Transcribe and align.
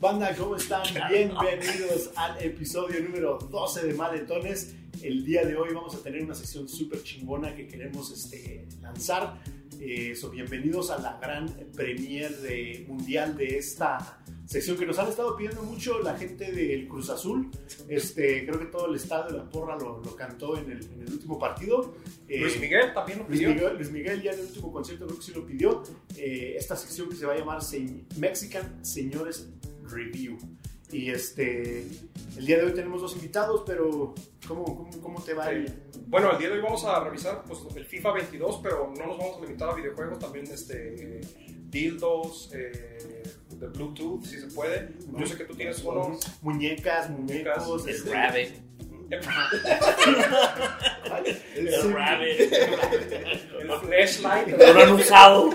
Banda, 0.00 0.34
¿cómo 0.34 0.56
están? 0.56 0.82
Bienvenidos 1.10 2.10
al 2.16 2.42
episodio 2.42 3.02
número 3.02 3.36
12 3.36 3.86
de 3.86 3.92
Maletones. 3.92 4.74
El 5.02 5.26
día 5.26 5.44
de 5.44 5.54
hoy 5.56 5.74
vamos 5.74 5.94
a 5.94 6.02
tener 6.02 6.24
una 6.24 6.34
sesión 6.34 6.66
súper 6.70 7.02
chingona 7.02 7.54
que 7.54 7.68
queremos 7.68 8.10
este, 8.10 8.66
lanzar. 8.80 9.42
Eh, 9.78 10.14
so, 10.16 10.30
bienvenidos 10.30 10.90
a 10.90 10.98
la 10.98 11.18
gran 11.20 11.46
premier 11.76 12.34
de, 12.38 12.86
mundial 12.88 13.36
de 13.36 13.58
esta 13.58 14.22
sección 14.46 14.78
que 14.78 14.86
nos 14.86 14.98
han 14.98 15.08
estado 15.08 15.36
pidiendo 15.36 15.62
mucho 15.64 16.00
la 16.00 16.16
gente 16.16 16.50
del 16.50 16.88
Cruz 16.88 17.10
Azul. 17.10 17.50
Este, 17.86 18.46
creo 18.46 18.58
que 18.58 18.66
todo 18.66 18.86
el 18.86 18.96
estado 18.96 19.30
de 19.30 19.36
la 19.36 19.50
porra 19.50 19.76
lo, 19.76 20.00
lo 20.02 20.16
cantó 20.16 20.56
en 20.56 20.70
el, 20.70 20.82
en 20.82 21.02
el, 21.02 21.12
último 21.12 21.38
partido. 21.38 21.94
Eh, 22.26 22.40
Luis 22.40 22.58
Miguel 22.58 22.94
también 22.94 23.18
lo 23.18 23.26
pidió. 23.26 23.50
Luis 23.50 23.60
Miguel, 23.60 23.76
Luis 23.76 23.90
Miguel, 23.90 24.22
ya 24.22 24.32
en 24.32 24.38
el 24.38 24.46
último 24.46 24.72
concierto 24.72 25.06
creo 25.06 25.18
que 25.18 25.24
sí 25.24 25.32
lo 25.34 25.46
pidió. 25.46 25.82
Eh, 26.16 26.54
esta 26.56 26.74
sección 26.74 27.10
que 27.10 27.16
se 27.16 27.26
va 27.26 27.34
a 27.34 27.36
llamar 27.36 27.60
Mexican 28.16 28.82
Señores 28.82 29.46
Review. 29.90 30.38
Y 30.92 31.10
este, 31.10 31.86
el 32.36 32.46
día 32.46 32.58
de 32.58 32.64
hoy 32.64 32.72
tenemos 32.72 33.00
dos 33.00 33.14
invitados, 33.14 33.62
pero 33.64 34.12
¿cómo, 34.46 34.64
cómo, 34.64 34.90
cómo 35.00 35.22
te 35.22 35.34
va? 35.34 35.44
Sí. 35.48 35.54
El... 35.54 35.72
Bueno, 36.08 36.32
el 36.32 36.38
día 36.38 36.48
de 36.48 36.54
hoy 36.56 36.62
vamos 36.62 36.84
a 36.84 37.04
revisar 37.04 37.44
pues, 37.44 37.60
el 37.76 37.84
FIFA 37.84 38.12
22, 38.14 38.60
pero 38.62 38.92
no 38.98 39.06
nos 39.06 39.18
vamos 39.18 39.38
a 39.38 39.40
limitar 39.42 39.68
a 39.68 39.74
videojuegos, 39.74 40.18
también 40.18 40.46
este, 40.46 41.20
dildos, 41.70 42.50
eh, 42.52 43.22
de 43.56 43.66
Bluetooth, 43.68 44.24
si 44.24 44.40
se 44.40 44.48
puede. 44.48 44.88
Yo 45.16 45.26
sé 45.26 45.36
que 45.36 45.44
tú 45.44 45.54
tienes 45.54 45.78
uno. 45.84 46.18
Muñecas, 46.42 47.08
muñecos. 47.10 47.86
El 47.86 47.94
este, 47.94 48.12
rabbit. 48.12 48.50
el 49.10 49.20
El 51.68 51.92
rabbit. 51.92 52.52
El 53.60 53.70
flashlight. 53.80 54.48
Lo 54.58 54.80
han 54.82 54.92
usado. 54.92 55.50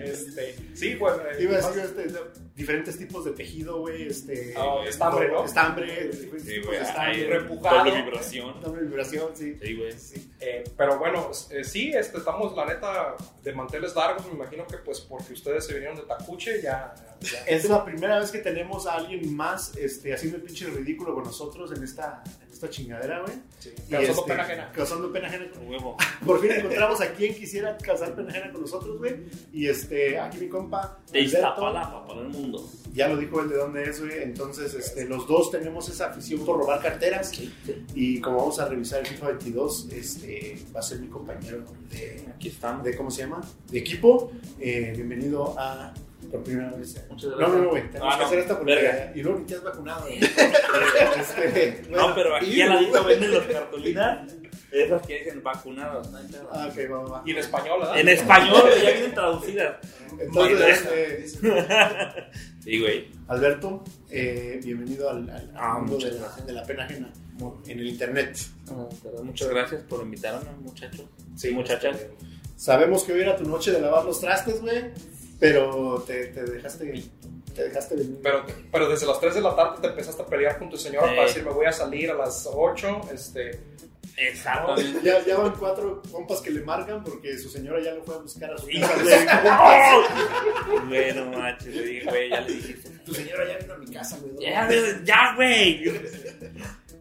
Este, 0.00 0.56
sí, 0.74 0.94
bueno. 0.96 1.22
eh, 1.22 1.42
Iba 1.42 1.58
a 1.58 1.70
decir 1.70 1.82
este, 1.82 2.08
diferentes 2.54 2.98
tipos 2.98 3.24
de 3.24 3.32
tejido, 3.32 3.78
güey. 3.78 4.08
Este, 4.08 4.54
Ah, 4.56 4.76
estambre, 4.86 5.28
¿no? 5.30 5.44
Estambre, 5.44 6.12
Sí, 6.12 6.26
güey. 6.28 6.44
de 6.44 6.58
Ahí, 6.78 6.82
estambre. 6.82 7.26
repujado. 7.38 7.78
Doble 7.78 8.02
vibración. 8.02 8.54
Estambre, 8.56 8.82
vibración, 8.84 9.30
sí. 9.34 9.56
Sí, 9.62 9.76
güey. 9.76 9.94
Eh, 10.40 10.64
pero 10.76 10.98
bueno, 10.98 11.30
eh, 11.50 11.64
sí, 11.64 11.92
este, 11.94 12.18
estamos 12.18 12.54
la 12.56 12.66
neta 12.66 13.16
de 13.42 13.52
manteles 13.54 13.94
largos, 13.96 14.26
me 14.26 14.34
imagino 14.34 14.66
que 14.66 14.76
pues 14.78 15.00
porque 15.00 15.32
ustedes 15.32 15.64
se 15.66 15.72
vinieron 15.74 15.96
de 15.96 16.02
Tacuche, 16.02 16.60
ya... 16.60 16.94
ya- 17.20 17.44
Es 17.46 17.68
la 17.68 17.84
primera 17.84 18.18
vez 18.18 18.30
que 18.30 18.38
tenemos 18.38 18.86
a 18.86 18.94
alguien 18.96 19.34
más 19.34 19.76
este, 19.76 20.12
haciendo 20.12 20.38
el 20.38 20.42
pinche 20.42 20.66
ridículo 20.66 21.14
con 21.14 21.24
nosotros 21.24 21.70
en 21.76 21.82
esta, 21.84 22.22
en 22.44 22.52
esta 22.52 22.68
chingadera, 22.68 23.20
güey. 23.20 23.36
sí, 23.60 23.70
causando 23.88 24.12
este, 24.20 24.30
pena 24.32 24.42
ajena. 24.42 24.72
Causando 24.72 25.12
pena 25.12 25.28
ajena. 25.28 25.46
Huevo. 25.64 25.96
Por 26.26 26.40
fin 26.40 26.50
encontramos 26.52 27.00
a 27.00 27.12
quien 27.12 27.34
quisiera 27.34 27.76
causar 27.78 28.14
pena 28.14 28.28
ajena 28.30 28.50
con 28.52 28.60
nosotros, 28.62 28.98
güey. 28.98 29.14
Y 29.52 29.68
este, 29.68 30.18
aquí 30.18 30.38
mi 30.38 30.48
compa. 30.48 30.98
De 31.12 31.20
Alberto, 31.20 31.36
Iztapalapa 31.38 32.06
para 32.06 32.20
el 32.22 32.28
mundo. 32.28 32.41
Ya 32.94 33.08
lo 33.08 33.16
dijo 33.16 33.40
él 33.40 33.48
de 33.48 33.56
dónde 33.56 33.84
es, 33.84 34.00
güey. 34.00 34.22
Entonces, 34.22 34.74
este, 34.74 35.06
los 35.06 35.26
dos 35.26 35.50
tenemos 35.50 35.88
esa 35.88 36.06
afición 36.10 36.44
por 36.44 36.58
robar 36.58 36.80
carteras. 36.82 37.32
Y 37.94 38.20
como 38.20 38.36
vamos 38.38 38.58
a 38.60 38.68
revisar 38.68 39.00
el 39.00 39.06
FIFA 39.06 39.28
22, 39.28 39.88
este, 39.92 40.58
va 40.74 40.80
a 40.80 40.82
ser 40.82 40.98
mi 41.00 41.08
compañero 41.08 41.64
de, 41.90 42.24
Aquí 42.34 42.48
estamos. 42.48 42.84
de 42.84 42.96
¿cómo 42.96 43.10
se 43.10 43.22
llama? 43.22 43.40
De 43.70 43.78
equipo. 43.78 44.32
Eh, 44.60 44.92
bienvenido 44.94 45.54
a, 45.58 45.94
por 46.30 46.42
primera 46.42 46.70
vez. 46.72 47.02
Muchas 47.08 47.30
No, 47.30 47.36
gracias. 47.38 47.56
no, 47.58 47.64
no, 47.64 47.70
güey. 47.70 47.90
Tenemos 47.90 48.08
Ah, 48.12 48.16
que 48.16 48.20
no. 48.22 48.26
hacer 48.26 48.38
esta 48.40 48.54
Verga. 48.60 49.12
y 49.14 49.22
luego 49.22 49.38
ni 49.38 49.44
te 49.46 49.54
has 49.54 49.62
vacunado. 49.62 50.02
güey. 50.02 50.20
Este, 51.16 51.82
No, 51.90 51.98
bueno, 51.98 52.14
pero 52.14 52.36
aquí 52.36 52.46
y- 52.46 52.60
al 52.62 52.68
ladito 52.70 53.04
venden 53.04 53.32
las 53.34 53.46
cartulinas. 53.46 54.32
Esas 54.72 55.06
que 55.06 55.18
dicen 55.18 55.42
vacunados. 55.42 56.10
no. 56.10 56.18
Ah, 56.50 56.68
ok, 56.70 56.90
va, 56.90 56.98
va. 57.02 57.22
Y 57.26 57.32
en 57.32 57.38
español, 57.38 57.80
¿verdad? 57.80 57.98
En 58.00 58.08
español 58.08 58.62
ya 58.82 58.90
vienen 58.90 59.14
traducidas. 59.14 59.76
Entonces, 60.18 60.86
este, 61.24 61.42
Sí, 62.64 62.80
güey. 62.80 63.08
Alberto, 63.28 63.84
eh, 64.10 64.60
bienvenido 64.64 65.10
al, 65.10 65.28
al 65.28 65.52
Ah, 65.56 65.78
mundo 65.78 65.98
de 66.06 66.12
la, 66.18 66.28
de 66.44 66.52
la 66.52 66.62
pena 66.64 66.84
ajena 66.84 67.12
en 67.66 67.78
el 67.80 67.86
internet. 67.88 68.36
Ah, 68.70 68.86
Muchas 69.22 69.48
gracias 69.48 69.82
por 69.82 70.02
invitarme, 70.02 70.48
muchachos. 70.60 71.04
Sí, 71.36 71.50
muchachas. 71.50 71.96
este, 71.96 72.14
Sabemos 72.56 73.02
que 73.04 73.12
hoy 73.12 73.20
era 73.22 73.36
tu 73.36 73.44
noche 73.44 73.72
de 73.72 73.80
lavar 73.80 74.04
los 74.04 74.20
trastes, 74.20 74.60
güey, 74.60 74.90
pero 75.40 76.02
te, 76.06 76.26
te 76.28 76.44
dejaste 76.44 77.02
te 77.54 77.64
dejaste 77.64 77.96
venir. 77.96 78.20
Pero, 78.22 78.44
pero 78.70 78.88
desde 78.88 79.06
las 79.06 79.18
3 79.20 79.34
de 79.34 79.40
la 79.42 79.54
tarde 79.56 79.78
te 79.82 79.88
empezaste 79.88 80.22
a 80.22 80.26
pelear 80.26 80.58
con 80.58 80.70
tu 80.70 80.76
señora 80.78 81.08
Sí. 81.08 81.14
para 81.16 81.26
decir, 81.28 81.44
me 81.44 81.50
voy 81.50 81.66
a 81.66 81.72
salir 81.72 82.10
a 82.10 82.14
las 82.14 82.48
8, 82.50 83.00
este... 83.12 83.60
Exactamente. 84.16 85.00
Ya, 85.02 85.24
ya 85.24 85.38
van 85.38 85.52
cuatro 85.52 86.02
compas 86.10 86.40
que 86.40 86.50
le 86.50 86.60
marcan 86.62 87.02
porque 87.02 87.38
su 87.38 87.48
señora 87.48 87.80
ya 87.82 87.94
lo 87.94 88.02
fue 88.04 88.14
a 88.14 88.18
buscar 88.18 88.52
a 88.52 88.58
su 88.58 88.66
casa. 88.68 88.94
güey. 89.02 90.82
Bueno, 90.88 91.26
macho, 91.38 91.66
le 91.68 91.82
dije, 91.84 92.04
güey, 92.04 92.30
ya 92.30 92.40
le 92.40 92.52
dijiste. 92.54 92.90
Tu 93.04 93.14
señora 93.14 93.48
ya 93.48 93.58
vino 93.58 93.74
a 93.74 93.78
mi 93.78 93.86
casa, 93.86 94.18
güey. 94.20 94.44
Ya, 94.44 94.68
ya, 95.04 95.34
güey. 95.36 95.84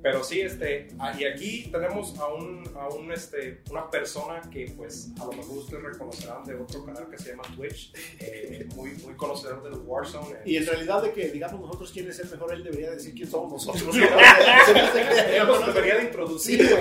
Pero 0.02 0.24
sí, 0.24 0.42
este, 0.42 0.88
ah, 0.98 1.14
y 1.18 1.26
aquí 1.26 1.70
tenemos 1.72 2.18
a 2.18 2.28
un, 2.28 2.64
a 2.76 2.88
un, 2.90 3.12
este, 3.12 3.62
una 3.70 3.88
persona 3.90 4.42
que 4.52 4.74
pues 4.76 5.10
a 5.20 5.26
lo 5.26 5.32
mejor 5.34 5.58
ustedes 5.60 5.84
reconocerán 5.84 6.44
de 6.44 6.56
otro 6.56 6.84
canal 6.84 7.08
que 7.08 7.20
se 7.20 7.30
llama 7.30 7.44
Twitch, 7.56 7.94
eh, 8.20 8.68
muy, 8.76 8.92
muy 9.04 9.14
conocedor 9.16 9.62
del 9.62 9.80
Warzone. 9.86 10.32
eh. 10.38 10.42
Y 10.46 10.58
en 10.58 10.66
realidad 10.66 11.04
de 11.04 11.12
que 11.12 11.30
digamos 11.30 11.62
nosotros 11.62 11.92
quién 11.92 12.10
es 12.10 12.20
el 12.20 12.30
mejor, 12.32 12.52
él 12.54 12.64
debería 12.64 12.90
decir 12.92 13.14
quién 13.14 13.30
somos 13.30 13.52
nosotros. 13.68 13.96
Él 15.32 15.48
nos 15.48 15.68
debería 15.68 15.98
de 15.98 16.04
introducir, 16.06 16.68
Sí. 16.68 16.74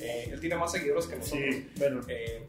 Eh, 0.00 0.30
él 0.32 0.40
tiene 0.40 0.56
más 0.56 0.72
seguidores 0.72 1.06
que 1.06 1.16
nosotros. 1.16 1.44
Sí, 1.50 1.68
bueno. 1.76 2.00
Eh, 2.08 2.46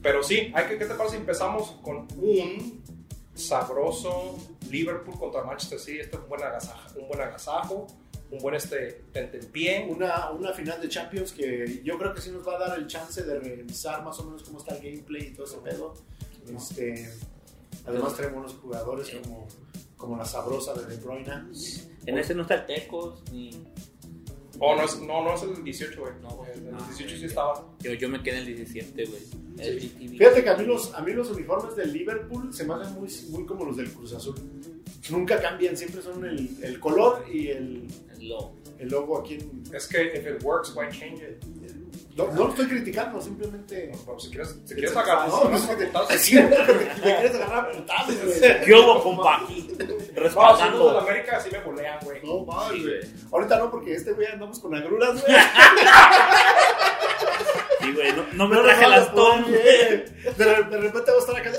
pero 0.00 0.22
sí, 0.22 0.50
hay 0.54 0.66
que, 0.66 0.78
¿qué 0.78 0.86
te 0.86 0.94
parece 0.94 1.16
si 1.16 1.20
empezamos 1.20 1.72
con 1.82 2.06
un 2.16 2.82
sabroso 3.34 4.36
Liverpool 4.70 5.18
contra 5.18 5.42
Manchester 5.42 5.78
City? 5.78 6.00
Este 6.00 6.16
es 6.16 6.22
un 6.22 6.28
buen 6.28 6.42
agasajo, 6.42 6.98
un 7.00 7.08
buen, 7.08 7.20
agasajo, 7.20 7.86
un 8.30 8.38
buen 8.38 8.54
este, 8.54 9.04
tentempié. 9.12 9.86
Una, 9.88 10.30
una 10.30 10.52
final 10.52 10.80
de 10.80 10.88
Champions 10.88 11.32
que 11.32 11.80
yo 11.84 11.98
creo 11.98 12.14
que 12.14 12.20
sí 12.20 12.30
nos 12.30 12.46
va 12.46 12.56
a 12.56 12.68
dar 12.68 12.78
el 12.78 12.86
chance 12.86 13.22
de 13.22 13.38
revisar 13.38 14.04
más 14.04 14.18
o 14.20 14.24
menos 14.24 14.42
cómo 14.42 14.58
está 14.58 14.74
el 14.76 14.82
gameplay 14.82 15.28
y 15.28 15.30
todo 15.34 15.46
ese 15.46 15.58
pedo. 15.58 15.94
Este, 16.48 17.10
además 17.86 18.16
tenemos 18.16 18.38
unos 18.38 18.54
jugadores 18.54 19.10
como, 19.10 19.48
como 19.96 20.16
la 20.16 20.24
sabrosa 20.24 20.74
de 20.74 20.86
De 20.86 20.96
Bruyne. 20.96 21.32
En 22.06 22.18
ese 22.18 22.34
no 22.34 22.42
está 22.42 22.54
el 22.54 22.66
Tecos 22.66 23.22
ni. 23.32 23.50
Oh, 24.60 24.74
no, 24.74 24.82
es, 24.84 24.98
no, 25.00 25.22
no 25.24 25.34
es 25.34 25.42
el 25.42 25.62
18, 25.62 26.00
güey. 26.00 26.12
No, 26.20 26.28
güey. 26.30 26.50
el, 26.52 26.58
el 26.66 26.70
No, 26.72 26.78
18 26.78 26.96
sí 26.98 27.14
güey. 27.16 27.24
estaba. 27.26 27.66
Yo, 27.80 27.92
yo 27.94 28.08
me 28.08 28.22
quedé 28.22 28.38
en 28.42 28.48
el 28.48 28.56
17, 28.56 29.04
güey. 29.06 29.22
El 29.58 29.80
GTV. 29.80 30.18
Fíjate 30.18 30.42
que 30.44 30.50
a 30.50 30.56
mí, 30.56 30.64
los, 30.64 30.94
a 30.94 31.00
mí 31.02 31.12
los 31.12 31.30
uniformes 31.30 31.76
del 31.76 31.92
Liverpool 31.92 32.52
se 32.52 32.64
me 32.64 32.74
hacen 32.74 32.94
muy, 32.94 33.08
muy 33.30 33.46
como 33.46 33.64
los 33.64 33.76
del 33.76 33.90
Cruz 33.92 34.12
Azul. 34.14 34.34
Nunca 35.10 35.40
cambian, 35.40 35.76
siempre 35.76 36.02
son 36.02 36.24
el, 36.24 36.50
el 36.62 36.78
color 36.80 37.24
y 37.32 37.48
el, 37.48 37.86
El 38.18 38.28
lobo. 38.28 38.56
el 38.78 38.88
logo 38.88 39.18
aquí 39.18 39.34
en... 39.34 39.62
Es 39.72 39.86
que 39.86 40.02
if 40.08 40.26
it 40.26 40.42
works, 40.44 40.74
why 40.76 40.88
change 40.90 41.22
it? 41.22 41.42
No, 42.18 42.26
no 42.32 42.44
lo 42.44 42.50
estoy 42.50 42.66
criticando, 42.66 43.20
simplemente... 43.20 43.92
Bueno, 44.04 44.18
si 44.20 44.28
quieres, 44.30 44.58
si 44.64 44.74
quieres 44.74 44.96
agarrar, 44.96 45.28
No, 45.28 45.44
no, 45.48 45.56
si 45.58 45.66
no, 45.68 45.76
quieres 45.76 45.94
agarrar, 45.94 46.08
Me 46.10 46.18
si 46.18 46.30
quieres. 46.32 47.00
quieres 47.00 47.34
agarrar 47.36 47.58
a 47.58 47.72
putazos, 47.72 48.14
güey. 48.24 48.60
¿Qué 48.64 48.74
hubo, 48.74 49.02
compa? 49.04 49.38
No, 49.38 49.46
si 49.48 49.62
de 49.76 50.12
Respaldando. 50.16 50.92
la 50.94 50.98
América 51.00 51.40
sí 51.40 51.48
me 51.52 51.58
bolean, 51.60 51.98
güey. 52.02 52.20
No, 52.24 52.44
mames, 52.44 52.82
güey. 52.82 53.00
Ahorita 53.32 53.58
no, 53.58 53.70
porque 53.70 53.94
este 53.94 54.12
güey 54.12 54.26
andamos 54.26 54.58
con 54.58 54.74
agruras, 54.74 55.22
güey. 55.24 55.36
Sí, 57.80 57.92
güey. 57.92 58.12
No, 58.12 58.24
no 58.32 58.48
me 58.48 58.56
No, 58.56 58.62
traje 58.62 58.82
no, 58.82 58.88
las 58.88 59.08
no, 59.08 59.14
Tom. 59.14 59.42
güey. 59.42 59.54
De, 59.62 60.04
de 60.36 60.76
repente 60.78 61.10
voy 61.12 61.16
a 61.16 61.18
estar 61.18 61.36
acá. 61.36 61.52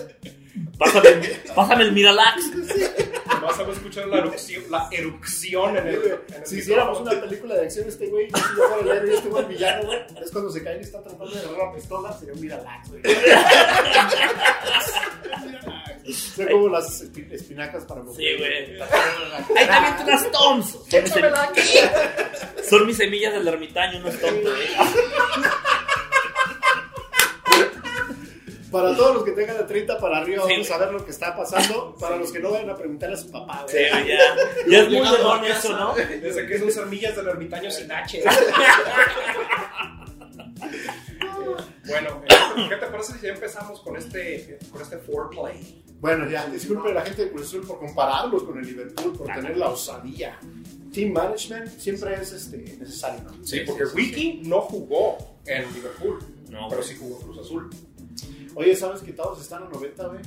Pásame, 0.79 1.09
pásame 1.55 1.83
el 1.83 1.91
Miralax. 1.91 2.41
Vas 3.41 3.59
a 3.59 3.63
escuchar 3.71 4.07
la 4.07 4.17
erupción, 4.19 4.63
la 4.69 4.87
erupción 4.91 5.77
en 5.77 5.87
el. 5.87 5.95
en 5.95 6.33
el 6.35 6.45
Si 6.47 6.57
hiciéramos 6.59 6.99
una 7.01 7.11
película 7.19 7.55
de 7.55 7.61
acción, 7.65 7.87
este 7.87 8.07
güey, 8.07 8.27
yo 8.29 8.37
si 8.37 8.43
yo 8.57 8.63
fuera 8.69 8.81
el 8.81 8.89
héroe 8.97 9.11
y 9.11 9.15
este 9.17 9.29
güey 9.29 9.45
villano, 9.45 9.85
güey, 9.85 9.99
es 10.23 10.31
cuando 10.31 10.51
se 10.51 10.63
cae 10.63 10.77
y 10.77 10.81
está 10.81 11.01
tratando 11.03 11.29
de 11.29 11.39
agarrar 11.39 11.67
la 11.67 11.73
pistola, 11.75 12.13
sería 12.17 12.33
un 12.33 12.41
Miralax, 12.41 12.89
güey. 12.89 13.01
Son 16.35 16.47
como 16.47 16.69
las 16.69 17.03
espi- 17.03 17.31
espinacas 17.31 17.83
para 17.85 18.01
Sí, 18.15 18.25
güey. 18.37 18.81
Ahí 18.81 19.67
también 19.67 19.93
unas 20.03 20.31
Toms. 20.31 20.77
Son 22.69 22.87
mis 22.87 22.97
semillas 22.97 23.33
del 23.33 23.47
ermitaño, 23.47 23.99
unos 23.99 24.17
Toms, 24.19 24.41
güey. 24.41 24.67
Para 28.71 28.95
todos 28.95 29.15
los 29.15 29.23
que 29.23 29.31
tengan 29.31 29.57
de 29.57 29.63
30 29.63 29.97
para 29.99 30.17
arriba, 30.17 30.43
Sí, 30.45 30.51
vamos 30.53 30.67
güey. 30.67 30.79
a 30.79 30.85
ver 30.85 30.93
lo 30.93 31.03
que 31.05 31.11
está 31.11 31.35
pasando. 31.35 31.95
Para 31.99 32.17
los 32.17 32.31
que 32.31 32.39
no 32.39 32.51
vayan 32.51 32.69
a 32.69 32.75
preguntarle 32.75 33.15
a 33.15 33.19
su 33.19 33.31
papá, 33.31 33.65
Sí, 33.67 33.77
ya. 33.77 34.07
Ya 34.67 34.79
es 34.81 34.85
muy 34.85 34.95
Llegando 34.97 35.11
de 35.17 35.17
a 35.17 35.23
don 35.23 35.39
casa, 35.41 35.59
eso, 35.59 35.77
¿no? 35.77 35.95
Desde 35.95 36.45
que 36.47 36.59
son 36.59 36.71
semillas 36.71 37.15
del 37.15 37.27
ermitaño 37.27 37.71
sin 37.71 37.91
H. 37.91 38.21
bueno, 41.85 42.21
eh, 42.29 42.65
¿qué 42.69 42.75
te 42.75 42.85
parece 42.87 43.13
si 43.13 43.25
ya 43.25 43.33
empezamos 43.33 43.79
con 43.81 43.95
este, 43.97 44.59
con 44.71 44.81
este 44.81 44.97
foreplay? 44.97 45.83
Bueno, 45.99 46.29
ya, 46.29 46.45
disculpe 46.47 46.89
a 46.91 46.93
la 46.93 47.01
gente 47.01 47.25
de 47.25 47.31
Cruz 47.31 47.47
Azul 47.47 47.65
por 47.67 47.79
compararlos 47.79 48.43
con 48.43 48.57
el 48.57 48.65
Liverpool, 48.65 49.17
por 49.17 49.27
tener 49.27 49.57
la 49.57 49.69
osadía. 49.69 50.39
Team 50.93 51.11
management 51.11 51.69
siempre 51.77 52.13
es 52.15 52.31
este, 52.31 52.57
necesario, 52.79 53.21
¿no? 53.23 53.45
Sí, 53.45 53.61
porque 53.65 53.83
Wiki 53.85 54.41
no 54.45 54.61
jugó 54.61 55.17
en 55.45 55.71
Liverpool, 55.73 56.19
No, 56.49 56.67
pero 56.69 56.81
sí 56.81 56.95
jugó 56.99 57.19
en 57.19 57.23
Cruz 57.27 57.39
Azul. 57.39 57.69
Oye, 58.59 58.75
¿sabes 58.75 59.01
que 59.01 59.13
todos 59.13 59.39
están 59.41 59.63
a 59.63 59.69
90, 59.69 60.07
güey? 60.07 60.19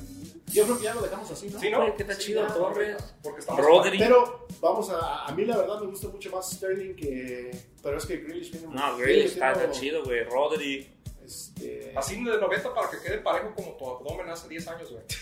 Yo 0.53 0.65
creo 0.65 0.79
que 0.79 0.85
ya 0.85 0.95
lo 0.95 1.03
dejamos 1.03 1.31
así, 1.31 1.49
¿no? 1.51 1.61
Sí, 1.61 1.71
¿no? 1.71 1.79
Güey, 1.83 1.95
¿qué 1.97 2.03
está 2.03 2.15
Sí, 2.15 2.21
chido, 2.23 2.49
ya, 2.49 2.55
Torres? 2.55 2.97
Porque 3.23 3.41
estamos 3.41 3.65
Rodri. 3.67 3.99
Pero 3.99 4.47
vamos 4.61 4.89
a. 4.91 5.27
A 5.27 5.33
mí 5.33 5.45
la 5.45 5.59
verdad 5.59 5.81
me 5.81 5.87
gusta 5.89 6.09
mucho 6.09 6.31
más 6.31 6.51
Sterling 6.51 6.95
que. 6.97 7.51
Pero 7.83 7.99
es 7.99 8.07
que 8.07 8.17
Grealish 8.17 8.53
viene 8.53 8.69
No, 8.75 8.97
Grealish 8.97 9.33
está, 9.33 9.53
está 9.53 9.71
chido, 9.71 10.03
güey. 10.05 10.25
Rodri. 10.25 10.91
Este, 11.25 11.93
Así 11.95 12.17
de 12.25 12.39
90 12.39 12.75
para 12.75 12.91
que 12.91 12.99
quede 13.01 13.19
parejo 13.19 13.55
como 13.55 13.73
tu 13.77 13.87
abdomen 13.89 14.29
hace 14.31 14.49
10 14.49 14.69
años, 14.69 14.91
güey. 14.91 15.03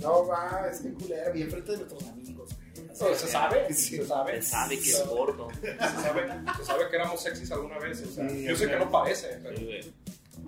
No, 0.00 0.26
va, 0.26 0.66
es 0.72 0.80
que 0.80 0.94
culera, 0.94 1.28
bien 1.30 1.50
frente 1.50 1.72
de 1.72 1.76
nuestros 1.78 2.02
amigos. 2.04 2.48
güey. 2.98 3.14
Se 3.14 3.28
sabe, 3.28 3.66
Sí. 3.74 3.96
se 3.98 4.06
sabe. 4.06 4.36
Él 4.36 4.42
sabe 4.42 4.78
que 4.78 4.88
es 4.88 5.06
gordo. 5.06 5.48
Se 5.60 5.76
sabe, 5.78 6.26
se 6.56 6.64
sabe 6.64 6.88
que 6.88 6.96
éramos 6.96 7.22
sexys 7.22 7.52
alguna 7.52 7.78
vez. 7.78 8.02
O 8.02 8.10
sea, 8.10 8.26
Sí, 8.30 8.44
yo 8.44 8.56
sé 8.56 8.66
que 8.70 8.76
no 8.76 8.90
parece, 8.90 9.38
pero 9.42 9.56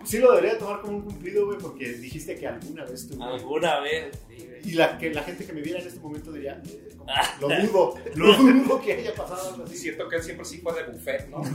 Sí, 0.05 0.19
lo 0.19 0.33
debería 0.33 0.59
tomar 0.59 0.81
como 0.81 0.99
un 0.99 1.03
cumplido, 1.03 1.47
güey, 1.47 1.59
porque 1.59 1.93
dijiste 1.93 2.35
que 2.37 2.47
alguna 2.47 2.85
vez 2.85 3.09
tú. 3.09 3.23
Alguna 3.23 3.81
vez. 3.81 4.19
sí, 4.29 4.47
güey. 4.47 4.53
Y 4.65 4.73
la, 4.73 4.97
que 4.97 5.13
la 5.13 5.23
gente 5.23 5.45
que 5.45 5.53
me 5.53 5.61
viera 5.61 5.81
en 5.81 5.87
este 5.87 6.01
momento 6.01 6.31
diría, 6.33 6.63
eh, 6.65 6.91
como, 6.97 7.11
lo 7.41 7.49
dudo, 7.67 7.95
lo 8.15 8.37
dudo 8.37 8.81
que 8.81 8.93
haya 8.93 9.15
pasado 9.15 9.51
algo 9.51 9.65
así. 9.65 9.77
siento 9.77 10.09
que 10.09 10.17
él 10.17 10.23
siempre 10.23 10.45
sí 10.45 10.59
fue 10.59 10.73
de 10.75 10.85
buffet, 10.91 11.29
¿no? 11.29 11.43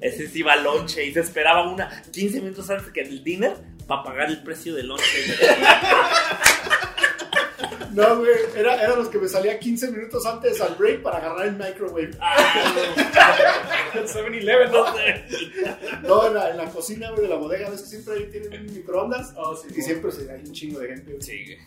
Ese 0.00 0.28
sí 0.28 0.40
iba 0.40 0.52
al 0.52 0.62
lonche 0.62 1.04
y 1.04 1.12
se 1.12 1.20
esperaba 1.20 1.68
una 1.68 2.02
15 2.12 2.40
minutos 2.40 2.70
antes 2.70 2.92
que 2.92 3.00
el 3.00 3.24
dinner 3.24 3.56
para 3.86 4.04
pagar 4.04 4.28
el 4.28 4.42
precio 4.42 4.74
del 4.74 4.86
lonche. 4.88 5.04
No, 7.92 8.18
güey, 8.18 8.30
era, 8.56 8.82
era 8.82 8.96
los 8.96 9.08
que 9.08 9.18
me 9.18 9.28
salía 9.28 9.58
15 9.58 9.90
minutos 9.92 10.24
antes 10.26 10.60
al 10.60 10.74
break 10.76 11.02
para 11.02 11.18
agarrar 11.18 11.46
el 11.46 11.56
microwave. 11.56 12.10
El 13.94 14.06
7-Eleven, 14.08 14.70
¿no? 14.70 14.84
No, 16.08 16.26
en 16.28 16.34
la, 16.34 16.50
en 16.50 16.56
la 16.56 16.70
cocina, 16.70 17.10
güey, 17.10 17.22
de 17.22 17.28
la 17.28 17.36
bodega, 17.36 17.70
ves 17.70 17.82
que 17.82 17.88
siempre 17.88 18.14
ahí 18.14 18.26
tienen 18.30 18.66
microondas. 18.66 19.32
Oh, 19.36 19.56
sí, 19.56 19.68
Y 19.76 19.82
siempre 19.82 20.10
se, 20.12 20.30
hay 20.30 20.40
un 20.40 20.52
chingo 20.52 20.80
de 20.80 20.88
gente. 20.88 21.10
güey. 21.12 21.22
Sí, 21.22 21.44
güey. 21.44 21.58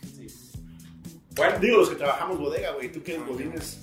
Bueno, 1.36 1.60
Digo, 1.60 1.78
los 1.78 1.90
que 1.90 1.96
trabajamos 1.96 2.40
bodega, 2.40 2.72
güey, 2.74 2.92
tú 2.92 3.02
que 3.02 3.14
eres 3.16 3.26
godines 3.26 3.80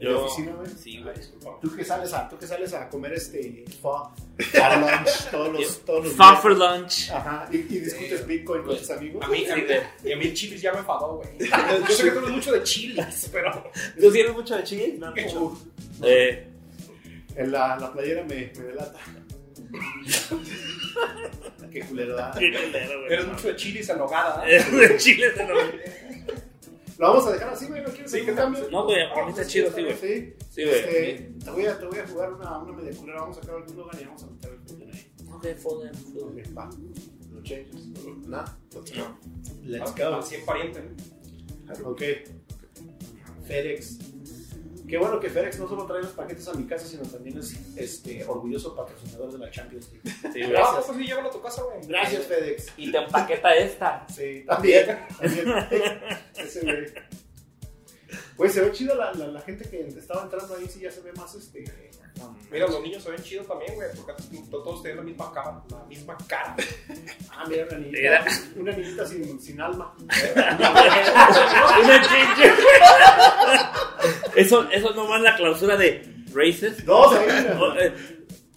Yo- 0.00 0.24
oficina, 0.26 0.52
güey. 0.52 0.68
Sí, 0.70 1.00
güey. 1.02 1.16
disculpa. 1.16 1.58
Tú 1.60 1.74
que 1.74 1.84
sales 1.84 2.12
a, 2.12 2.28
tú 2.28 2.38
que 2.38 2.46
sales 2.46 2.72
a 2.72 2.88
comer 2.88 3.14
este 3.14 3.64
pho 3.82 4.12
a 4.62 4.76
lunch 4.76 5.30
todos 5.30 5.52
los, 5.52 5.84
todos 5.84 6.04
los 6.04 6.16
días. 6.16 6.40
for 6.40 6.56
lunch. 6.56 7.10
Ajá, 7.10 7.48
y, 7.50 7.56
y 7.56 7.60
discutes 7.80 8.24
Bitcoin 8.26 8.62
con 8.62 8.76
tus 8.78 8.90
amigos. 8.90 9.24
A 9.24 9.28
mí, 9.28 9.44
a 9.46 9.56
mí, 9.56 9.62
y 10.04 10.12
a 10.12 10.16
mí 10.16 10.24
el 10.26 10.34
chilis 10.34 10.62
ya 10.62 10.72
me 10.72 10.78
enfadó, 10.78 11.16
güey. 11.16 11.28
Yo 11.88 11.94
sé 11.94 12.04
que 12.04 12.10
tú 12.12 12.18
eres 12.18 12.30
mucho 12.30 12.52
de 12.52 12.62
chilis, 12.62 13.28
pero. 13.32 13.70
¿Tú 14.00 14.12
tienes 14.12 14.32
mucho 14.32 14.56
de 14.56 14.62
chile? 14.64 14.94
No, 14.98 15.12
Uf, 15.42 15.58
Eh, 16.02 16.46
en 17.34 17.52
la, 17.52 17.76
la 17.78 17.92
playera 17.92 18.22
me, 18.24 18.52
me 18.56 18.62
delata. 18.64 18.98
Qué 21.70 21.80
culero 21.80 22.16
da. 22.16 22.32
qué 22.38 22.50
culero, 22.50 23.00
güey. 23.00 23.12
Eres 23.12 23.26
mucho 23.26 23.48
de 23.48 23.56
chilis 23.56 23.88
en 23.88 23.98
nogada. 23.98 24.42
¿no? 24.44 24.48
Eh, 24.48 24.88
de 24.88 24.96
chile 24.96 25.30
de 25.32 25.44
no. 25.44 25.54
Lo 26.98 27.08
vamos 27.10 27.26
a 27.28 27.32
dejar 27.32 27.50
así, 27.50 27.66
güey, 27.66 27.80
no 27.80 27.90
quieres. 27.90 28.70
No, 28.72 28.84
güey, 28.84 29.02
a 29.02 29.24
mí 29.24 29.30
está 29.30 29.46
chido, 29.46 29.70
sí, 29.72 29.84
güey. 29.84 29.96
Sí, 29.96 30.34
Sí, 30.50 30.64
güey. 30.64 30.78
Este, 30.78 31.32
te, 31.44 31.50
voy 31.52 31.66
a, 31.66 31.78
te 31.78 31.86
voy 31.86 31.98
a 31.98 32.06
jugar 32.08 32.32
una, 32.32 32.58
una 32.58 32.72
media 32.72 32.98
culera. 32.98 33.20
Vamos 33.20 33.38
a 33.38 33.40
sacar 33.40 33.64
y 33.68 34.04
vamos 34.04 34.22
a 34.24 34.26
meter 34.26 34.52
el 34.52 34.58
Foden 34.68 34.90
ahí. 34.90 35.12
Ok, 35.32 35.46
Foden. 35.56 35.94
Foden. 35.94 36.40
Ok, 36.40 36.58
va. 36.58 36.70
No 37.30 37.42
changes. 37.44 37.86
Nada. 38.26 38.58
No. 38.96 39.18
Let's 39.62 39.94
go. 39.94 40.22
100 40.22 40.44
pariente. 40.44 40.82
Ok. 41.84 42.02
FedEx. 43.46 43.98
Qué 44.88 44.96
bueno 44.96 45.20
que 45.20 45.28
FedEx 45.28 45.58
no 45.58 45.68
solo 45.68 45.84
trae 45.86 46.00
los 46.02 46.12
paquetes 46.12 46.48
a 46.48 46.54
mi 46.54 46.66
casa, 46.66 46.86
sino 46.86 47.02
también 47.02 47.36
es 47.38 47.54
este, 47.76 48.24
orgulloso 48.24 48.74
patrocinador 48.74 49.30
de 49.32 49.38
la 49.38 49.50
Champions 49.50 49.90
League. 49.92 50.10
Sí, 50.32 50.42
Ah, 50.42 50.48
gracias. 50.48 50.84
pues 50.86 50.98
sí, 50.98 51.04
llévalo 51.06 51.28
a 51.28 51.32
tu 51.32 51.42
casa, 51.42 51.62
güey. 51.62 51.86
Gracias, 51.86 52.26
FedEx. 52.26 52.66
Y 52.78 52.90
te 52.90 52.96
empaqueta 52.98 53.54
esta. 53.54 54.06
Sí, 54.08 54.44
también. 54.46 54.98
también. 55.20 55.54
Ese 56.36 56.60
güey. 56.62 56.86
Güey, 58.38 58.50
se 58.50 58.60
ve 58.62 58.72
chido 58.72 58.94
la, 58.94 59.12
la, 59.12 59.26
la 59.26 59.40
gente 59.42 59.68
que 59.68 59.86
estaba 59.88 60.22
entrando 60.22 60.56
ahí, 60.56 60.66
sí 60.66 60.80
ya 60.80 60.90
se 60.90 61.02
ve 61.02 61.12
más 61.12 61.34
este. 61.34 61.64
Mira, 62.50 62.66
los 62.66 62.82
niños 62.82 63.02
se 63.02 63.10
ven 63.10 63.22
chidos 63.22 63.46
también, 63.46 63.74
güey, 63.76 63.88
porque 63.94 64.12
todos 64.50 64.82
tienen 64.82 64.96
la 64.98 65.02
misma 65.04 65.30
cara. 65.32 65.62
La 65.70 65.84
misma 65.84 66.16
cara. 66.26 66.56
Ah, 67.30 67.44
mira, 67.48 67.64
una 67.68 67.78
niñita. 67.78 67.98
Mira. 68.00 68.24
Una 68.56 68.72
niñita 68.72 69.06
sin, 69.06 69.38
sin 69.40 69.60
alma. 69.60 69.94
Una 70.00 70.18
ginger. 72.04 72.54
Eso, 74.36 74.68
eso 74.70 74.94
nomás 74.94 75.20
la 75.22 75.36
clausura 75.36 75.76
de 75.76 76.02
Races. 76.32 76.84
Oh, 76.86 77.14
eh, 77.78 77.92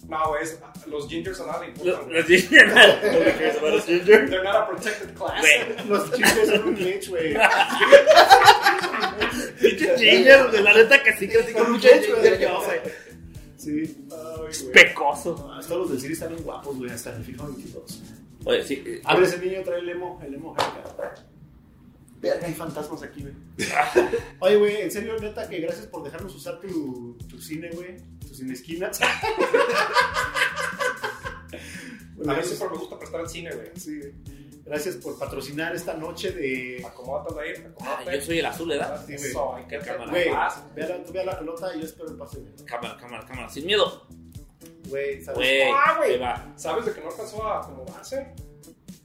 No, 0.08 0.28
güey, 0.28 0.42
los 0.88 1.08
gingers 1.08 1.40
a 1.40 1.46
nada 1.46 1.60
le 1.60 1.68
importan, 1.68 1.94
Los 1.94 2.04
güey. 2.04 2.16
los 2.18 2.26
ginger. 2.26 2.66
Nobody 2.68 3.32
cares 3.38 3.56
about 3.56 3.74
a 3.74 3.82
ginger. 3.82 4.28
They're 4.30 4.42
not 4.44 4.56
a 4.56 4.66
protected 4.68 5.14
class. 5.14 5.44
Los 5.88 6.12
chistes 6.12 6.48
son 6.50 6.68
un 6.68 6.74
glitch, 6.74 7.08
güey. 7.08 7.34
Pinche 9.60 9.96
ginger, 9.98 10.50
de 10.50 10.60
la 10.60 10.74
neta 10.74 11.02
que 11.02 11.12
sí 11.16 11.28
ginger. 11.28 11.46
que 11.46 12.46
no. 12.48 12.60
Sí. 13.56 14.06
Güey. 14.08 14.72
Pecoso. 14.72 15.50
Ah, 15.52 15.60
los 15.68 15.90
del 15.90 16.00
Siri 16.00 16.12
están 16.14 16.30
bien 16.30 16.42
guapos, 16.42 16.76
güey, 16.76 16.90
hasta 16.90 17.14
el 17.16 17.24
FIFA 17.24 17.44
22. 17.46 18.02
Oye, 18.44 18.64
sí. 18.64 18.82
eh, 18.84 19.00
Abre 19.04 19.24
ese 19.24 19.38
niño, 19.38 19.62
trae 19.64 19.78
el 19.78 19.88
emo, 19.88 20.20
el 20.26 20.34
emo. 20.34 20.56
Verga, 22.22 22.46
hay 22.46 22.54
fantasmas 22.54 23.02
aquí, 23.02 23.22
güey. 23.22 23.34
Oye, 24.38 24.56
güey, 24.56 24.82
en 24.82 24.90
serio, 24.92 25.18
neta, 25.18 25.48
que 25.48 25.58
gracias 25.58 25.86
por 25.86 26.04
dejarnos 26.04 26.32
usar 26.34 26.60
tu, 26.60 27.18
tu 27.28 27.40
cine, 27.40 27.68
güey. 27.72 27.96
Tu 28.20 28.32
cine 28.32 28.52
esquina. 28.52 28.90
A 32.24 32.34
mí 32.34 32.44
siempre 32.44 32.68
me 32.70 32.76
gusta 32.76 32.96
prestar 32.98 33.20
el 33.22 33.28
cine, 33.28 33.52
güey. 33.52 33.70
Sí, 33.74 33.98
güey. 33.98 34.12
Gracias 34.64 34.94
por 34.96 35.18
patrocinar 35.18 35.74
esta 35.74 35.94
noche 35.94 36.30
de. 36.30 36.84
Acomódate 36.86 37.34
ah, 37.34 37.68
acomódate. 37.68 38.16
yo 38.16 38.24
soy 38.24 38.38
el 38.38 38.46
azul, 38.46 38.68
¿verdad? 38.68 39.04
Sí, 39.04 39.16
güey. 39.34 39.66
Que 39.66 39.78
Cámara. 39.78 40.10
Güey, 40.10 40.28
Ah, 40.28 40.64
ve 40.76 40.88
la, 40.88 41.02
tú 41.02 41.12
ve 41.12 41.20
a 41.20 41.24
la 41.24 41.38
pelota 41.40 41.74
y 41.74 41.80
yo 41.80 41.84
espero 41.86 42.08
el 42.10 42.16
pase, 42.16 42.38
güey. 42.38 42.52
Cámara, 42.64 42.96
cámara, 42.96 43.26
cámara. 43.26 43.48
Sin 43.48 43.66
miedo. 43.66 44.06
Güey, 44.88 45.20
¿sabes? 45.24 45.38
Güey. 45.38 45.62
Ah, 45.62 45.96
güey. 45.98 46.20
¿Sabes 46.54 46.86
de 46.86 46.92
que 46.92 47.00
no 47.00 47.08
alcanzó 47.10 47.44
a 47.44 47.58
acomodarse? 47.60 48.32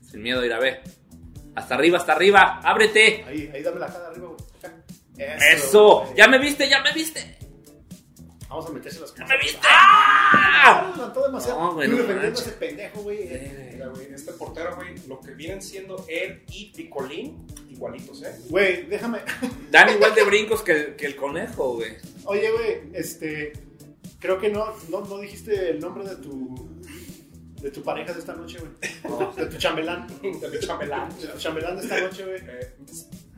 Sin 0.08 0.22
miedo, 0.22 0.44
ir 0.44 0.52
a 0.52 0.60
ver. 0.60 0.84
Hasta 1.58 1.74
arriba, 1.74 1.98
hasta 1.98 2.12
arriba. 2.12 2.60
Ábrete. 2.62 3.24
Ahí, 3.26 3.50
ahí 3.52 3.62
dame 3.62 3.80
la 3.80 3.86
cara 3.86 4.08
arriba, 4.08 4.28
güey. 4.28 4.40
Acá. 4.58 4.74
Eso. 5.54 6.02
güey. 6.04 6.16
Ya 6.16 6.28
me 6.28 6.38
viste, 6.38 6.68
ya 6.68 6.80
me 6.82 6.92
viste. 6.92 7.36
Vamos 8.48 8.66
a 8.66 8.70
meterse 8.70 9.00
las 9.00 9.10
Ya 9.14 9.24
cosas. 9.24 9.28
me 9.28 9.38
viste. 9.44 9.66
¡Ah! 9.70 10.92
Levantó 10.96 11.22
demasiado. 11.26 11.60
No, 11.60 11.74
güey, 11.74 11.90
ese 12.32 12.52
pendejo, 12.52 13.02
güey. 13.02 13.28
Este 14.14 14.32
portero, 14.32 14.74
güey, 14.76 14.94
lo 15.06 15.20
que 15.20 15.32
vienen 15.32 15.60
siendo 15.60 16.04
él 16.08 16.42
y 16.50 16.72
Picolín, 16.74 17.46
igualitos, 17.68 18.22
¿eh? 18.22 18.34
Güey, 18.48 18.86
déjame. 18.86 19.18
Dan 19.70 19.90
igual 19.94 20.14
de 20.14 20.24
brincos 20.24 20.62
que 20.62 20.72
el, 20.72 20.96
que 20.96 21.06
el 21.06 21.16
conejo, 21.16 21.74
güey. 21.74 21.96
Oye, 22.24 22.50
güey, 22.50 22.80
este. 22.94 23.52
Creo 24.18 24.40
que 24.40 24.48
no, 24.48 24.74
no, 24.88 25.02
no 25.02 25.18
dijiste 25.18 25.70
el 25.70 25.80
nombre 25.80 26.04
de 26.08 26.16
tu. 26.16 26.77
De 27.60 27.70
tu 27.70 27.82
pareja 27.82 28.12
de 28.12 28.20
esta 28.20 28.34
noche, 28.34 28.58
güey. 28.58 28.72
De 29.36 29.46
tu 29.46 29.56
chambelán. 29.58 30.06
De 30.22 30.48
mi 30.48 30.58
chambelán. 30.60 31.08
De 31.18 31.26
tu 31.28 31.38
chambelán 31.38 31.76
de 31.76 31.82
esta 31.82 32.00
noche, 32.00 32.24
güey. 32.24 32.36
Eh, 32.46 32.74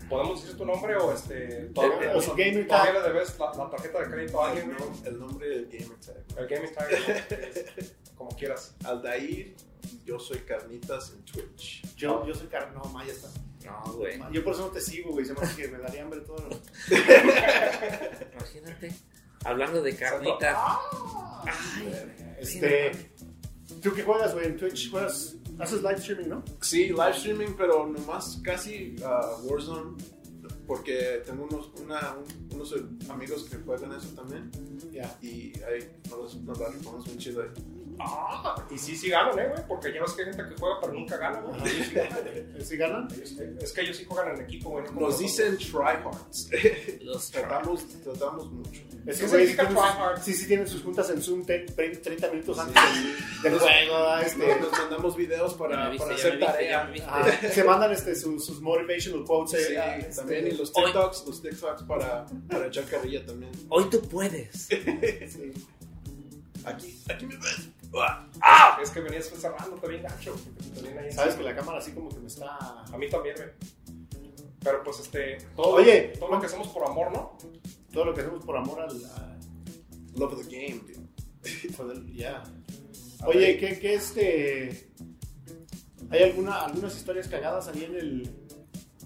¿Podemos 0.09 0.43
decir 0.43 0.57
tu 0.59 0.65
nombre 0.67 0.97
o 0.97 1.13
este. 1.13 1.63
Eh, 1.67 2.13
o 2.15 2.21
su 2.21 2.33
gamer 2.35 2.67
tag. 2.67 2.93
le 2.93 3.01
debes 3.01 3.39
la, 3.39 3.53
la 3.55 3.71
tarjeta 3.71 4.01
de 4.01 4.11
crédito 4.11 4.43
a 4.43 4.49
alguien? 4.51 4.73
No, 4.77 5.09
el 5.09 5.19
nombre 5.19 5.49
del 5.49 5.67
gamer 5.67 5.99
tag. 6.01 6.17
El 6.37 6.47
gaming 6.49 6.75
tag, 6.75 6.91
¿no? 6.91 7.85
como 8.17 8.31
quieras. 8.37 8.75
Aldair, 8.85 9.55
yo 10.05 10.19
soy 10.19 10.39
Carnitas 10.41 11.13
en 11.15 11.25
Twitch. 11.25 11.83
Yo, 11.97 12.27
yo 12.27 12.35
soy 12.35 12.49
car... 12.49 12.73
No, 12.75 12.83
ma, 12.87 13.05
ya 13.07 13.13
está. 13.13 13.29
No, 13.65 13.93
güey. 13.95 14.21
Yo 14.33 14.43
por 14.43 14.53
eso 14.55 14.67
no 14.67 14.73
te 14.73 14.81
sigo, 14.81 15.13
güey. 15.13 15.25
Se 15.25 15.33
me 15.33 15.41
hace 15.43 15.63
que 15.63 15.69
me 15.69 15.79
daría 15.79 16.03
hambre 16.03 16.21
todo. 16.21 16.39
lo- 16.39 16.61
Imagínate. 18.35 18.93
Hablando 19.45 19.81
de 19.81 19.97
carnitas. 19.97 20.59
Este. 22.39 23.10
¿Tú 23.83 23.93
qué 23.95 24.03
juegas, 24.03 24.35
güey? 24.35 24.47
En 24.47 24.57
Twitch 24.57 24.91
juegas. 24.91 25.37
Haces 25.59 25.83
live 25.83 25.95
streaming, 25.97 26.29
¿no? 26.29 26.43
Sí, 26.61 26.89
live 26.89 27.11
streaming, 27.11 27.55
pero 27.57 27.87
nomás 27.87 28.41
casi 28.43 28.95
uh, 29.01 29.47
Warzone. 29.47 29.97
Porque 30.67 31.23
tengo 31.27 31.45
unos, 31.51 31.69
una, 31.83 32.15
un- 32.17 32.55
unos 32.55 32.75
amigos 33.09 33.45
que 33.45 33.57
juegan 33.57 33.93
eso 33.93 34.09
también. 34.15 34.51
Ya. 34.93 35.19
Y 35.21 35.53
ahí 35.65 35.89
nos, 36.09 36.37
nos 36.43 36.59
la 36.61 36.69
rifamos 36.69 37.07
muy 37.07 37.17
chido 37.19 37.43
ahí. 37.43 37.49
Ah, 38.03 38.55
y 38.71 38.79
sí, 38.79 38.97
sí 38.97 39.09
ganan, 39.11 39.39
¿eh, 39.39 39.49
güey? 39.49 39.63
Porque 39.69 39.93
ya 39.93 40.01
ves 40.01 40.13
que 40.13 40.23
hay 40.23 40.29
gente 40.33 40.49
que 40.49 40.61
juega 40.61 40.77
pero 40.81 40.93
nunca 40.95 41.17
gana, 41.17 41.41
güey. 41.41 41.61
Ellos 41.71 41.87
sí 41.87 41.95
ganan. 41.95 42.65
¿Sí 42.65 42.77
ganan? 42.77 43.09
Ellos- 43.15 43.35
Es 43.63 43.73
que 43.73 43.81
ellos 43.83 43.97
sí 43.97 44.05
juegan 44.09 44.35
en 44.37 44.43
equipo, 44.43 44.71
güey. 44.71 44.85
no 44.87 44.93
Nos 45.01 45.19
dicen 45.19 45.59
tryhards. 45.59 46.49
Los 47.03 47.31
tratamos, 47.31 47.85
tratamos 48.03 48.51
mucho. 48.51 48.81
Es 49.07 49.19
¿Qué 49.19 49.25
que, 49.25 49.31
güey, 49.31 49.47
sí, 49.49 49.57
sí, 50.23 50.35
sí 50.35 50.47
tienen 50.47 50.67
sus 50.69 50.83
juntas 50.83 51.09
en 51.11 51.23
Zoom 51.23 51.45
te- 51.45 51.61
30 51.61 52.29
minutos 52.31 52.59
antes 52.59 52.83
del, 53.43 53.59
juego, 53.59 53.95
¿verdad? 53.95 54.23
este. 54.23 54.61
Nos 54.61 54.73
mandamos 54.73 55.17
videos 55.17 55.55
para, 55.55 55.91
hacer 55.91 56.39
tarea. 56.39 56.93
Ah, 57.07 57.31
se 57.51 57.65
mandan 57.65 57.93
este, 57.93 58.15
sus, 58.15 58.45
sus 58.45 58.61
motivational 58.61 59.25
quotes. 59.25 59.67
Sí, 59.67 59.73
eh, 59.73 59.79
ah, 59.79 59.97
este, 59.97 60.15
también 60.17 60.47
y 60.49 60.51
los 60.53 60.71
Hoy- 60.75 60.85
TikToks, 60.87 61.25
los 61.27 61.43
TikToks 61.43 61.83
para, 61.85 62.27
para 62.51 62.67
echar 62.67 62.85
carrilla 62.85 63.25
también. 63.25 63.51
Hoy 63.71 63.85
tú 63.91 64.01
puedes. 64.03 64.67
sí. 64.69 65.53
Aquí, 66.65 67.01
aquí 67.09 67.25
me 67.27 67.37
ves. 67.37 67.69
¡Ah! 68.41 68.79
Es 68.83 68.91
que 68.91 69.01
venías 69.01 69.29
cerrándote 69.29 69.89
bien 69.89 70.03
gacho. 70.03 70.35
tenían 70.75 70.99
ahí 70.99 71.13
Sabes 71.13 71.35
que 71.35 71.43
la 71.43 71.55
cámara 71.55 71.79
así 71.79 71.93
como 71.93 72.09
que 72.09 72.19
me 72.19 72.29
está... 72.29 72.57
A 72.59 72.97
mí 72.97 73.09
también, 73.09 73.37
güey. 73.37 73.49
Pero 74.63 74.83
pues 74.85 75.01
este. 75.01 75.39
Todo, 75.57 75.77
Oye. 75.77 76.13
todo 76.19 76.31
lo 76.31 76.41
que 76.41 76.47
hacemos 76.47 76.69
por 76.69 76.87
amor, 76.87 77.11
¿no? 77.13 77.39
Todo 77.93 78.05
lo 78.05 78.15
que 78.15 78.21
hacemos 78.21 78.45
por 78.45 78.57
amor 78.57 78.81
al... 78.81 79.03
Love 80.17 80.35
of 80.35 80.49
the 80.49 80.57
game, 80.57 80.83
ya. 82.15 82.43
Oye, 83.25 83.57
¿qué, 83.59 83.79
qué 83.79 83.95
este. 83.95 84.91
¿Hay 86.11 86.23
alguna, 86.25 86.65
algunas 86.65 86.97
historias 86.97 87.29
cagadas 87.29 87.69
ahí 87.69 87.85
en 87.85 87.95
el, 87.95 88.40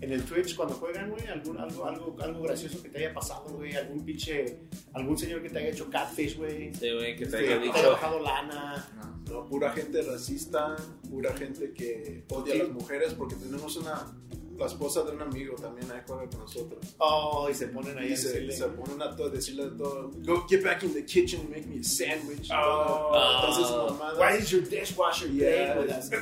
en 0.05 0.13
el 0.13 0.23
Twitch 0.25 0.55
cuando 0.55 0.75
juegan, 0.75 1.11
güey? 1.11 1.27
¿Algún, 1.27 1.59
algo, 1.59 1.85
algo, 1.87 2.17
algo 2.21 2.43
gracioso 2.43 2.83
que 2.83 2.89
te 2.91 2.99
haya 2.99 3.15
pasado, 3.15 3.45
güey? 3.57 3.75
¿Algún 3.75 4.05
pinche. 4.05 4.59
algún 4.93 5.17
señor 5.19 5.43
que 5.43 5.49
te 5.51 5.59
haya 5.59 5.69
hecho 5.71 5.89
catfish, 5.91 6.37
güey? 6.37 6.75
Sí, 6.75 6.93
güey, 6.93 7.17
que 7.17 7.27
te 7.27 7.39
Que 7.39 7.47
haya 7.49 7.59
te 7.59 7.65
dicho. 7.67 7.91
bajado 7.91 8.21
lana. 8.21 8.89
No. 8.97 9.15
No, 9.35 9.47
pura 9.47 9.73
gente 9.73 10.03
racista, 10.03 10.77
pura 11.09 11.35
gente 11.35 11.73
que 11.73 12.25
odia 12.29 12.55
a 12.55 12.59
las 12.59 12.69
mujeres 12.69 13.15
porque 13.15 13.35
tenemos 13.37 13.75
una, 13.79 14.15
la 14.59 14.67
esposa 14.67 15.03
de 15.03 15.11
un 15.13 15.23
amigo 15.23 15.55
también 15.57 15.91
ahí 15.91 16.01
juega 16.07 16.27
con 16.29 16.41
nosotros. 16.41 16.95
Oh, 16.99 17.49
y 17.51 17.55
se 17.55 17.69
ponen 17.69 17.99
ahí 17.99 18.13
Y 18.13 18.17
se, 18.17 18.51
se 18.53 18.65
ponen 18.69 19.03
a 19.03 19.15
todo, 19.17 19.31
decirle 19.31 19.67
todo, 19.77 20.11
go 20.25 20.47
get 20.49 20.63
back 20.63 20.83
in 20.83 20.93
the 20.95 21.05
kitchen 21.05 21.41
and 21.41 21.51
make 21.51 21.67
me 21.67 21.81
a 21.81 21.83
sandwich. 21.85 22.49
Oh. 22.53 23.13
Entonces, 23.15 23.71
mamadas. 23.99 24.19
Why 24.19 24.37
is 24.39 24.51
your 24.51 24.63
dishwasher 24.63 25.27
Yeah. 25.29 25.79
with 25.79 25.91
us? 25.91 26.11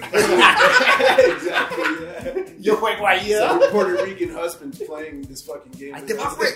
exactly, 1.18 1.84
yeah. 2.00 2.44
Yo 2.60 2.76
juego 2.76 3.06
ahí, 3.06 3.32
Some 3.32 3.62
¿eh? 3.62 3.68
Puerto 3.70 4.04
Rican 4.04 4.30
husband's 4.30 4.78
playing 4.78 5.22
this 5.22 5.42
fucking 5.42 5.72
game. 5.72 5.94
Ahí 5.94 6.06
te 6.06 6.14
va, 6.14 6.34
güey. 6.34 6.52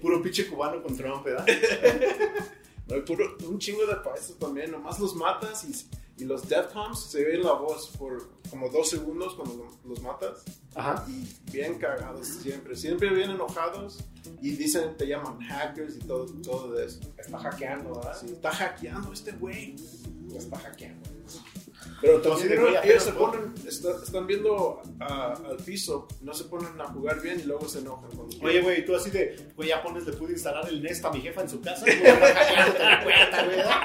Puro 0.00 0.20
pinche 0.22 0.46
cubano 0.48 0.82
con 0.82 0.96
Trump, 0.96 1.24
¿verdad? 1.24 1.46
No, 2.86 3.02
puro- 3.02 3.34
un 3.48 3.58
chingo 3.58 3.86
de 3.86 3.94
países 3.96 4.36
también, 4.38 4.70
nomás 4.70 5.00
los 5.00 5.14
matas 5.16 5.64
y, 5.64 5.72
y 6.16 6.24
los 6.24 6.48
Deftoms 6.48 7.00
se 7.10 7.24
ve 7.24 7.38
la 7.38 7.52
voz 7.54 7.88
por 7.98 8.30
como 8.50 8.68
dos 8.68 8.88
segundos 8.90 9.34
cuando 9.34 9.54
lo- 9.64 9.88
los 9.88 10.00
matas. 10.02 10.44
Ajá. 10.74 11.04
Y 11.08 11.26
bien 11.50 11.78
cagados 11.78 12.26
siempre, 12.28 12.76
siempre 12.76 13.10
bien 13.12 13.30
enojados 13.30 13.98
y 14.40 14.50
dicen, 14.52 14.96
te 14.96 15.06
llaman 15.06 15.38
hackers 15.40 15.96
y 15.96 16.00
todo, 16.00 16.26
todo 16.42 16.72
de 16.72 16.86
eso. 16.86 17.00
Está 17.18 17.38
hackeando, 17.38 17.94
¿verdad? 17.96 18.16
Sí, 18.20 18.26
está 18.32 18.50
hackeando 18.52 19.12
este 19.12 19.32
güey. 19.32 19.74
Está 20.36 20.58
hackeando. 20.58 21.08
Pero 22.00 22.20
también 22.20 22.52
ellos 22.52 22.76
apenas 22.78 23.02
se 23.04 23.12
ponen, 23.12 23.54
está- 23.66 23.96
están 24.02 24.26
viendo 24.26 24.82
ah, 25.00 25.34
al 25.48 25.56
piso, 25.56 26.06
no 26.20 26.34
se 26.34 26.44
ponen 26.44 26.78
a 26.80 26.84
jugar 26.86 27.20
bien 27.20 27.40
y 27.40 27.44
luego 27.44 27.66
se 27.68 27.78
enojan. 27.78 28.10
Cuando 28.10 28.36
Oye, 28.42 28.60
güey, 28.60 28.84
tú 28.84 28.94
así 28.94 29.10
de, 29.10 29.36
güey, 29.56 29.68
ya 29.70 29.82
pones, 29.82 30.04
le 30.06 30.12
pude 30.12 30.32
instalar 30.32 30.68
el 30.68 30.82
Nest 30.82 31.04
a 31.04 31.10
mi 31.10 31.20
jefa 31.20 31.40
en 31.42 31.48
su 31.48 31.60
casa. 31.60 31.84
¿verdad? 33.46 33.80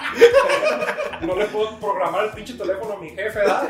No 1.22 1.36
le 1.36 1.46
puedo 1.48 1.78
programar 1.80 2.26
el 2.26 2.32
pinche 2.32 2.54
teléfono 2.54 2.94
a 2.94 2.98
mi 3.02 3.10
jefe, 3.10 3.40
¿verdad? 3.40 3.70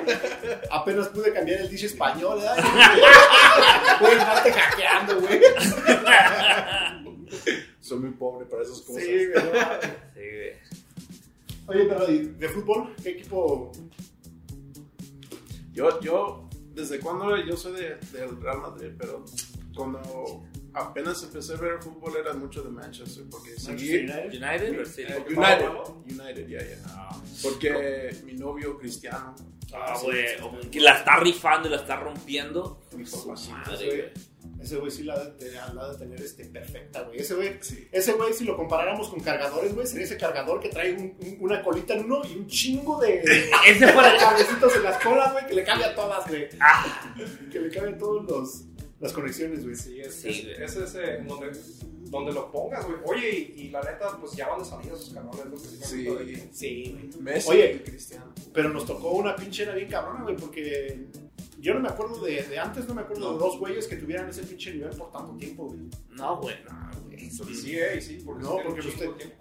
Apenas 0.72 1.08
pude 1.08 1.34
cambiar 1.34 1.62
el 1.62 1.70
dish 1.70 1.86
español, 1.86 2.38
¿verdad? 2.38 2.58
Puedes 4.00 4.20
estarte 4.20 4.52
hackeando, 4.54 5.20
güey. 5.20 5.42
soy 7.80 8.00
muy 8.00 8.12
pobre 8.12 8.46
para 8.46 8.62
esas 8.64 8.82
cosas. 8.82 9.04
Sí, 9.04 9.28
güey. 9.28 9.44
Sí. 10.14 10.76
Oye, 11.68 11.86
pero 11.86 12.12
¿y 12.12 12.18
de 12.20 12.50
fútbol, 12.50 12.96
¿qué 13.04 13.10
equipo? 13.10 13.72
Yo, 15.80 16.02
yo, 16.02 16.50
desde 16.74 17.00
cuando 17.00 17.38
yo 17.38 17.56
soy 17.56 17.72
de, 17.72 17.96
del 18.12 18.42
Real 18.42 18.60
Madrid, 18.60 18.90
pero 18.98 19.24
cuando 19.74 20.44
apenas 20.74 21.24
empecé 21.24 21.54
a 21.54 21.56
ver 21.56 21.76
el 21.76 21.82
fútbol 21.82 22.18
era 22.18 22.34
mucho 22.34 22.62
de 22.64 22.70
Manchester, 22.70 23.24
porque 23.32 23.52
seguí... 23.58 24.06
Manchester 24.06 24.26
United. 24.26 24.70
United 24.70 24.86
sí. 24.86 25.02
Eh, 25.04 25.24
United, 25.26 25.36
bueno. 25.38 26.04
United, 26.06 26.48
ya, 26.50 26.60
ya. 26.60 27.10
Porque 27.42 28.14
mi 28.26 28.34
novio 28.34 28.78
cristiano. 28.78 29.34
Ah, 29.74 29.98
güey. 30.04 30.26
o 30.42 30.70
Que 30.70 30.82
la 30.82 30.98
está 30.98 31.18
rifando 31.22 31.70
y 31.70 31.72
la 31.72 31.78
está 31.78 31.96
rompiendo. 31.96 32.82
Hijo, 33.00 33.32
así, 33.32 33.50
Madre, 33.50 34.12
Ese 34.62 34.76
güey. 34.78 34.92
sí 34.92 35.04
la 35.04 35.14
ha 35.16 35.24
de, 35.26 35.50
de 35.50 35.98
tener 35.98 36.22
este, 36.22 36.46
perfecta, 36.46 37.02
güey. 37.04 37.20
Ese 37.20 37.36
güey, 37.36 37.58
Sí. 37.62 37.88
ese 37.92 38.14
güey, 38.14 38.34
si 38.34 38.44
lo 38.46 38.56
comparáramos 38.58 39.10
con 39.10 39.20
cargadores, 39.20 39.74
güey, 39.74 39.88
sería 39.88 40.06
ese 40.06 40.18
cargador 40.18 40.60
que 40.60 40.70
trae 40.70 40.94
un- 40.94 41.16
un- 41.20 41.38
una 41.40 41.62
colita 41.64 41.94
en 41.94 42.06
uno 42.06 42.22
y 42.26 42.36
un 42.38 42.48
chingo 42.48 43.00
de, 43.00 43.22
Ese 43.68 43.88
fue 43.88 44.04
de 44.04 44.14
la 44.14 44.18
cablecitos 44.18 44.76
en 44.76 44.84
las 44.84 45.02
colas, 45.04 45.32
güey, 45.34 45.48
que 45.48 45.54
le 45.56 45.64
cambia 45.64 45.96
todas, 45.96 46.28
güey. 46.28 46.48
Ah, 46.60 47.14
Que 47.52 47.60
le 47.60 47.70
cambian 47.70 47.98
todos 47.98 48.26
los 48.26 48.64
las 49.00 49.14
conexiones, 49.14 49.64
güey. 49.64 49.76
Sí, 49.78 50.02
es, 50.02 50.14
Sí, 50.14 50.28
es, 50.30 50.44
güey. 50.44 50.64
es 50.64 50.76
ese 50.76 51.18
donde, 51.26 51.52
donde 52.10 52.34
lo 52.34 52.52
pongas, 52.52 52.86
güey. 52.86 52.98
Oye, 53.06 53.54
y, 53.56 53.62
y 53.62 53.70
la 53.70 53.82
neta, 53.82 54.18
pues 54.20 54.34
ya 54.34 54.50
van 54.50 54.60
de 54.60 54.66
salida 54.66 54.94
esos 54.94 55.14
canales, 55.14 55.46
que 55.54 55.86
sí 55.86 55.86
Sí. 55.86 56.50
Sí, 56.52 56.92
güey. 56.92 57.22
Messi 57.24 57.50
Oye. 57.50 57.82
cristiano. 57.82 58.34
Pero 58.54 58.68
nos 58.70 58.86
tocó 58.86 59.12
una 59.12 59.38
pinche 59.38 59.64
era 59.64 59.74
bien 59.74 59.88
cabrona, 59.90 60.24
güey, 60.24 60.36
porque 60.36 61.06
yo 61.60 61.74
no 61.74 61.80
me 61.80 61.90
acuerdo 61.90 62.24
de, 62.24 62.44
de 62.44 62.60
antes, 62.60 62.88
no 62.88 62.96
me 62.96 63.02
acuerdo 63.02 63.34
de 63.34 63.40
dos 63.40 63.60
güeyes 63.60 63.88
que 63.88 63.96
tuvieran 63.96 64.30
ese 64.30 64.44
pinche 64.44 64.74
nivel 64.74 64.90
por 64.96 65.12
tanto 65.12 65.34
tiempo, 65.38 65.68
güey. 65.68 65.80
no, 66.12 66.38
güey, 66.38 66.56
no, 66.64 67.02
güey. 67.04 67.26
Y 67.26 67.30
sí, 67.30 67.78
eh, 67.78 68.00
sí, 68.02 68.22
porque 68.26 68.44
No, 68.44 68.58
porque 68.64 68.80
usted-. 68.80 69.34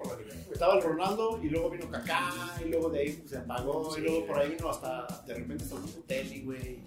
Estaba 0.52 0.74
el 0.74 0.82
Ronaldo 0.82 1.38
y 1.42 1.48
luego 1.48 1.70
vino 1.70 1.88
Kaká 1.88 2.30
y 2.64 2.68
luego 2.68 2.88
de 2.90 3.00
ahí 3.00 3.12
pues, 3.12 3.30
se 3.30 3.38
apagó 3.38 3.94
Sí, 3.94 4.00
y 4.00 4.04
luego 4.04 4.26
por 4.26 4.38
ahí 4.38 4.50
vino 4.50 4.68
hasta 4.68 5.06
de 5.26 5.34
repente 5.34 5.64
hasta 5.64 5.76
el 5.76 6.02
Telly, 6.04 6.42
güey. 6.42 6.78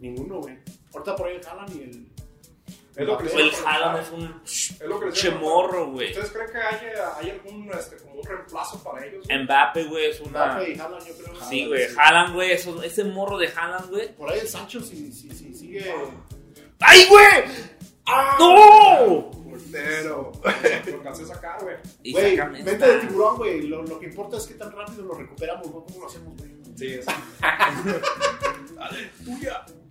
Ninguno, 0.00 0.40
güey. 0.40 0.58
Ahorita 0.92 1.16
por 1.16 1.28
ahí 1.28 1.36
el 1.36 1.46
Haaland 1.46 1.76
y 1.76 1.82
el... 1.82 2.06
Es 2.96 3.06
lo 3.06 3.18
que 3.18 3.26
O 3.28 3.38
el 3.38 3.50
Haaland 3.66 3.98
es 4.02 4.10
un 4.12 4.42
Es 4.44 4.80
lo 4.86 5.00
que 5.00 5.12
chemorro, 5.12 5.90
güey. 5.90 6.10
¿Ustedes 6.10 6.30
creen 6.30 6.50
que 6.52 6.58
hay, 6.58 6.78
hay 7.18 7.30
algún 7.30 7.70
este, 7.76 7.96
como 7.96 8.14
un 8.20 8.24
reemplazo 8.24 8.82
para 8.84 9.04
ellos? 9.04 9.26
güey? 9.26 9.42
Mbappe, 9.42 9.84
güey, 9.84 10.06
es 10.10 10.20
una. 10.20 10.46
Mbappe 10.46 10.70
y 10.72 10.78
Haaland, 10.78 11.06
yo 11.06 11.14
creo. 11.16 11.44
Sí, 11.48 11.66
güey. 11.66 11.86
Haaland, 11.96 12.34
güey. 12.34 12.52
eso- 12.52 12.82
Ese 12.82 13.04
morro 13.04 13.36
de 13.38 13.48
Haaland, 13.48 13.90
güey. 13.90 14.14
Por 14.14 14.30
ahí 14.30 14.38
el 14.40 14.48
Sancho 14.48 14.80
si, 14.80 15.12
si, 15.12 15.30
si 15.30 15.54
sigue... 15.54 15.92
¡Ay, 16.80 17.06
güey! 17.08 17.26
¡No! 18.38 19.30
Portero. 19.30 20.32
Lo 20.86 20.94
alcancé 20.98 21.22
a 21.22 21.26
sacar, 21.26 21.58
güey. 21.62 21.76
Güey, 22.12 22.36
mente 22.62 22.86
de 22.86 22.98
tiburón, 23.00 23.36
güey. 23.38 23.62
Lo, 23.66 23.82
lo 23.82 23.98
que 23.98 24.06
importa 24.06 24.36
es 24.36 24.46
que 24.46 24.54
tan 24.54 24.70
rápido 24.72 25.02
lo 25.04 25.14
recuperamos, 25.14 25.66
¿no? 25.66 25.84
¿Cómo 25.84 26.00
lo 26.00 26.06
hacemos, 26.06 26.36
güey? 26.36 26.50
Sí, 26.76 26.94
es. 26.94 27.06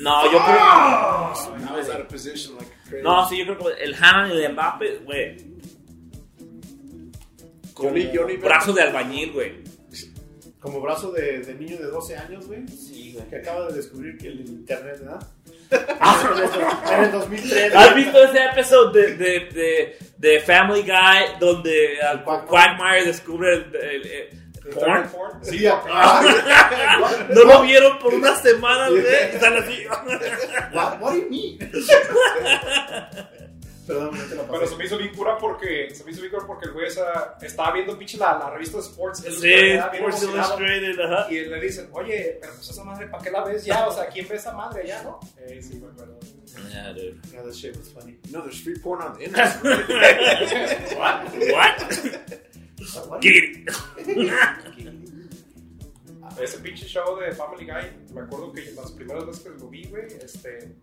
No, 0.00 0.24
yo 0.32 0.38
creo. 0.38 0.56
I 0.58 1.76
was 1.76 1.90
out 1.90 2.00
of 2.00 2.08
position 2.08 2.56
like 2.56 2.70
crazy. 2.88 3.02
No, 3.04 3.28
sí, 3.28 3.36
yo 3.38 3.44
creo 3.44 3.58
que 3.76 3.82
el 3.84 3.94
Haaland 3.94 4.34
y 4.34 4.42
el 4.44 4.52
Mbappe, 4.52 4.98
güey. 5.04 5.36
Como 7.74 7.90
Johnny- 7.90 8.10
Johnny 8.14 8.36
brazo 8.36 8.72
de 8.72 8.82
albañil, 8.82 9.32
güey. 9.32 9.52
Como 10.60 10.80
brazo 10.82 11.10
de, 11.12 11.40
de 11.40 11.54
niño 11.54 11.78
de 11.78 11.86
12 11.86 12.16
años, 12.16 12.46
güey. 12.46 12.66
Sí, 12.68 13.12
güey. 13.14 13.26
Que 13.30 13.36
acaba 13.36 13.66
de 13.68 13.74
descubrir 13.76 14.18
que 14.18 14.28
el 14.28 14.40
internet, 14.40 15.00
¿verdad? 15.00 15.26
en 16.92 17.04
el 17.04 17.12
2003. 17.12 17.74
¿Has 17.74 17.94
visto 17.94 18.24
ese 18.24 18.44
episodio 18.44 18.90
de, 18.90 19.14
de, 19.16 19.40
de, 19.54 19.98
de 20.18 20.40
Family 20.40 20.82
Guy 20.82 21.38
donde 21.38 21.94
uh, 22.02 22.24
Quagmire. 22.24 22.46
Quagmire 22.48 23.04
descubre 23.06 23.54
el, 23.54 23.74
el- 23.76 24.06
el- 24.06 24.39
porn? 24.74 25.08
Porn. 25.08 25.44
Sí, 25.44 25.66
ah, 25.66 26.22
No 27.34 27.44
lo 27.44 27.62
vieron 27.62 27.98
por 27.98 28.14
unas 28.14 28.40
semanas, 28.42 28.90
güey. 28.90 29.04
Están 29.06 29.56
así. 29.56 29.84
what, 30.72 31.00
what 31.00 31.12
do 31.12 31.18
you 31.18 31.28
mean? 31.30 31.58
Perdón, 33.86 34.10
no 34.16 34.22
te 34.24 34.34
la 34.36 34.42
Pero 34.42 34.60
pasé. 34.60 34.66
se 34.68 34.76
me 34.76 34.84
hizo 34.84 34.98
bien 34.98 35.14
cura 35.16 35.36
porque 35.36 35.92
se 35.92 36.04
me 36.04 36.12
hizo 36.12 36.20
bien 36.20 36.32
cura 36.32 36.46
porque 36.46 36.66
el 36.66 36.72
güey 36.72 36.86
esa, 36.86 37.36
estaba 37.42 37.72
viendo 37.72 37.98
pinche 37.98 38.18
la, 38.18 38.38
la 38.38 38.50
revista 38.50 38.76
de 38.76 38.84
Sports 38.84 39.18
Sí, 39.40 39.52
Sports 39.92 40.22
Illustrated, 40.22 41.00
ajá. 41.00 41.26
Y 41.32 41.40
le 41.40 41.60
dicen, 41.60 41.88
oye, 41.92 42.38
pero 42.40 42.52
pues 42.54 42.70
esa 42.70 42.84
madre, 42.84 43.08
¿para 43.08 43.24
qué 43.24 43.30
la 43.32 43.42
ves 43.42 43.64
ya? 43.64 43.88
O 43.88 43.92
sea, 43.92 44.06
¿quién 44.06 44.28
ve 44.28 44.36
esa 44.36 44.52
madre 44.52 44.86
ya, 44.86 45.02
no? 45.02 45.18
Eh, 45.38 45.60
sí, 45.60 45.80
me 45.80 45.88
acuerdo. 45.88 46.20
Yeah, 46.70 46.92
dude. 46.92 47.16
Yeah, 47.32 47.42
that 47.42 47.52
shit 47.54 47.76
was 47.76 47.88
funny. 47.92 48.16
No, 48.30 48.42
there's 48.42 48.60
free 48.60 48.78
porn 48.78 49.02
on 49.02 49.16
the 49.18 49.24
internet. 49.24 49.56
What? 50.96 51.32
What? 51.52 52.40
It. 53.22 53.68
Ese 56.40 56.58
pinche 56.60 56.86
show 56.86 57.18
de 57.18 57.32
Family 57.32 57.64
Guy, 57.66 58.14
me 58.14 58.20
acuerdo 58.22 58.52
que 58.52 58.70
las 58.72 58.90
primeras 58.92 59.26
veces 59.26 59.42
que 59.42 59.50
lo 59.50 59.68
vi, 59.68 59.84
güey, 59.88 60.04
este, 60.22 60.74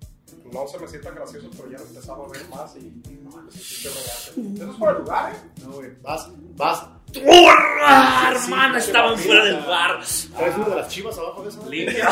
no 0.51 0.67
se 0.67 0.77
me 0.77 0.87
sienta 0.87 1.09
gracioso, 1.11 1.49
pero 1.57 1.71
ya 1.71 1.77
lo 1.79 1.85
empezaba 1.85 2.25
a 2.25 2.29
ver 2.29 2.47
más 2.49 2.75
y, 2.75 2.91
no 3.23 3.31
regazo. 3.31 4.31
Eso 4.35 4.71
es 4.71 4.77
para 4.77 4.91
el 4.91 4.97
lugar, 4.99 5.33
¿eh? 5.33 5.37
No, 5.63 5.71
güey. 5.71 5.89
Vas, 6.01 6.29
vas. 6.55 6.87
¡Porra! 7.13 8.33
Sí, 8.37 8.45
Hermana, 8.51 8.79
sí, 8.81 8.87
estaban 8.87 9.17
sí, 9.17 9.23
fuera 9.23 9.45
del 9.45 9.55
bar. 9.65 9.99
¿Traes 10.35 10.55
una 10.57 10.67
de 10.69 10.75
las 10.75 10.89
chivas 10.89 11.17
abajo 11.17 11.41
de 11.43 11.49
eso? 11.49 11.69
Limpia, 11.69 12.09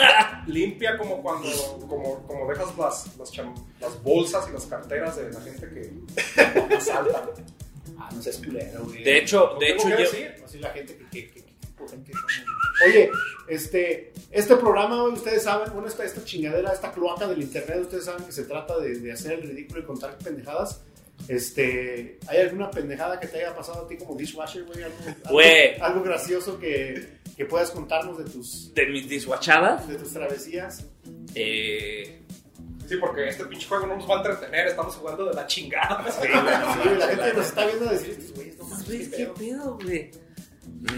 limpia 0.46 0.98
como 0.98 1.22
cuando, 1.22 1.48
como, 1.86 2.26
como 2.26 2.48
dejas 2.48 2.76
las, 2.78 3.16
las, 3.18 3.30
cham- 3.32 3.54
las 3.80 4.02
bolsas 4.02 4.48
y 4.48 4.52
las 4.54 4.64
carteras 4.64 5.16
de 5.16 5.30
la 5.30 5.40
gente 5.42 5.68
que 5.68 6.74
asaltan. 6.74 7.22
Ah, 7.98 8.08
no 8.14 8.22
seas 8.22 8.38
culero, 8.38 8.84
güey. 8.84 9.02
De 9.02 9.18
hecho, 9.18 9.50
¿Lo 9.54 9.58
de 9.58 9.70
hecho, 9.70 9.88
yo. 9.88 9.96
decir? 9.96 10.34
Así 10.44 10.58
la 10.58 10.70
gente 10.70 10.96
que... 11.10 11.20
gente. 11.22 12.12
Oye, 12.86 13.10
este, 13.48 14.12
este 14.30 14.56
programa, 14.56 15.04
ustedes 15.04 15.42
saben, 15.42 15.72
bueno, 15.72 15.88
esta, 15.88 16.04
esta 16.04 16.24
chingadera, 16.24 16.72
esta 16.72 16.92
cloaca 16.92 17.26
del 17.26 17.40
internet, 17.42 17.78
ustedes 17.82 18.04
saben 18.04 18.24
que 18.24 18.32
se 18.32 18.44
trata 18.44 18.78
de, 18.78 18.98
de 18.98 19.12
hacer 19.12 19.32
el 19.32 19.42
ridículo 19.42 19.80
y 19.80 19.84
contar 19.84 20.16
pendejadas. 20.18 20.82
Este, 21.26 22.18
¿hay 22.28 22.38
alguna 22.38 22.70
pendejada 22.70 23.18
que 23.18 23.26
te 23.26 23.38
haya 23.38 23.54
pasado 23.54 23.84
a 23.84 23.88
ti 23.88 23.96
como 23.96 24.14
dishwasher, 24.16 24.64
güey? 24.64 24.82
Algo, 24.84 24.96
algo- 25.04 25.30
Güey. 25.32 25.80
algo 25.80 26.02
gracioso 26.02 26.58
que, 26.58 27.08
que 27.36 27.44
puedas 27.46 27.70
contarnos 27.70 28.18
de 28.18 28.24
tus, 28.24 28.72
De 28.74 28.86
mis 28.86 29.08
dishwashadas. 29.08 29.88
de 29.88 29.96
tus 29.96 30.12
travesías. 30.12 30.84
Eh, 31.34 32.22
Sí, 32.88 32.96
porque 32.96 33.28
este 33.28 33.44
pinche 33.44 33.68
juego 33.68 33.86
no 33.86 33.96
nos 33.96 34.08
va 34.08 34.14
a 34.14 34.18
entretener, 34.18 34.68
estamos 34.68 34.94
jugando 34.96 35.26
de 35.26 35.34
la 35.34 35.46
chingada. 35.46 36.10
Sí, 36.10 36.26
güey, 36.26 36.98
la 36.98 37.06
gente 37.08 37.34
nos 37.34 37.46
está 37.46 37.66
viendo 37.66 37.84
decir, 37.84 38.10
estos 38.10 38.32
güeyes, 38.34 38.58
no 38.58 38.64
mames, 38.64 38.86
güey, 38.86 39.10
qué 39.10 39.16
¿qué 39.16 39.26
pedo". 39.26 39.78
güey? 39.82 40.10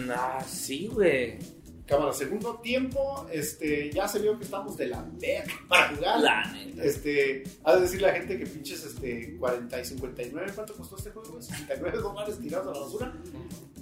Nah, 0.07 0.41
sí, 0.45 0.89
güey. 0.93 1.39
Cámara, 1.87 2.13
segundo 2.13 2.61
tiempo, 2.61 3.27
este, 3.33 3.91
ya 3.91 4.07
se 4.07 4.21
vio 4.21 4.39
que 4.39 4.45
estamos 4.45 4.77
de 4.77 4.87
la 4.87 5.05
verga 5.15 5.53
para 5.69 5.89
jugar. 5.89 6.21
La 6.21 6.53
neta. 6.53 6.85
Este, 6.85 7.43
ha 7.65 7.75
de 7.75 7.81
decir 7.81 8.01
la 8.01 8.13
gente 8.13 8.39
que 8.39 8.47
pinches 8.47 8.85
este, 8.85 9.37
40 9.37 9.81
y 9.81 9.85
59, 9.85 10.53
¿cuánto 10.55 10.75
costó 10.75 10.97
este 10.97 11.11
juego? 11.11 11.31
güey? 11.33 11.43
69 11.43 11.99
dólares 11.99 12.39
tirados 12.39 12.69
a 12.69 12.73
la 12.79 12.85
basura. 12.87 13.13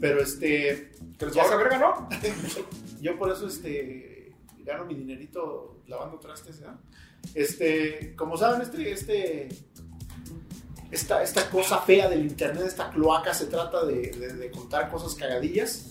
Pero 0.00 0.22
este, 0.22 0.92
¿Que 1.18 1.26
les 1.26 1.34
vas 1.34 1.50
a 1.50 1.56
ver, 1.56 1.68
ganó? 1.68 2.08
yo 3.02 3.18
por 3.18 3.30
eso 3.30 3.46
este, 3.46 4.17
gano 4.68 4.84
mi 4.84 4.94
dinerito 4.94 5.82
lavando 5.88 6.18
trastes, 6.18 6.60
¿ya? 6.60 6.78
Este, 7.34 8.14
como 8.14 8.36
saben, 8.36 8.60
este, 8.62 8.92
este, 8.92 9.48
esta, 10.90 11.22
esta 11.22 11.50
cosa 11.50 11.78
fea 11.78 12.08
del 12.08 12.22
internet, 12.24 12.64
esta 12.66 12.90
cloaca, 12.90 13.34
se 13.34 13.46
trata 13.46 13.84
de, 13.84 14.10
de- 14.12 14.32
de 14.34 14.50
contar 14.50 14.90
cosas 14.90 15.14
cagadillas. 15.14 15.86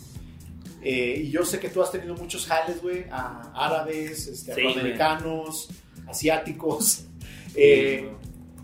Eh, 0.82 1.24
y 1.26 1.32
yo 1.32 1.44
sé 1.44 1.60
que 1.60 1.70
tú 1.70 1.82
has 1.82 1.92
tenido 1.92 2.16
muchos 2.16 2.46
jales, 2.46 2.82
güey, 2.82 3.06
a 3.12 3.52
árabes, 3.56 4.28
este, 4.28 4.54
Sí, 4.56 4.62
afroamericanos, 4.62 5.70
asiáticos. 6.08 7.06
Eh, 7.56 8.10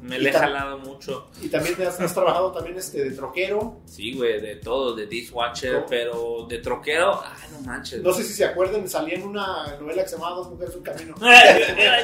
Me 0.03 0.19
le 0.19 0.29
he 0.29 0.33
jalado 0.33 0.77
mucho. 0.79 1.29
y 1.41 1.47
también 1.47 1.75
te 1.75 1.85
has, 1.85 1.99
has 1.99 2.13
trabajado 2.13 2.51
también 2.51 2.77
este, 2.77 3.05
de 3.05 3.11
troquero. 3.11 3.79
Sí, 3.85 4.13
güey, 4.13 4.41
de 4.41 4.57
todo, 4.57 4.93
de 4.95 5.07
dishwasher, 5.07 5.75
¿Cómo? 5.75 5.85
pero 5.87 6.45
de 6.49 6.57
troquero, 6.59 7.21
ah, 7.23 7.37
no 7.51 7.61
manches. 7.61 8.03
No 8.03 8.11
sé 8.11 8.23
si 8.23 8.33
se 8.33 8.45
acuerdan, 8.45 8.87
salía 8.89 9.15
en 9.15 9.23
una 9.23 9.77
novela 9.79 10.03
que 10.03 10.09
se 10.09 10.15
llamaba 10.17 10.35
Dos 10.35 10.49
Mujeres, 10.49 10.75
Un 10.75 10.83
Camino. 10.83 11.15
Era 11.21 11.99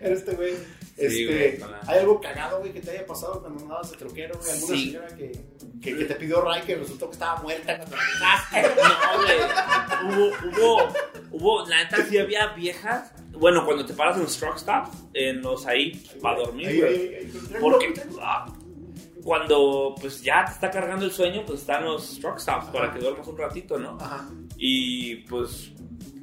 este 0.00 0.32
güey. 0.32 0.54
Sí, 0.96 1.04
Este, 1.26 1.56
güey, 1.58 1.72
¿Hay 1.88 1.98
algo 1.98 2.20
cagado, 2.20 2.60
güey, 2.60 2.72
que 2.72 2.80
te 2.80 2.90
haya 2.92 3.04
pasado 3.06 3.40
cuando 3.40 3.60
andabas 3.62 3.90
de 3.90 3.96
troquero? 3.96 4.38
güey? 4.38 4.50
¿Alguna 4.52 4.76
Sí. 4.76 4.84
señora 4.86 5.08
que, 5.16 5.32
que, 5.82 5.96
que 5.96 6.04
te 6.04 6.14
pidió 6.14 6.40
ray 6.40 6.62
que 6.62 6.76
resultó 6.76 7.06
que 7.08 7.14
estaba 7.14 7.42
muerta 7.42 7.76
cuando? 7.78 7.96
No, 8.52 9.22
güey. 9.22 9.38
Hubo, 10.04 10.32
hubo, 10.48 10.88
hubo, 11.32 11.68
la 11.68 11.82
neta 11.84 12.04
sí 12.06 12.18
había 12.18 12.48
viejas. 12.54 13.12
Bueno, 13.32 13.64
cuando 13.64 13.84
te 13.84 13.92
paras 13.94 14.16
en 14.16 14.22
los 14.22 14.36
truck 14.38 14.56
stops, 14.58 14.90
en 15.14 15.42
los 15.42 15.66
ahí, 15.66 15.92
para 16.22 16.38
dormir, 16.38 16.68
Ahí, 16.68 16.78
güey. 16.80 16.92
ahí, 16.94 17.00
ahí, 17.00 17.14
ahí. 17.24 17.56
Porque 17.60 17.94
ah, 18.20 18.46
cuando 19.24 19.94
pues 20.00 20.22
ya 20.22 20.44
te 20.44 20.52
está 20.52 20.70
cargando 20.70 21.04
el 21.04 21.10
sueño, 21.12 21.42
pues 21.46 21.60
están 21.60 21.84
los 21.84 22.20
truck 22.20 22.38
stops 22.38 22.66
para 22.66 22.92
que 22.92 23.00
duermas 23.00 23.26
un 23.26 23.36
ratito, 23.38 23.78
¿no? 23.78 23.98
Ajá. 24.00 24.28
Y 24.56 25.16
pues 25.28 25.72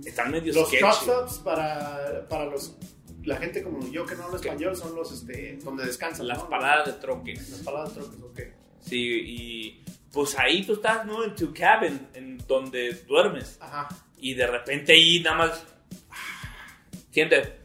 están 0.05 0.31
medio 0.31 0.53
Los 0.53 0.67
sketchy. 0.69 0.83
truck 0.83 1.01
stops 1.01 1.39
para, 1.39 2.25
para 2.29 2.45
los, 2.45 2.75
la 3.23 3.37
gente 3.37 3.61
como 3.63 3.87
yo 3.91 4.05
que 4.05 4.15
no 4.15 4.23
habla 4.25 4.37
español 4.37 4.75
son 4.75 4.95
los 4.95 5.11
este, 5.11 5.57
donde 5.63 5.85
descansan. 5.85 6.27
Las 6.27 6.39
¿no? 6.39 6.49
paradas 6.49 6.87
de 6.87 6.93
troques. 6.93 7.49
Las 7.49 7.59
paradas 7.61 7.95
de 7.95 8.01
troques, 8.01 8.21
ok. 8.21 8.39
Sí, 8.81 8.97
y 8.97 9.83
pues 10.11 10.37
ahí 10.37 10.65
tú 10.65 10.73
estás, 10.73 11.05
¿no? 11.05 11.23
En 11.23 11.35
tu 11.35 11.53
cabin, 11.53 12.07
en 12.13 12.37
donde 12.47 12.93
duermes. 13.07 13.57
Ajá. 13.61 13.87
Y 14.17 14.33
de 14.33 14.47
repente 14.47 14.93
ahí 14.93 15.19
nada 15.21 15.37
más... 15.37 15.63
Siente, 17.11 17.59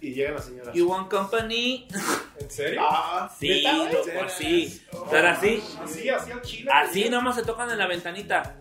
Y 0.00 0.12
llega 0.12 0.32
la 0.32 0.42
señora. 0.42 0.72
you 0.74 0.86
want 0.88 1.10
company? 1.10 1.88
¿En 2.40 2.50
serio? 2.50 2.80
Ah, 2.84 3.34
Sí, 3.38 3.62
loco, 3.62 4.20
así. 4.24 4.82
O 4.92 5.08
sea, 5.08 5.32
así. 5.32 5.62
Así, 5.82 6.08
así 6.08 6.30
al 6.30 6.42
chile. 6.42 6.70
Así 6.72 7.00
güey. 7.00 7.10
nomás 7.10 7.36
se 7.36 7.42
tocan 7.42 7.70
en 7.70 7.78
la 7.78 7.86
ventanita. 7.86 8.60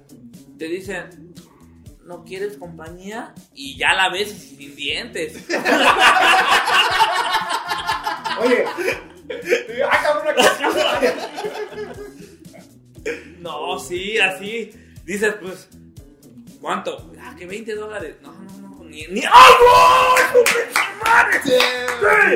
Te 0.58 0.68
dicen, 0.68 1.33
¿no 2.06 2.24
quieres 2.26 2.58
compañía? 2.58 3.34
Y 3.54 3.78
ya 3.78 3.94
la 3.94 4.10
ves 4.10 4.32
sin 4.32 4.76
dientes. 4.76 5.36
Oye, 8.40 8.66
¡Ah, 9.90 10.00
cabrón! 10.04 10.36
No, 13.40 13.78
sí, 13.80 14.18
así. 14.20 14.72
Dices, 15.06 15.36
pues, 15.42 15.68
¿cuánto? 16.62 17.12
Ah, 17.20 17.36
que 17.38 17.46
20 17.46 17.76
dólares. 17.76 18.16
No, 18.22 18.32
no, 18.34 18.58
no, 18.70 18.84
ni. 18.86 19.06
ni 19.08 19.22
¡Ah, 19.26 19.50
no! 19.60 20.24
¡Hijo 20.24 20.40
de 20.40 20.74
su 20.74 21.04
madre! 21.04 21.40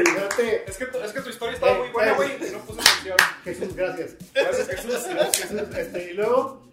fíjate, 0.05 0.63
Es 0.69 0.77
que, 0.77 0.85
tu- 0.87 0.99
es 0.99 1.11
que 1.13 1.21
tu 1.21 1.29
historia 1.29 1.53
estaba 1.55 1.77
muy 1.77 1.89
buena, 1.89 2.13
güey, 2.13 2.31
y 2.35 2.51
no 2.51 2.59
puse 2.59 2.81
atención. 2.81 3.17
Jesús, 3.45 3.75
gracias. 3.75 4.15
Gracias, 4.33 4.67
Jesús. 4.67 5.07
Gracias, 5.09 5.51
este, 5.51 6.11
y 6.11 6.13
luego, 6.13 6.66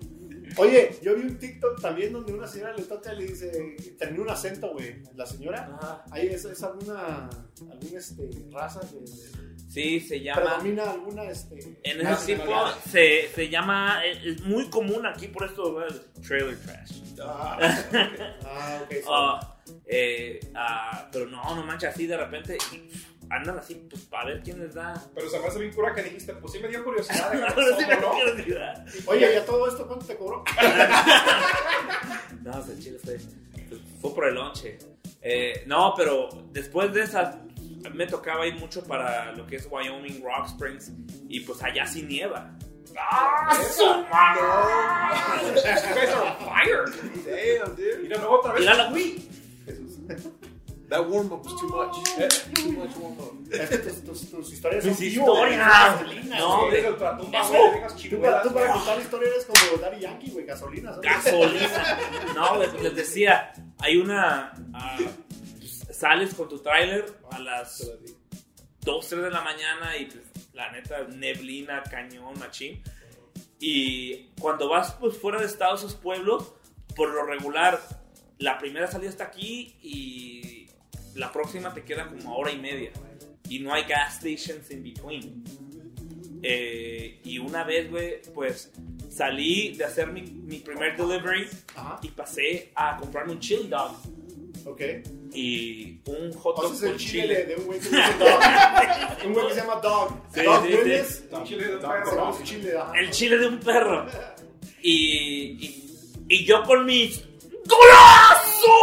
oye, 0.56 0.96
yo 1.02 1.14
vi 1.16 1.22
un 1.22 1.38
TikTok 1.38 1.80
también 1.80 2.12
donde 2.12 2.32
una 2.32 2.46
señora 2.46 2.74
le 2.76 2.82
toca 2.84 3.12
y 3.14 3.18
le 3.18 3.24
dice, 3.26 3.76
terminó 3.98 4.22
un 4.22 4.30
acento, 4.30 4.72
güey. 4.72 5.02
La 5.14 5.26
señora, 5.26 5.68
Ajá. 5.80 6.04
ahí 6.10 6.28
es, 6.28 6.44
es 6.44 6.62
alguna, 6.62 7.28
alguna 7.70 7.98
este, 7.98 8.28
raza 8.52 8.80
que 8.80 9.04
Sí, 9.68 9.98
se 10.00 10.20
llama. 10.20 10.42
predomina 10.42 10.90
alguna, 10.90 11.24
este. 11.24 11.78
En 11.82 12.06
ese 12.06 12.36
tipo 12.36 12.52
se, 12.90 13.28
se 13.34 13.48
llama. 13.48 14.04
Es 14.04 14.40
muy 14.42 14.68
común 14.70 15.04
aquí 15.04 15.26
por 15.28 15.44
esto, 15.46 15.76
trailer 16.26 16.56
trash. 16.60 17.00
Ah, 17.20 17.58
ah, 18.44 18.80
ok. 18.84 18.94
so- 19.02 19.12
Ah, 19.12 19.50
eh, 19.86 20.40
ah, 20.54 21.08
pero 21.12 21.26
no, 21.26 21.56
no 21.56 21.64
manches, 21.64 21.90
así 21.90 22.06
de 22.06 22.16
repente 22.16 22.56
y, 22.72 22.90
andan 23.30 23.58
así, 23.58 23.74
pues 23.90 24.02
para 24.02 24.26
ver 24.26 24.42
quién 24.42 24.60
les 24.60 24.74
da. 24.74 24.94
Pero 25.14 25.28
se 25.28 25.38
me 25.38 25.46
hace 25.46 25.58
bien 25.58 25.72
cura 25.72 25.94
que 25.94 26.02
dijiste, 26.02 26.34
pues 26.34 26.52
sí 26.52 26.58
me 26.60 26.68
dio 26.68 26.82
curiosidad 26.84 27.30
de 27.32 27.38
sí 27.78 27.86
me 27.86 27.96
¿no? 27.96 28.12
quiero 28.12 28.32
olvidar. 28.32 28.84
Oye, 29.06 29.34
¿y 29.34 29.36
a 29.36 29.44
todo 29.44 29.68
esto 29.68 29.86
cuánto 29.86 30.06
te 30.06 30.16
cobró? 30.16 30.44
No, 32.42 32.52
el 32.62 32.78
chile 32.78 32.98
fue, 33.02 33.18
fue 34.02 34.14
por 34.14 34.26
el 34.26 34.34
lonche. 34.34 34.78
Eh, 35.22 35.64
no, 35.66 35.94
pero 35.96 36.28
después 36.52 36.92
de 36.92 37.04
esas 37.04 37.36
me 37.94 38.06
tocaba 38.06 38.46
ir 38.46 38.56
mucho 38.56 38.84
para 38.84 39.32
lo 39.32 39.46
que 39.46 39.56
es 39.56 39.66
Wyoming, 39.70 40.22
Rock 40.22 40.48
Springs, 40.48 40.92
y 41.28 41.40
pues 41.40 41.62
allá 41.62 41.86
sí 41.86 42.02
nieva. 42.02 42.54
¡Ah, 42.98 43.58
su 43.74 43.86
madre! 44.10 44.42
You 45.46 45.62
guys 45.62 46.10
are 46.10 46.22
on 46.22 46.36
fire. 46.46 46.84
Damn, 47.24 47.74
dude. 47.76 47.98
Mira, 48.02 48.18
luego 48.18 48.40
otra 48.40 48.52
vez. 48.52 48.60
Mira 48.60 48.74
la 48.74 48.92
Wii. 48.92 49.28
Jesús. 49.64 49.98
That 50.94 51.10
warm 51.10 51.32
up 51.32 51.42
was 51.44 51.60
too 51.60 51.66
much. 51.66 51.96
Too 52.54 52.70
much 52.70 52.94
warm 52.98 53.18
up. 53.18 53.32
Tus, 53.50 54.04
tus, 54.04 54.30
tus 54.30 54.52
historias 54.52 54.84
son 54.84 54.92
historias. 54.92 55.58
gasolina, 55.58 56.38
No, 56.38 56.70
digas 56.70 56.92
Tú 56.94 56.98
para, 58.20 58.42
tú 58.42 58.52
para 58.54 58.66
güey. 58.66 58.78
contar 58.78 59.00
historias 59.00 59.32
eres 59.34 59.44
como 59.46 59.82
Daddy 59.82 60.00
Yankee, 60.02 60.30
güey, 60.30 60.46
gasolina. 60.46 60.94
¿sabes? 60.94 61.10
Gasolina. 61.10 61.98
No, 62.36 62.58
les, 62.60 62.80
les 62.80 62.94
decía, 62.94 63.52
hay 63.80 63.96
una. 63.96 64.52
ah, 64.72 64.96
pues, 65.58 65.84
sales 65.90 66.32
con 66.32 66.48
tu 66.48 66.60
tráiler 66.60 67.04
a 67.32 67.40
las 67.40 67.90
2, 68.82 69.08
3 69.08 69.22
de 69.22 69.30
la 69.32 69.40
mañana 69.40 69.96
y 69.96 70.04
pues, 70.06 70.22
la 70.52 70.70
neta, 70.70 71.02
neblina, 71.08 71.82
cañón, 71.82 72.38
machín. 72.38 72.80
Y 73.58 74.28
cuando 74.40 74.68
vas 74.68 74.92
pues 74.92 75.18
fuera 75.18 75.40
de 75.40 75.46
Estados 75.46 75.80
esos 75.80 75.96
pueblos, 75.96 76.52
por 76.94 77.12
lo 77.12 77.24
regular, 77.24 77.80
la 78.38 78.58
primera 78.58 78.86
salida 78.86 79.10
está 79.10 79.24
aquí 79.24 79.76
y 79.82 80.53
la 81.14 81.30
próxima 81.32 81.72
te 81.72 81.82
queda 81.82 82.06
como 82.08 82.36
hora 82.36 82.50
y 82.52 82.58
media. 82.58 82.90
Y 83.48 83.58
no 83.60 83.72
hay 83.74 83.84
gas 83.84 84.16
stations 84.16 84.70
in 84.70 84.82
between. 84.82 85.44
Eh, 86.42 87.20
y 87.24 87.38
una 87.38 87.64
vez, 87.64 87.90
güey, 87.90 88.20
pues 88.34 88.70
salí 89.10 89.74
de 89.76 89.84
hacer 89.84 90.08
mi, 90.08 90.22
mi 90.22 90.58
primer 90.58 90.96
delivery 90.96 91.48
Ajá, 91.76 92.00
y 92.02 92.08
pasé 92.08 92.72
a 92.74 92.96
comprarme 92.98 93.32
un 93.32 93.38
chili 93.38 93.68
dog 93.68 93.92
ok. 94.66 94.80
y 95.32 96.00
un 96.06 96.32
hot 96.32 96.56
dog 96.56 96.66
Haces 96.72 96.82
el 96.82 96.88
con 96.90 96.98
chile 96.98 97.22
chile. 97.22 97.34
de, 97.36 97.44
de 97.46 97.54
un 97.56 97.64
güey 97.66 97.78
que 97.78 97.84
se 97.88 97.96
llama 97.96 98.18
Dog. 98.18 99.26
Un 99.26 99.32
güey 99.32 99.46
que 99.48 99.54
se 99.54 99.60
llama 99.60 99.74
Dog. 99.76 100.08
Sí, 100.34 100.42
Dog 100.42 100.66
sí, 100.66 100.72
sí. 100.72 101.24
Un 101.32 101.44
chile 101.44 101.64
de 101.64 101.72
Se 101.72 101.78
perro. 101.78 102.94
El 102.94 103.10
chile 103.10 103.38
de 103.38 103.46
un 103.46 103.60
perro. 103.60 104.06
Y, 104.82 104.92
y, 105.64 106.24
y 106.28 106.44
yo 106.44 106.62
con 106.64 106.84
mis 106.84 107.22
¡Golazo! 107.66 108.74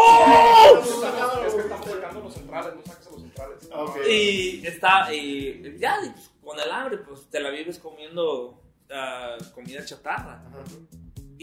Es 1.47 1.53
que 1.53 1.61
estamos 1.61 1.87
sacando 1.89 2.19
los 2.21 2.33
centrales, 2.33 2.73
no 2.75 2.83
saques 2.85 3.07
a 3.07 3.11
los 3.11 3.21
centrales. 3.21 3.69
Ok. 3.73 3.97
Y 4.07 4.67
está, 4.67 5.13
y 5.13 5.77
ya, 5.79 5.97
pues, 5.99 6.31
con 6.43 6.59
el 6.59 6.71
hambre, 6.71 6.97
pues 6.97 7.29
te 7.29 7.39
la 7.39 7.49
vives 7.49 7.79
comiendo 7.79 8.61
ah, 8.91 9.37
comida 9.53 9.83
chatarra. 9.85 10.43
Ajá. 10.47 10.63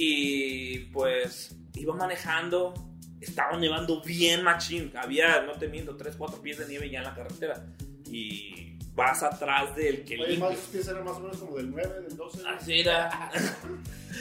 Y 0.01 0.79
pues 0.93 1.57
iba 1.75 1.93
manejando, 1.93 2.73
estaba 3.21 3.57
nevando 3.57 4.01
bien 4.03 4.45
machín. 4.45 4.93
Había, 4.97 5.43
no 5.43 5.53
te 5.55 5.67
miento, 5.67 5.97
3, 5.97 6.15
4 6.17 6.41
pies 6.41 6.59
de 6.59 6.69
nieve 6.69 6.89
ya 6.89 6.99
en 6.99 7.05
la 7.05 7.15
carretera. 7.17 7.67
Y 8.07 8.79
vas 8.95 9.23
atrás 9.25 9.75
del 9.75 10.05
que 10.05 10.15
Oye, 10.15 10.29
limpia. 10.29 10.51
más 10.51 10.59
pies 10.71 10.87
eran 10.87 11.05
más 11.05 11.17
o 11.17 11.21
menos 11.21 11.37
como 11.39 11.57
del 11.57 11.71
9, 11.71 12.01
del 12.03 12.17
12. 12.17 12.43
güey. 12.43 12.55
Así 12.55 12.81
era. 12.81 13.31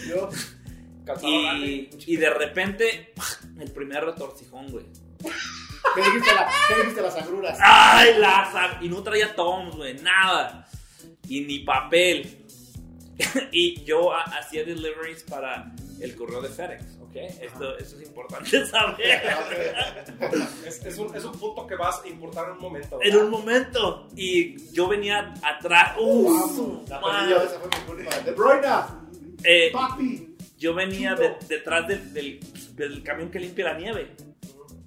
Yo, 0.09 0.29
Y, 1.27 1.89
y 2.05 2.15
de 2.17 2.29
repente, 2.29 3.13
el 3.59 3.71
primer 3.71 4.03
retorcijón, 4.05 4.69
güey. 4.71 4.85
¿qué 5.95 6.01
dijiste, 6.01 6.33
la, 6.35 6.49
¿qué 6.67 6.75
dijiste 6.81 7.01
las 7.01 7.15
agruras? 7.15 7.57
¡Ay, 7.61 8.17
Lázaro! 8.19 8.83
Y 8.85 8.89
no 8.89 9.01
traía 9.03 9.33
toms, 9.35 9.75
güey, 9.75 9.95
nada. 10.01 10.67
y 11.27 11.41
ni 11.41 11.59
papel. 11.59 12.45
y 13.51 13.83
yo 13.83 14.13
ha- 14.13 14.23
hacía 14.23 14.63
deliveries 14.63 15.23
para 15.23 15.73
el 15.99 16.15
correo 16.15 16.39
de 16.41 16.49
FedEx, 16.49 16.83
¿ok? 17.01 17.15
Esto, 17.15 17.75
esto 17.79 17.99
es 17.99 18.07
importante 18.07 18.65
saber. 18.67 19.23
Es, 20.65 20.85
es 20.85 20.97
un, 20.99 21.15
es 21.15 21.23
un 21.25 21.31
punto 21.39 21.65
que 21.65 21.75
vas 21.75 22.01
a 22.03 22.07
importar 22.07 22.45
en 22.45 22.51
un 22.57 22.59
momento. 22.61 22.99
en 23.01 23.17
un 23.17 23.29
momento. 23.31 24.07
Y 24.15 24.71
yo 24.71 24.87
venía 24.87 25.33
atrás. 25.41 25.95
¡Uh! 25.99 26.83
La 26.87 26.99
esa 27.43 27.59
fue 27.59 27.69
mi 27.79 27.85
culpa. 27.85 28.19
De 28.19 28.31
Bruyne, 28.33 28.67
Eh, 29.43 29.69
papi. 29.73 30.26
Yo 30.57 30.73
venía 30.73 31.15
de- 31.15 31.35
detrás 31.47 31.87
del, 31.87 32.13
del- 32.13 32.39
del 32.75 33.03
camión 33.03 33.29
que 33.31 33.39
limpia 33.39 33.65
la 33.65 33.77
nieve. 33.77 34.11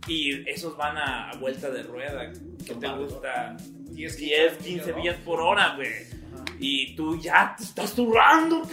Y 0.06 0.48
esos 0.48 0.76
van 0.76 0.96
a, 0.96 1.30
a 1.30 1.36
vuelta 1.36 1.70
de 1.70 1.82
rueda. 1.82 2.32
¿Qué 2.66 2.74
te 2.74 2.88
gusta? 2.88 3.56
10, 3.58 4.16
10, 4.16 4.52
15 4.58 4.92
millas 4.94 5.16
por 5.24 5.40
hora, 5.40 5.74
güey. 5.76 5.90
Y 6.58 6.94
tú 6.96 7.20
ya 7.20 7.54
te 7.56 7.64
estás 7.64 7.90
zurrando. 7.94 8.62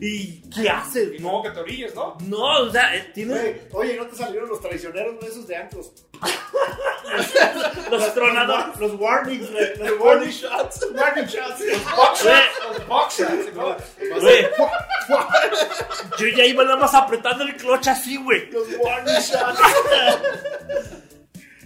¿Y 0.00 0.40
qué 0.50 0.68
haces? 0.68 1.18
Y 1.18 1.22
No, 1.22 1.42
que 1.42 1.50
te 1.50 1.60
orilles, 1.60 1.94
¿no? 1.94 2.16
no, 2.22 2.62
o 2.62 2.70
sea, 2.70 2.94
eh, 2.96 3.10
tienes 3.14 3.40
Güey, 3.70 3.90
Oye, 3.90 3.96
¿no 3.96 4.06
te 4.06 4.16
salieron 4.16 4.48
los 4.48 4.60
traicioneros 4.60 5.16
güey, 5.16 5.30
esos 5.30 5.46
de 5.46 5.56
Anclos? 5.56 5.92
los 7.90 8.14
tronadores. 8.14 8.78
Los 8.78 8.94
warnings, 8.94 9.50
güey. 9.50 9.76
Los 9.76 10.00
warning 10.00 10.30
shots. 10.30 10.86
Warning 10.94 11.26
shots. 11.26 11.60
Los 11.60 12.86
box 12.86 13.18
shots, 13.18 13.54
¿no? 13.54 13.76
Güey, 14.20 14.46
yo 16.18 16.26
ya 16.36 16.44
iba 16.44 16.64
nada 16.64 16.76
más 16.76 16.94
apretando 16.94 17.44
el 17.44 17.56
clutch 17.56 17.88
así, 17.88 18.16
güey. 18.16 18.50
Los 18.50 18.68
warning 18.78 19.14
shots. 19.20 19.60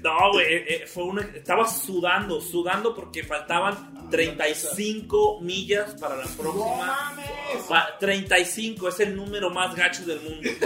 No, 0.03 0.33
güey, 0.33 0.47
eh, 0.47 0.65
eh, 0.69 0.87
fue 0.87 1.05
una. 1.05 1.23
Estaba 1.23 1.67
sudando, 1.69 2.41
sudando 2.41 2.95
porque 2.95 3.25
faltaban 3.25 4.09
35 4.11 5.41
millas 5.41 5.95
para 6.01 6.17
la 6.17 6.25
No 6.25 6.31
próxima. 6.37 6.77
mames. 6.87 7.63
Pa- 7.69 7.97
35 7.99 8.89
es 8.89 9.01
el 9.01 9.17
número 9.17 9.51
más 9.51 9.75
gacho 9.75 10.05
del 10.05 10.21
mundo. 10.21 10.49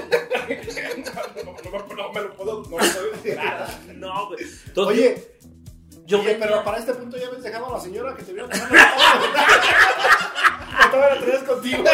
No, 0.51 1.53
no, 1.53 1.53
me- 1.73 1.95
no 1.97 2.13
me 2.13 2.21
lo 2.23 2.35
puedo. 2.35 2.63
No 2.69 2.77
me. 2.79 3.95
No, 3.95 4.27
güey. 4.29 4.41
Entonces, 4.67 4.99
Oye, 4.99 5.29
yo 6.07 6.19
oye, 6.21 6.33
venía- 6.33 6.47
pero 6.47 6.65
para 6.65 6.79
este 6.79 6.93
punto 6.95 7.17
ya 7.17 7.27
habías 7.29 7.43
dejado 7.43 7.67
a 7.67 7.73
la 7.79 7.81
señora 7.81 8.17
que 8.17 8.23
te 8.25 8.33
vieron 8.33 8.51
cagando. 8.51 8.77
O 10.87 10.91
todavía 10.91 11.15
la 11.15 11.21
traías 11.25 11.43
contigo. 11.45 11.85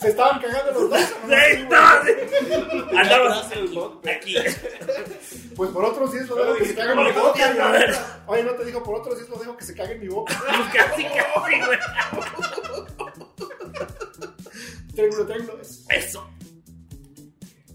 Se 0.00 0.08
estaban 0.10 0.40
cagando 0.40 0.72
los 0.72 0.90
dos. 0.90 1.00
¿no? 3.74 3.74
Bot, 3.74 4.06
aquí. 4.06 4.36
Pues 5.56 5.70
por 5.70 5.84
otros 5.84 6.10
sí 6.12 6.18
es 6.18 6.28
lo 6.28 6.36
Pero 6.36 6.46
dejo 6.54 6.58
que 6.58 6.64
se 6.66 6.74
caguen 6.76 6.98
en 6.98 7.04
mi 7.06 7.12
"Como 7.12 7.26
boca. 7.26 7.44
a 7.44 7.70
ver". 7.72 7.96
Oye, 8.26 8.44
no 8.44 8.52
te 8.52 8.64
dijo 8.64 8.82
por 8.82 8.94
otros 8.96 9.18
sí 9.18 9.24
es 9.24 9.28
lo 9.30 9.36
dejo 9.38 9.56
que 9.56 9.64
se 9.64 9.74
cague 9.74 9.94
en 9.94 10.00
mi 10.00 10.08
boca. 10.08 10.34
Casi, 10.72 11.04
casi, 11.04 11.60
güey. 11.60 11.78
Triángulo, 14.94 15.26
triángulo. 15.26 15.58
Eso. 15.90 16.28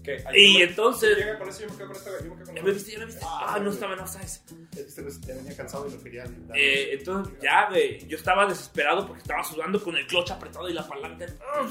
¿Qué? 0.04 0.22
Y 0.34 0.62
entonces. 0.62 1.16
Llega 1.16 1.38
con 1.38 1.48
eso, 1.48 1.62
yo 1.62 1.68
me 1.70 1.76
quedo 1.76 1.86
con 1.88 1.96
esta. 1.96 2.10
Yo 2.10 2.16
me 2.16 2.20
quedo 2.20 2.36
con 2.36 2.46
¿Ya 2.46 2.52
esta. 2.52 2.62
me 2.62 2.70
viste? 2.72 2.92
¿Ya 2.92 2.98
me 2.98 3.06
viste? 3.06 3.20
Ah, 3.26 3.58
no 3.60 3.70
estaba 3.70 3.94
en 3.94 4.00
offsides. 4.00 4.42
Este 4.76 5.02
güey 5.02 5.14
ya 5.26 5.34
venía 5.34 5.56
cansado 5.56 5.88
y 5.88 5.92
lo 5.92 6.02
quería. 6.02 6.24
Eh, 6.54 6.90
entonces, 6.98 7.34
ya, 7.42 7.68
güey. 7.70 8.06
Yo 8.06 8.16
estaba 8.16 8.46
desesperado 8.46 9.06
porque 9.06 9.22
estaba 9.22 9.42
sudando 9.42 9.82
con 9.82 9.96
el 9.96 10.06
clutch 10.06 10.30
apretado 10.30 10.68
y 10.68 10.74
la 10.74 10.86
palanca. 10.86 11.26
ah, 11.54 11.66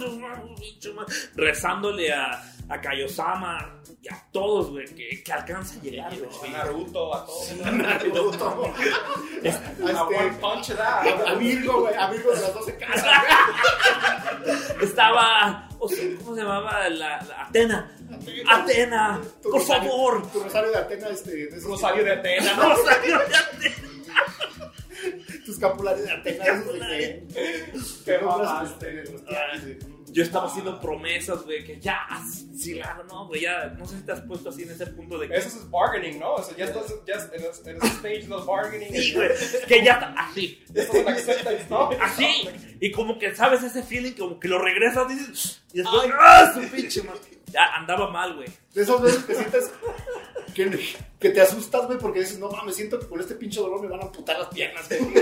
Rezándole 1.36 2.12
a, 2.12 2.42
a 2.70 2.82
Kaiosama 2.82 3.82
y 4.02 4.08
a 4.12 4.28
todos, 4.32 4.70
güey, 4.72 4.86
que, 4.94 5.22
que 5.24 5.32
alcanza 5.34 5.80
a 5.80 5.84
llegar, 5.84 6.12
A 6.14 6.16
güey. 6.18 6.52
Naruto, 6.52 7.16
a 7.16 7.26
todos. 7.26 7.52
A 7.64 7.70
A 7.70 7.98
este- 9.44 9.84
One 9.84 10.38
Punch 10.40 10.70
a, 10.72 10.76
that. 10.78 11.28
a 11.28 11.36
Virgo, 11.36 11.82
güey. 11.82 11.94
A 11.96 12.10
Virgo 12.10 12.32
de 12.34 12.42
las 12.42 12.54
12 12.54 12.78
casas. 12.78 13.06
Estaba. 14.82 15.70
o 15.80 15.88
sea, 15.90 16.04
¿Cómo 16.20 16.36
se 16.36 16.42
llamaba? 16.42 16.90
La, 16.90 17.22
la 17.22 17.44
Atena. 17.48 17.92
Atena, 18.50 19.22
Tu 19.42 19.50
por 19.50 19.60
rosario- 19.62 19.90
favor. 19.90 20.32
Tu 20.32 20.40
rosario 20.44 20.72
de 20.72 20.78
Atena, 20.78 21.08
este. 21.10 21.32
De 21.48 21.60
Rosario 21.62 22.04
de 22.04 22.12
Atena. 22.12 22.54
Rosario 22.54 23.18
de 23.20 23.36
Atena. 23.36 23.76
Tu 25.46 25.52
escapulario 25.52 26.04
de 26.06 26.12
Atena. 26.12 26.64
mamaste. 28.22 29.04
Yo 30.14 30.24
estaba 30.24 30.48
haciendo 30.48 30.80
promesas, 30.80 31.44
güey, 31.44 31.64
que 31.64 31.80
ya, 31.80 32.08
sí, 32.56 32.76
claro, 32.76 33.04
no, 33.06 33.28
güey, 33.28 33.42
ya, 33.42 33.66
no 33.78 33.86
sé 33.86 33.98
si 33.98 34.04
te 34.04 34.12
has 34.12 34.22
puesto 34.22 34.50
así 34.50 34.64
en 34.64 34.70
ese 34.70 34.86
punto 34.88 35.18
de 35.18 35.28
que, 35.28 35.36
Eso 35.36 35.48
es 35.48 35.70
bargaining, 35.70 36.20
¿no? 36.20 36.36
O 36.36 36.44
sea, 36.44 36.56
ya 36.56 36.66
estás 36.66 36.94
ya 37.06 37.16
en 37.16 37.78
ese 37.78 37.88
stage 37.88 38.22
de 38.22 38.28
los 38.28 38.46
bargaining. 38.46 38.94
sí, 38.94 39.14
güey, 39.14 39.30
que 39.68 39.84
ya 39.84 39.94
está 39.94 40.14
así, 40.16 40.64
así, 42.00 42.50
y 42.80 42.92
como 42.92 43.18
que 43.18 43.36
sabes 43.36 43.64
ese 43.64 43.82
feeling, 43.82 44.14
como 44.14 44.40
que 44.40 44.48
lo 44.48 44.60
regresas, 44.60 45.08
dices, 45.08 45.64
y 45.74 45.80
después, 45.80 46.12
¡ah, 46.20 46.52
su 46.54 46.62
pinche! 46.70 47.02
Ya 47.48 47.66
andaba 47.76 48.10
mal, 48.10 48.36
güey. 48.36 48.48
De 48.74 48.82
esas 48.82 49.02
veces 49.02 49.24
que 49.26 49.36
sientes 49.36 49.72
que, 50.54 50.96
que 51.20 51.30
te 51.30 51.42
asustas, 51.42 51.86
güey, 51.88 51.98
porque 51.98 52.20
dices, 52.22 52.40
no 52.40 52.50
mames, 52.50 52.76
siento 52.76 53.00
que 53.00 53.08
con 53.08 53.20
este 53.20 53.36
pinche 53.36 53.60
dolor 53.60 53.82
me 53.82 53.88
van 53.88 54.02
a 54.02 54.04
amputar 54.04 54.40
las 54.40 54.48
piernas, 54.50 54.88
güey. 54.88 55.14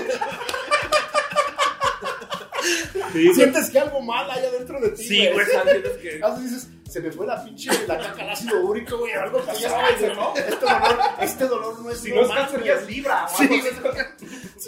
Sientes 3.36 3.70
que 3.70 3.80
algo 3.80 4.02
mal 4.02 4.30
hay 4.30 4.46
adentro 4.46 4.80
de 4.80 4.90
ti, 4.90 5.04
Sí, 5.04 5.28
güey, 5.34 5.46
sabes 5.48 5.84
que... 6.02 6.20
A 6.24 6.30
veces 6.36 6.44
dices, 6.52 6.70
se 6.90 7.00
me 7.02 7.12
fue 7.12 7.26
la 7.26 7.44
pinche, 7.44 7.70
la 7.88 7.98
caca, 7.98 8.24
el 8.24 8.30
ácido 8.30 8.62
úrico, 8.62 8.98
güey, 8.98 9.14
algo 9.14 9.40
pasó, 9.46 9.68
güey, 10.00 10.16
¿no? 10.16 10.34
Este 10.36 10.58
dolor, 10.66 11.00
este 11.22 11.48
dolor 11.48 11.80
no 11.82 11.90
es 11.92 12.00
Si 12.00 12.12
no 12.12 12.22
es 12.22 12.30
cáncer, 12.30 12.64
ya 12.64 12.74
es 12.74 12.88
libra. 12.88 13.28
Sí, 13.38 13.48
güey. 13.48 13.62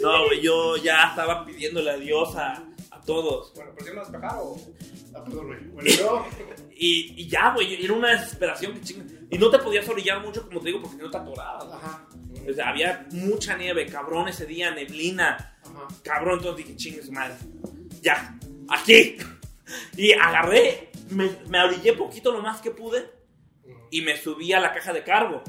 No, 0.00 0.26
güey, 0.26 0.40
yo 0.42 0.76
ya 0.76 1.08
estaba 1.10 1.44
pidiéndole 1.44 1.90
adiós 1.92 2.34
a, 2.34 2.64
a 2.90 3.00
todos. 3.06 3.52
Bueno, 3.54 3.70
pero 3.76 3.86
si 3.88 3.94
no 3.94 4.00
despejar 4.00 4.36
o. 4.40 4.56
Ah, 5.14 5.22
perdón, 5.24 5.46
güey. 5.46 5.60
Bueno, 5.68 5.88
yo, 5.90 6.26
Y, 6.72 7.22
y 7.22 7.28
ya, 7.28 7.52
güey, 7.54 7.84
era 7.84 7.92
una 7.92 8.10
desesperación 8.10 8.72
que 8.74 8.80
chinga. 8.80 9.04
Y 9.30 9.38
no 9.38 9.50
te 9.50 9.58
podías 9.60 9.88
orillar 9.88 10.20
mucho, 10.20 10.46
como 10.48 10.58
te 10.60 10.66
digo, 10.66 10.82
porque 10.82 10.96
no 11.00 11.10
te 11.10 11.16
atorabas. 11.16 11.72
ajá, 11.72 12.06
O 12.50 12.52
sea, 12.52 12.70
había 12.70 13.06
mucha 13.12 13.56
nieve, 13.56 13.86
cabrón, 13.86 14.26
ese 14.28 14.46
día, 14.46 14.72
neblina. 14.72 15.56
ajá. 15.62 15.86
Cabrón, 16.02 16.38
entonces 16.38 16.66
dije, 16.66 16.76
chingue 16.76 17.02
su 17.04 17.12
madre. 17.12 17.34
Ya, 18.04 18.34
aquí. 18.68 19.16
Y 19.96 20.12
agarré, 20.12 20.90
me, 21.10 21.30
me 21.48 21.62
orillé 21.64 21.94
poquito 21.94 22.30
lo 22.32 22.42
más 22.42 22.60
que 22.60 22.70
pude 22.70 23.10
y 23.90 24.02
me 24.02 24.16
subí 24.16 24.52
a 24.52 24.60
la 24.60 24.72
caja 24.74 24.92
de 24.92 25.02
cargo. 25.02 25.42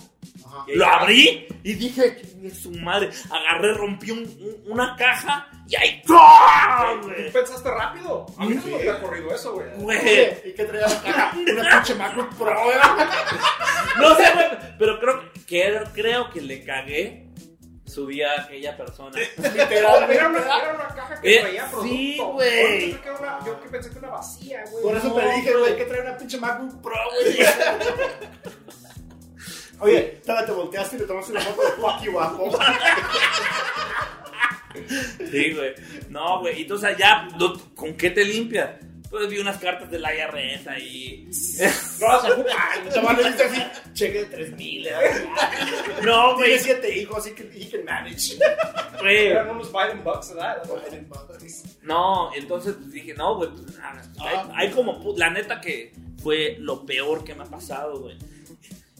Ajá. 0.45 0.63
Lo 0.73 0.85
abrí 0.85 1.47
y 1.63 1.73
dije, 1.73 2.21
su 2.53 2.71
madre. 2.71 3.09
Agarré, 3.29 3.73
rompí 3.73 4.11
un- 4.11 4.19
un- 4.23 4.71
una 4.71 4.95
caja 4.95 5.49
y 5.67 5.75
ahí. 5.75 6.01
¡ah, 6.09 6.93
¿Tú 7.01 7.07
güey! 7.09 7.31
pensaste 7.31 7.69
rápido? 7.69 8.25
A 8.37 8.45
mí 8.45 8.55
no 8.55 8.77
me 8.77 8.89
ha 8.89 9.01
corrido 9.01 9.35
eso, 9.35 9.53
güey. 9.53 9.97
¿Y 10.45 10.53
qué 10.53 10.63
traía 10.63 10.87
la 10.87 11.01
caja? 11.03 11.37
Una 11.37 11.69
pinche 11.71 11.95
MacBook 11.95 12.35
Pro. 12.37 12.55
No 13.99 14.15
sé, 14.15 14.23
güey, 14.33 14.47
pero 14.79 14.99
creo 14.99 15.31
que, 15.47 15.83
creo 15.93 16.29
que 16.31 16.41
le 16.41 16.63
cagué 16.63 17.25
su 17.85 18.07
día 18.07 18.31
a 18.31 18.41
aquella 18.43 18.75
persona. 18.75 19.11
Literalmente. 19.37 20.15
Era 20.15 20.27
una, 20.29 20.39
era 20.39 20.73
una 20.75 20.87
caja 20.95 21.21
que 21.21 21.37
Eh, 21.37 21.41
traía 21.41 21.65
producto. 21.69 21.87
sí, 21.87 22.17
güey. 22.19 22.91
Yo 22.91 22.97
pensé 22.97 23.01
que 23.01 23.09
era 23.09 23.17
una- 23.19 23.45
Yo 23.45 23.61
que 23.61 23.69
pensé 23.69 23.89
que 23.91 23.97
era 23.99 24.07
una 24.07 24.17
vacía, 24.17 24.63
güey. 24.71 24.83
Por 24.83 24.97
eso 24.97 25.07
No, 25.07 25.15
te 25.15 25.31
dije, 25.35 25.53
güey. 25.55 25.75
que 25.77 25.85
trae 25.85 26.01
una 26.01 26.17
pinche 26.17 26.37
MacBook 26.37 26.81
Pro, 26.81 26.95
güey. 27.11 27.37
Oye, 29.79 30.21
te 30.45 30.51
volteaste 30.51 30.95
y 30.95 30.99
le 30.99 31.05
tomaste 31.05 31.31
una 31.33 31.41
foto 31.41 31.75
you, 32.03 32.11
guapo. 32.13 32.57
Sí, 35.31 35.53
güey. 35.53 35.73
No, 36.09 36.39
güey. 36.39 36.61
Entonces 36.63 36.97
ya, 36.97 37.27
no- 37.37 37.53
¿con 37.75 37.93
qué 37.95 38.09
te 38.09 38.23
limpias? 38.23 38.71
Pues 39.15 39.29
vi 39.29 39.39
unas 39.39 39.57
cartas 39.59 39.89
del 39.89 40.01
IRS 40.03 40.67
ahí. 40.67 41.29
No 42.01 42.17
ocupan. 42.17 42.89
Chaval, 42.93 43.15
le 43.15 43.31
dice 43.31 43.43
así, 43.45 43.63
cheque 43.93 44.19
de 44.19 44.25
3000, 44.25 44.87
¿eh? 44.87 44.91
No, 46.03 46.35
Tiene 46.35 46.49
güey. 46.49 46.59
siete 46.59 46.97
hijos, 46.99 47.19
así 47.19 47.31
que 47.33 47.43
he 47.43 47.69
can 47.69 47.85
manage. 47.85 48.37
güey. 48.99 49.27
Eran 49.27 49.51
unos 49.51 49.71
Biden 49.71 50.03
bucks, 50.03 50.33
¿verdad? 50.35 50.63
No, 51.83 52.33
entonces 52.35 52.75
pues, 52.77 52.91
dije, 52.91 53.13
no, 53.13 53.37
güey. 53.37 53.51
pues, 53.51 53.77
ah, 53.81 54.01
hay, 54.19 54.67
hay 54.67 54.71
como, 54.71 55.13
la 55.15 55.29
neta 55.29 55.61
que 55.61 55.93
fue 56.21 56.57
lo 56.59 56.85
peor 56.85 57.23
que 57.23 57.35
me 57.35 57.43
ha 57.43 57.47
pasado, 57.47 58.01
güey. 58.01 58.17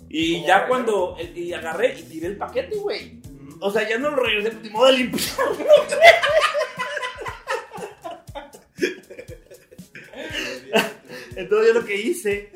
Y 0.08 0.36
¿Cómo 0.36 0.48
ya 0.48 0.60
fue? 0.60 0.68
cuando, 0.70 1.18
y 1.36 1.52
agarré 1.52 2.00
y 2.00 2.04
tiré 2.04 2.28
el 2.28 2.38
paquete, 2.38 2.78
güey. 2.78 3.20
O 3.60 3.70
sea, 3.70 3.86
ya 3.88 3.98
no 3.98 4.12
lo 4.12 4.24
regresé, 4.24 4.52
pues, 4.52 4.64
ni 4.64 4.70
modo 4.70 4.86
de 4.86 4.94
limpiar. 4.94 5.26
Entonces 11.36 11.68
yo 11.68 11.80
lo 11.80 11.86
que 11.86 11.96
hice, 11.96 12.50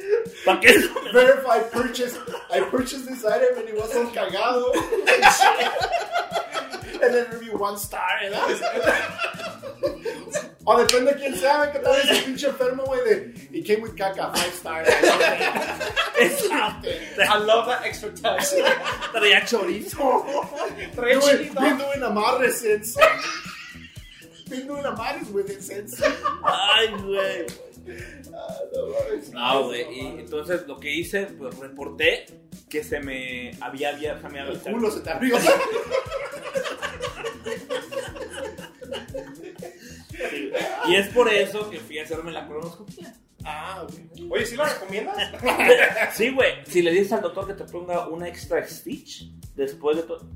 ¿para 0.45 0.59
qué 0.59 0.73
Verify 1.13 1.69
purchase. 1.71 2.17
I 2.51 2.61
purchased 2.61 3.07
this 3.07 3.25
item 3.25 3.57
and 3.57 3.69
it 3.69 3.75
was 3.75 3.95
all 3.95 4.05
cagado. 4.07 4.71
and 7.01 7.13
then 7.13 7.29
review 7.31 7.57
one 7.57 7.77
star, 7.77 8.19
¿verdad? 8.21 8.47
O 10.65 10.77
depende 10.77 11.13
de 11.13 11.19
quién 11.19 11.35
sea, 11.35 11.57
güey, 11.57 11.71
que 11.71 11.79
tal 11.79 11.95
vez 11.95 12.11
el 12.11 12.23
pinche 12.25 12.47
enfermo, 12.47 12.83
güey, 12.83 13.01
de. 13.03 13.33
It 13.51 13.65
came 13.65 13.81
with 13.81 13.95
caca, 13.95 14.31
five 14.35 14.53
stars. 14.53 14.87
Exacto. 16.19 16.89
I 17.17 17.37
love 17.39 17.65
that 17.65 17.83
extra 17.85 18.13
touch. 18.13 18.53
Traía 19.13 19.45
chorizo. 19.47 19.97
Doing, 20.95 21.21
chilito. 21.21 21.59
been 21.59 21.77
doing 21.77 22.03
amarres 22.03 22.59
since. 22.59 22.95
Viendo 24.47 24.81
la 24.81 24.91
madre, 24.91 25.21
güey, 25.31 25.43
de 25.45 25.61
sense. 25.61 26.03
Ay, 26.43 26.87
güey. 27.01 27.47
Ah, 29.35 29.53
no 29.53 29.65
güey. 29.65 29.85
Y 29.91 29.99
entonces 30.19 30.67
lo 30.67 30.79
que 30.79 30.93
hice, 30.93 31.25
pues 31.25 31.55
reporté 31.57 32.25
que 32.69 32.83
se 32.83 32.99
me 32.99 33.51
había 33.61 33.89
abierto. 33.89 34.27
se 34.27 34.33
me 34.33 34.39
había 34.39 34.53
El 34.53 34.59
culo 34.59 34.91
se 34.91 35.01
te 35.01 35.09
abrió. 35.09 35.39
Sí. 35.39 35.47
Y 40.87 40.95
es 40.95 41.07
por 41.09 41.31
eso 41.31 41.69
que 41.69 41.79
fui 41.79 41.99
a 41.99 42.03
hacerme 42.03 42.31
la 42.31 42.47
colonoscopia. 42.47 43.13
Ah, 43.43 43.83
ok. 43.83 43.93
Oye, 44.29 44.45
¿sí 44.45 44.55
la 44.55 44.65
recomiendas? 44.65 45.15
Sí, 46.13 46.31
güey. 46.31 46.53
Si 46.65 46.81
le 46.81 46.91
dices 46.91 47.13
al 47.13 47.21
doctor 47.21 47.47
que 47.47 47.53
te 47.53 47.63
ponga 47.63 48.07
una 48.07 48.27
extra 48.27 48.65
stitch 48.67 49.31
después 49.55 49.97
de 49.97 50.03
todo, 50.03 50.29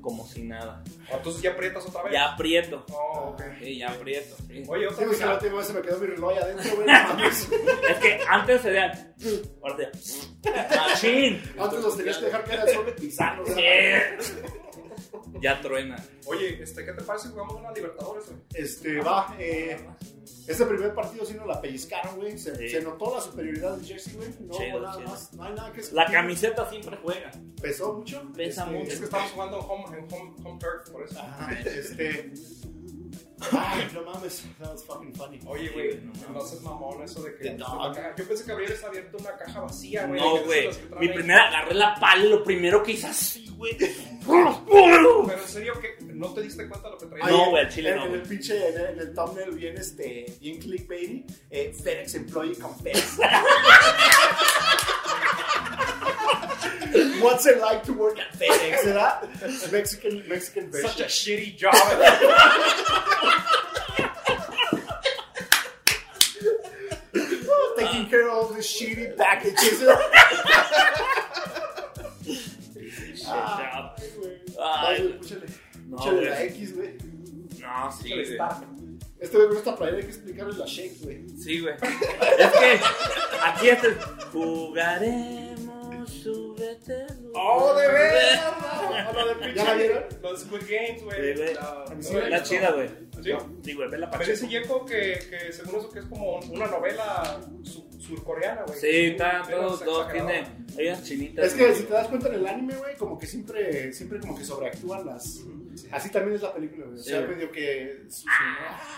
como 0.00 0.26
si 0.26 0.42
nada. 0.42 0.82
Entonces 1.10 1.42
ya 1.42 1.52
aprietas 1.52 1.86
otra 1.86 2.02
vez. 2.04 2.12
Ya 2.12 2.32
aprieto. 2.32 2.84
Oh, 2.92 3.30
ok. 3.34 3.42
Sí, 3.62 3.78
ya 3.78 3.90
aprieto. 3.90 4.36
sí. 4.48 4.62
Oye, 4.68 4.86
otra 4.88 5.06
que 5.06 5.16
la 5.16 5.26
vez. 5.26 5.34
última 5.42 5.58
vez 5.58 5.66
se 5.66 5.72
me 5.74 5.82
quedó 5.82 5.98
mi 5.98 6.06
reloj 6.06 6.32
adentro, 6.38 6.76
güey. 6.76 6.88
Es 7.90 7.98
que 7.98 8.20
antes 8.28 8.62
se 8.62 8.70
vean. 8.70 9.14
Ahora 9.62 9.90
se 10.00 10.50
¡Machín! 10.76 11.42
Antes 11.58 11.80
los 11.82 11.96
tenías 11.96 12.16
que 12.18 12.24
dejar 12.26 12.44
caer 12.44 12.60
al 12.60 12.68
sol 12.70 12.86
de 12.86 12.92
pisarlos. 12.92 13.48
Sí. 13.48 13.62
Ya 15.42 15.60
truena. 15.60 15.96
Oye, 16.26 16.62
este, 16.62 16.84
¿qué 16.84 16.92
te 16.92 17.02
parece 17.02 17.26
si 17.28 17.32
jugamos 17.32 17.54
una 17.54 17.72
Libertadores, 17.72 18.26
güey? 18.26 18.38
Este, 18.54 19.00
va. 19.00 19.34
Eh, 19.38 19.78
este 20.46 20.66
primer 20.66 20.94
partido 20.94 21.24
sí 21.24 21.34
nos 21.34 21.46
la 21.46 21.60
pellizcaron, 21.60 22.16
güey. 22.16 22.36
Se, 22.38 22.54
Sí. 22.56 22.68
se 22.68 22.82
notó 22.82 23.14
la 23.14 23.20
superioridad 23.20 23.76
del 23.76 23.86
Jersey, 23.86 24.14
güey. 24.16 24.28
No 24.40 24.54
Chido, 24.54 24.80
nada 24.80 24.96
chido. 24.96 25.08
más. 25.10 25.32
No 25.34 25.44
hay 25.44 25.54
nada 25.54 25.72
que 25.72 25.82
La 25.92 26.06
camiseta 26.06 26.68
siempre 26.68 26.96
juega. 27.02 27.30
pesó 27.60 27.94
mucho. 27.94 28.22
Pesa 28.34 28.64
Este, 28.64 28.74
mucho. 28.76 28.92
Es 28.92 28.98
que 28.98 29.04
estamos 29.04 29.30
jugando 29.32 29.58
en 29.58 29.64
home, 29.68 29.98
en 29.98 30.04
home, 30.12 30.34
home 30.44 30.58
turf, 30.58 30.90
por 30.90 31.02
eso. 31.04 31.18
Ajá, 31.20 31.52
este. 31.60 32.32
Ay, 33.52 33.88
no 33.94 34.02
mames. 34.02 34.44
That 34.58 34.72
was 34.72 34.84
fucking 34.84 35.14
funny. 35.14 35.40
Oye, 35.46 35.68
güey, 35.70 36.00
no 36.32 36.40
seas 36.40 36.60
mamón 36.62 37.02
eso 37.02 37.22
de 37.22 37.34
que... 37.36 37.56
Caja- 37.56 38.14
Yo 38.16 38.28
pensé 38.28 38.44
que 38.44 38.52
habrías 38.52 38.84
abierto 38.84 39.16
una 39.18 39.36
caja 39.36 39.60
vacía, 39.60 40.06
güey. 40.06 40.20
No, 40.20 40.44
güey. 40.44 40.68
Mi 41.00 41.08
primera 41.08 41.48
agarré 41.48 41.74
la 41.74 41.94
pala 41.94 42.24
y 42.24 42.28
lo 42.28 42.44
primero 42.44 42.82
que 42.82 42.92
hice 42.92 43.06
así, 43.06 43.48
güey. 43.56 43.76
Pero 43.78 45.32
en 45.32 45.48
serio, 45.48 45.72
que 45.80 45.96
¿no 46.04 46.32
te 46.34 46.42
diste 46.42 46.68
cuenta 46.68 46.88
de 46.88 46.92
lo 46.94 46.98
que 46.98 47.06
traía? 47.06 47.26
No, 47.26 47.50
güey, 47.50 47.68
chile 47.68 47.90
en, 47.90 47.96
no, 47.96 48.06
En 48.06 48.14
el 48.14 48.22
pinche, 48.22 48.68
en 48.68 48.74
el, 48.78 48.86
en 48.86 48.98
el 49.00 49.14
thumbnail 49.14 49.50
bien, 49.52 49.76
este, 49.78 50.26
bien 50.40 50.58
clickbaity. 50.60 51.26
Eh, 51.50 51.72
FedEx 51.82 52.14
employee 52.16 52.56
confess. 52.56 53.18
What's 57.22 57.46
it 57.46 57.60
like 57.60 57.84
to 57.84 57.92
work 57.92 58.18
at 58.18 58.32
FedEx, 58.38 58.84
¿verdad? 58.88 59.28
Mexican, 59.72 60.24
Mexican 60.28 60.70
version. 60.70 60.90
Such 60.90 61.00
a 61.00 61.04
shitty 61.04 61.56
job. 61.56 61.74
Taking 67.78 68.06
care 68.08 68.28
of 68.28 68.34
all 68.34 68.46
the 68.48 68.60
shitty 68.60 69.16
packages. 69.16 69.82
Ah, 73.32 73.94
Ay, 73.96 74.08
güey. 74.16 74.36
Ay, 74.58 74.96
Ay, 74.96 75.08
púchale. 75.20 75.46
No, 75.88 75.96
Púchale 75.98 76.30
la. 76.30 76.42
X, 76.46 76.74
güey. 76.74 76.90
No, 77.60 77.92
sí, 77.92 78.08
güey. 78.10 78.38
Este 79.20 79.36
güey 79.36 79.48
con 79.48 79.56
esta 79.58 79.76
playera 79.76 79.98
hay 79.98 80.02
que 80.04 80.08
explicarle 80.10 80.54
la 80.58 80.66
shake, 80.66 80.96
güey. 81.04 81.18
Sí, 81.38 81.60
güey. 81.60 81.74
Es 81.74 82.50
que 82.50 82.80
aquí 83.44 83.68
este 83.68 83.94
Jugaremos, 84.32 85.69
súbete. 86.10 87.06
¡Oh, 87.34 87.74
de 87.74 87.88
veras! 87.88 89.14
Lo 89.14 89.26
de 89.26 89.34
pinche- 89.36 89.54
¿Ya 89.54 89.64
la 89.64 89.74
vieron? 89.74 90.04
Los 90.22 90.40
Squid 90.40 90.60
Games, 90.68 90.98
Sí, 90.98 91.04
güey. 91.04 91.54
La- 91.54 92.28
la- 92.28 92.42
chida, 92.42 92.72
güey. 92.72 92.88
¿Sí? 93.22 93.32
Sí, 93.64 93.74
güey, 93.74 93.90
ve 93.90 93.98
la 93.98 94.10
pacheco. 94.10 94.30
dice 94.30 94.48
Yeko 94.48 94.84
que, 94.86 95.18
que 95.30 95.52
según 95.52 95.76
eso 95.80 95.90
que 95.90 95.98
es 96.00 96.04
como 96.06 96.38
una 96.38 96.66
novela 96.66 97.40
su- 97.62 97.86
surcoreana, 98.00 98.62
güey. 98.66 98.78
Sí, 98.78 98.86
está 99.12 99.42
Pero 99.46 99.58
todo, 99.66 99.74
es 99.74 99.84
todo 99.84 100.00
exagerado. 100.02 100.30
tiene. 100.30 100.48
Hay 100.78 100.86
unas 100.88 101.04
chinitas. 101.04 101.44
Es 101.46 101.54
que 101.54 101.64
güey. 101.66 101.74
si 101.76 101.82
te 101.84 101.92
das 101.92 102.08
cuenta 102.08 102.28
en 102.28 102.34
el 102.34 102.46
anime, 102.46 102.74
güey, 102.76 102.96
como 102.96 103.18
que 103.18 103.26
siempre, 103.26 103.92
siempre 103.92 104.20
como 104.20 104.36
que 104.36 104.44
sobreactúan 104.44 105.06
las... 105.06 105.40
Así 105.92 106.10
también 106.10 106.36
es 106.36 106.42
la 106.42 106.52
película, 106.54 106.86
güey. 106.86 106.98
O 106.98 107.02
sea, 107.02 107.20
medio 107.22 107.50
que... 107.52 108.04
su- 108.08 108.22
su- 108.22 108.26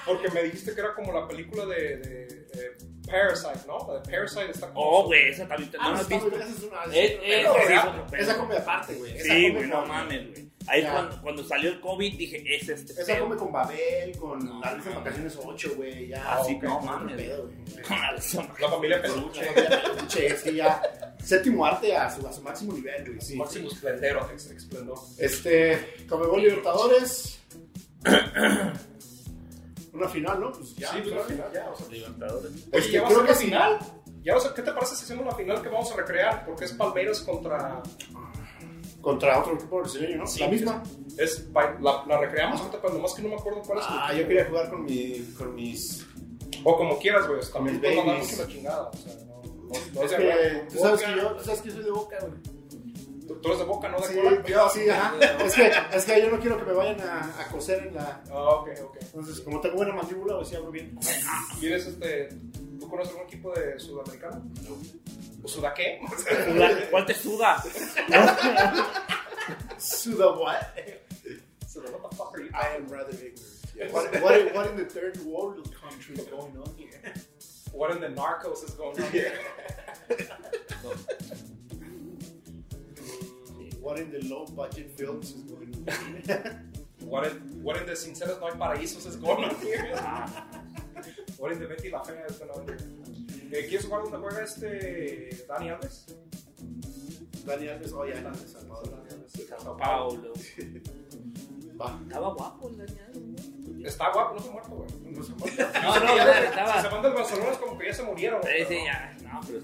Porque 0.06 0.28
me 0.30 0.42
dijiste 0.44 0.74
que 0.74 0.80
era 0.80 0.94
como 0.94 1.12
la 1.12 1.26
película 1.28 1.66
de, 1.66 1.96
de, 1.98 2.22
eh, 2.54 2.76
Parasite, 3.06 3.66
¿no? 3.66 3.86
La 3.92 4.00
de 4.00 4.10
Parasite 4.10 4.50
está 4.50 4.68
como. 4.68 4.80
Oh, 4.80 5.04
güey, 5.04 5.28
esa 5.30 5.46
también. 5.48 5.70
te- 5.70 5.76
Ah, 5.80 5.90
¿No 5.90 6.00
está 6.00 6.14
esa 6.16 6.26
es 6.48 6.62
una... 6.62 6.94
Eh, 6.94 7.20
es 7.24 7.46
otro 7.48 7.62
eh, 7.62 8.04
es. 8.12 8.20
Esa 8.20 8.38
come 8.38 8.56
aparte, 8.56 8.94
güey. 8.94 9.18
Sí, 9.20 9.50
güey, 9.50 9.66
no 9.66 9.84
mames, 9.86 10.30
güey. 10.30 10.52
Ahí 10.68 10.82
cuando, 10.84 11.20
cuando 11.22 11.44
salió 11.44 11.70
el 11.70 11.80
COVID 11.80 12.16
dije, 12.16 12.44
es 12.54 12.68
este. 12.68 12.92
Esa 12.92 13.14
pedo. 13.14 13.24
come 13.24 13.36
con 13.36 13.50
Babel, 13.52 14.16
con 14.16 14.38
No, 14.38 14.62
en 14.64 14.94
vacaciones 14.94 15.36
8, 15.44 15.72
güey, 15.76 16.06
ya. 16.08 16.22
Ah, 16.24 16.42
sí, 16.46 16.54
ok, 16.54 16.62
no 16.62 16.80
mames. 16.80 17.16
pedo. 17.16 17.50
Con 17.88 18.00
la 18.00 18.12
versión. 18.12 18.48
La 18.60 18.68
familia 18.68 19.02
Peluche. 19.02 19.42
Peluche, 19.52 20.36
sí, 20.36 20.54
ya. 20.54 20.80
Séptimo 21.20 21.66
arte 21.66 21.96
a 21.96 22.08
su, 22.08 22.24
a 22.26 22.32
su 22.32 22.42
máximo 22.42 22.72
nivel, 22.74 23.04
güey. 23.06 23.20
Sí. 23.20 23.34
Máximo 23.36 23.68
esplendor, 23.68 24.30
esplendor. 24.34 24.98
Este, 25.18 26.04
Comebol 26.08 26.40
Libertadores. 26.42 27.40
Una 29.92 30.08
final, 30.08 30.40
¿no? 30.40 30.52
Pues 30.52 30.74
ya. 30.76 30.90
sí, 30.90 31.02
pues 31.02 31.38
ya, 31.52 31.70
o 31.70 31.76
sea. 31.76 31.88
Libertadores. 31.88 32.68
Oye, 32.72 32.90
ya 32.90 33.02
va 33.02 33.08
a 33.08 33.10
creo 33.10 33.18
ser 33.18 33.26
que 33.26 33.32
la 33.32 33.38
sí. 33.38 33.44
final. 33.44 33.78
Ya, 34.22 34.36
o 34.36 34.40
sea, 34.40 34.54
¿qué 34.54 34.62
te 34.62 34.72
parece 34.72 34.96
si 34.96 35.04
hacemos 35.04 35.26
la 35.26 35.34
final 35.34 35.60
que 35.62 35.68
vamos 35.68 35.92
a 35.92 35.96
recrear? 35.96 36.46
Porque 36.46 36.64
es 36.64 36.72
Palmeiras 36.72 37.20
contra. 37.20 37.82
Contra 39.00 39.40
otro 39.40 39.54
equipo 39.54 39.78
brasileño, 39.78 40.18
¿no? 40.18 40.26
Sí, 40.26 40.40
la 40.40 40.48
misma. 40.48 40.82
Es, 41.18 41.48
la, 41.52 42.04
la 42.06 42.18
recreamos 42.20 42.60
ahorita, 42.60 42.80
pero 42.80 42.94
nomás 42.94 43.14
que 43.14 43.22
no 43.22 43.28
me 43.30 43.34
acuerdo 43.34 43.60
cuál 43.66 43.80
es. 43.80 43.84
Ah, 43.88 44.12
yo 44.14 44.26
quería 44.28 44.44
jugar 44.46 44.70
con, 44.70 44.84
mi, 44.84 45.18
con 45.36 45.54
mis. 45.54 46.06
O 46.64 46.76
como 46.76 46.98
quieras, 46.98 47.26
güey. 47.26 47.40
También 47.52 47.80
puedo 47.80 47.96
mandar 47.96 48.18
mucho 48.18 48.36
la 48.36 48.48
chingada. 48.48 48.90
O 48.90 48.96
sea, 48.96 49.12
no, 49.94 50.02
es 50.02 50.12
que 50.12 50.66
tú 50.70 50.78
sabes 50.78 51.02
que 51.02 51.16
yo, 51.16 51.32
tú 51.32 51.44
sabes 51.44 51.60
que 51.62 51.68
yo 51.68 51.74
soy 51.74 51.84
de 51.84 51.90
boca, 51.90 52.16
güey. 52.20 52.32
Tú, 53.42 53.48
eres 53.48 53.58
de 53.58 53.64
boca, 53.64 53.88
no 53.88 53.98
de 54.00 54.06
Sí, 54.08 54.14
cola. 54.14 54.42
yo 54.46 54.68
sí, 54.70 54.88
ajá. 54.88 55.14
Es 55.44 55.54
que, 55.54 55.72
es 55.94 56.04
que 56.04 56.22
yo 56.22 56.30
no 56.30 56.38
quiero 56.40 56.56
que 56.58 56.64
me 56.64 56.72
vayan 56.72 57.00
a, 57.00 57.40
a 57.40 57.46
coser 57.48 57.86
en 57.88 57.94
la. 57.96 58.22
Ah, 58.30 58.34
ok, 58.50 58.68
ok. 58.84 58.96
Entonces, 59.00 59.40
como 59.40 59.60
tengo 59.60 59.76
buena 59.76 59.92
mandíbula, 59.92 60.36
pues 60.36 60.48
sí 60.48 60.56
hablo 60.56 60.70
bien. 60.70 60.96
¿Quieres 61.58 61.86
este. 61.86 62.28
¿Tú 62.78 62.88
conoces 62.88 63.12
algún 63.12 63.26
equipo 63.26 63.52
de 63.52 63.78
sudamericano? 63.80 64.42
¿O 65.42 65.48
sudaqué? 65.48 66.00
Suda- 66.46 66.88
¿Cuál 66.90 67.06
te 67.06 67.14
suda? 67.14 67.62
Suda 69.78 70.30
what? 70.32 70.56
Suda, 71.66 71.90
what 71.90 72.10
the 72.10 72.16
fuck 72.16 72.34
are 72.34 72.42
you 72.44 72.50
I 72.54 72.76
am 72.76 72.86
rather 72.88 73.12
ignorant. 73.12 73.92
What, 73.92 74.22
what, 74.22 74.54
what 74.54 74.66
in 74.70 74.76
the 74.76 74.84
third 74.84 75.18
world 75.24 75.68
country 75.80 76.14
is 76.16 76.26
going 76.26 76.56
on 76.58 76.74
here? 76.76 77.14
What 77.72 77.90
in 77.92 78.00
the 78.00 78.08
narcos 78.08 78.62
is 78.64 78.70
going 78.74 79.00
on 79.00 79.10
here? 79.10 79.32
What 83.82 83.98
in 83.98 84.12
the 84.12 84.20
low 84.28 84.46
budget 84.46 84.92
films 84.96 85.32
is 85.34 85.42
going 85.42 85.74
on 85.74 86.22
here? 86.24 86.62
What 87.02 87.26
in, 87.26 87.32
what 87.64 87.76
in 87.78 87.86
the 87.86 87.96
sinceros 87.96 88.38
no 88.40 88.46
hay 88.46 88.56
paraísos 88.56 89.06
is 89.06 89.16
going 89.16 89.42
on 89.42 89.56
here? 89.60 89.90
What 91.36 91.50
in 91.50 91.58
the 91.58 91.66
Betty 91.66 91.90
la 91.90 92.00
Fea 92.04 92.14
is 92.30 92.38
going 92.38 92.52
on 92.52 92.64
here? 92.64 92.78
Eh, 93.52 93.66
¿Quieres 93.68 93.84
jugar 93.86 94.02
donde 94.04 94.18
juega 94.18 94.44
este 94.44 95.44
Dani 95.48 95.70
Alves? 95.70 96.06
Dani 97.44 97.68
Alves, 97.68 97.92
oh, 97.92 98.06
ya, 98.06 98.14
en 98.18 98.26
El 98.26 98.34
Salvador. 98.36 99.02
Sao 99.58 99.76
Paulo. 99.76 100.32
Va. 101.80 101.98
Estaba 102.06 102.34
guapo 102.34 102.68
el 102.68 102.76
Daniel. 102.78 103.84
Está 103.84 104.12
guapo, 104.12 104.36
no 104.36 104.40
se 104.42 104.48
ha 104.48 104.52
muerto, 104.52 104.70
güey. 104.70 104.90
No 105.12 105.22
se 105.24 105.34
muere. 105.34 105.56
No, 105.82 105.94
no, 105.98 107.50
no, 107.50 107.60
como 107.60 107.78
que 107.78 107.86
ya 107.86 107.94
se 107.94 108.02
murieron. 108.04 108.40
Sí, 108.42 108.48
güey, 108.48 108.62
sí, 108.62 108.66
pero- 108.68 108.84
ya. 108.84 109.16
No, 109.32 109.40
pero 109.44 109.60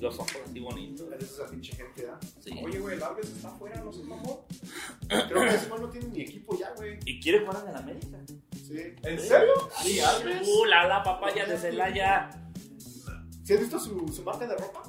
los 0.00 0.14
ojos 0.18 0.36
así 0.48 0.60
bonitos. 0.60 1.06
Eres 1.12 1.30
esa 1.32 1.46
pinche 1.46 1.74
gente, 1.74 2.06
¿ah? 2.10 2.18
Sí. 2.40 2.50
Oye, 2.64 2.78
güey, 2.78 2.96
el 2.96 3.02
Alves 3.02 3.28
está 3.30 3.48
afuera, 3.48 3.82
no 3.82 3.92
sé 3.92 4.02
mamón. 4.02 4.38
Creo 5.08 5.42
que 5.42 5.54
ese 5.54 5.68
man 5.68 5.82
no 5.82 5.90
tiene 5.90 6.08
ni 6.08 6.22
equipo 6.22 6.58
ya, 6.58 6.72
güey. 6.76 6.98
¿Y 7.04 7.20
quiere 7.20 7.40
jugar 7.40 7.62
en 7.64 7.70
el 7.70 7.76
América? 7.76 8.18
Sí. 8.52 8.94
¿En 9.02 9.20
serio? 9.20 9.52
Sí, 9.82 10.00
Alves. 10.00 10.48
Uh, 10.48 10.64
la, 10.66 10.86
la 10.86 11.02
papaya 11.02 11.46
de 11.46 11.56
Celaya. 11.56 12.30
¿Sí 13.44 13.54
has 13.54 13.60
visto 13.60 13.78
su, 13.78 14.08
su 14.08 14.22
marca 14.22 14.46
de 14.46 14.56
ropa? 14.56 14.82